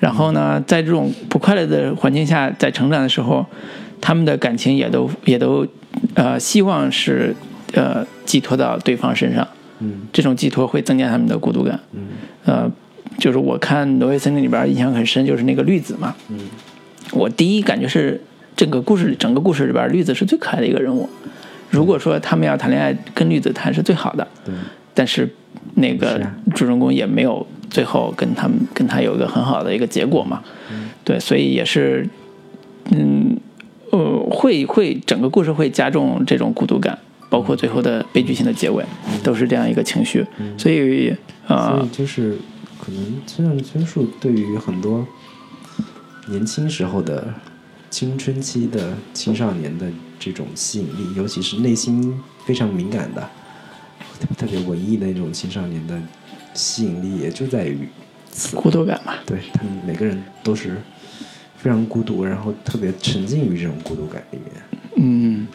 [0.00, 3.46] 然后呢，在这种不快乐的环境下，在成长的时候，
[4.02, 5.66] 他们的感情也都也都
[6.14, 7.34] 呃希望是
[7.72, 9.46] 呃寄托到对方身上，
[9.78, 11.80] 嗯这种寄托会增加他们的孤独感。
[11.92, 12.08] 嗯
[12.44, 12.70] 呃，
[13.18, 16.14] 就是我看《挪威森林》里边印象很深，就是那个绿子嘛。
[16.28, 16.38] 嗯，
[17.12, 18.20] 我第一感觉是
[18.56, 21.08] 这个故事整个故事里边，绿子是最可爱的一个人物。
[21.70, 24.26] 如果说他们要谈恋爱，跟绿子谈是最好的。
[24.44, 24.52] 对，
[24.92, 25.32] 但是
[25.76, 26.20] 那个
[26.54, 30.42] 主人公也没有最后跟他们跟他有一个很好的一个结果嘛。
[30.72, 32.08] 嗯对，所以也是，
[32.90, 33.36] 嗯，
[33.92, 36.98] 呃，会会整个故事会加重这种孤独感，
[37.28, 38.82] 包括最后的悲剧性的结尾，
[39.22, 40.26] 都是这样一个情绪。
[40.56, 41.14] 所以
[41.46, 42.38] 所呃以，就是
[42.80, 45.06] 可能村上春树对于很多
[46.28, 47.34] 年轻时候的
[47.90, 49.86] 青春期的青少年的
[50.18, 53.20] 这种吸引力，尤其是内心非常敏感的、
[54.18, 56.00] 特别特别文艺的那种青少年的
[56.54, 57.86] 吸引力，也就在于
[58.30, 58.56] 此。
[58.56, 59.12] 孤独感嘛。
[59.26, 60.80] 对他们每个人都是
[61.62, 64.52] 非常孤独，然后特别沉浸于这种孤独感里面。
[64.96, 65.46] 嗯，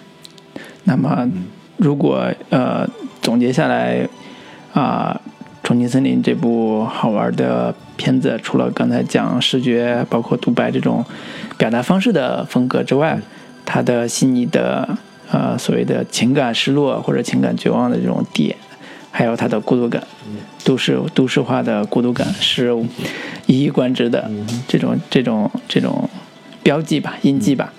[0.86, 1.30] 那么
[1.76, 2.88] 如果呃
[3.22, 4.08] 总结下来
[4.74, 5.20] 啊，
[5.64, 11.04] 重庆森林》这部好玩的片子，除了刚才讲视觉，包括独白这种
[11.58, 13.20] 表达方式的风格之外，
[13.66, 14.98] 它的细腻的
[15.30, 18.56] 呃所谓的情感失落或者情感绝望的这种点，
[19.18, 20.06] 还有它的孤独感，
[20.64, 22.72] 都市都市化的孤独感是
[23.48, 24.30] 一以贯之的
[24.68, 26.08] 这种这种这种
[26.62, 27.74] 标记吧，印记吧。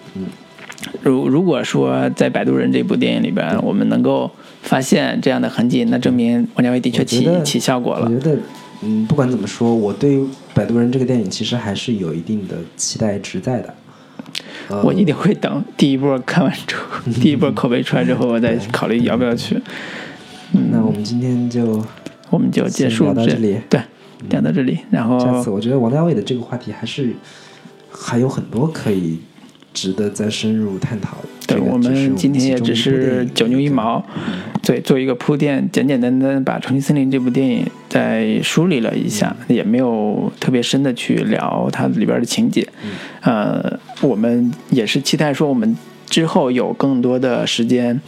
[1.00, 4.28] 如如果说在《摆渡人》这部电影里边，我们能够
[4.62, 8.18] 发现这样的痕迹，那证明王家卫的确起起效果了我。
[8.18, 8.36] 觉得，
[8.82, 10.16] 嗯，不管怎么说，我对
[10.52, 13.72] 《摆渡人》这个电影其实还是有一定的期待值在的。
[14.70, 19.56] 呃我一定会等第一波看完之后， 第一波口碑出来之后，我再考虑要不要去。
[20.52, 21.84] 那我们今天就
[22.30, 23.80] 我们就结束聊到这里对，
[24.30, 24.78] 聊到这里。
[24.90, 27.14] 然下次，后我觉得王家卫的这个话题还是
[27.90, 29.18] 还有很多可以
[29.74, 31.18] 值得再深入探讨。
[31.46, 34.04] 对我们今天也只是九牛一毛，
[34.62, 42.66] 对，做一个铺垫，简简单单把《重庆森林》这部电影再梳理了一下，也没有特别深的去聊它里边的情节。
[43.22, 45.74] 呃，我们也是期待说，我们
[46.10, 48.00] 之后有更多的时间。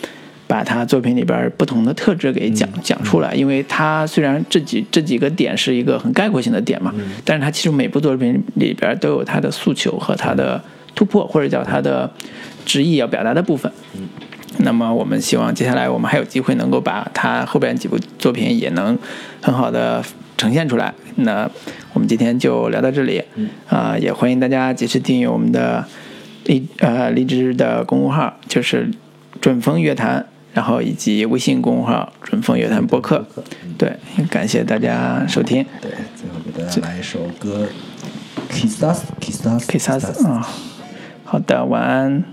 [0.51, 6.93] 把他作品里边不同的特质给讲讲出来，因为他虽然这几这几个点是一个很概括性的点嘛，
[7.24, 10.60] 但是他其实每部作品里边都有他的诉求和他的
[10.97, 12.10] 突破，或者叫他的
[12.66, 13.70] 执意要表达的部分。
[14.59, 18.98] 那么我们希望接下来我们还有机会能够把他后边几部作品也能
[19.40, 20.02] 很好的
[20.36, 20.93] 呈现出来。
[21.14, 21.48] 那
[21.93, 23.22] 我们今天就聊到这里，
[23.68, 25.86] 啊、也欢迎大家及时订阅我们的
[26.47, 28.90] 荔呃荔枝的公众号，就是
[29.40, 33.24] 准风乐坛，然后以及微信公众号准风乐坛播客。
[33.78, 33.97] 对，
[34.28, 37.66] 感谢大家收听对，最后给大家来一首歌
[38.51, 40.47] ，Kiss Us，Kiss Us，，Kiss us 啊、
[41.24, 42.24] 好的，晚安。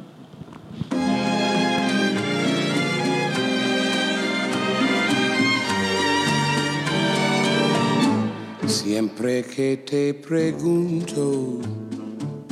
[8.67, 11.61] Siempre que te pregunto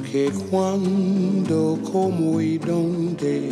[0.04, 3.52] que cuándo, cómo y dónde,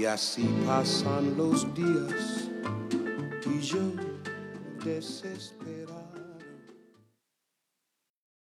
[0.00, 2.48] Y así pasan los días
[3.44, 3.92] y yo
[4.82, 5.79] desespero.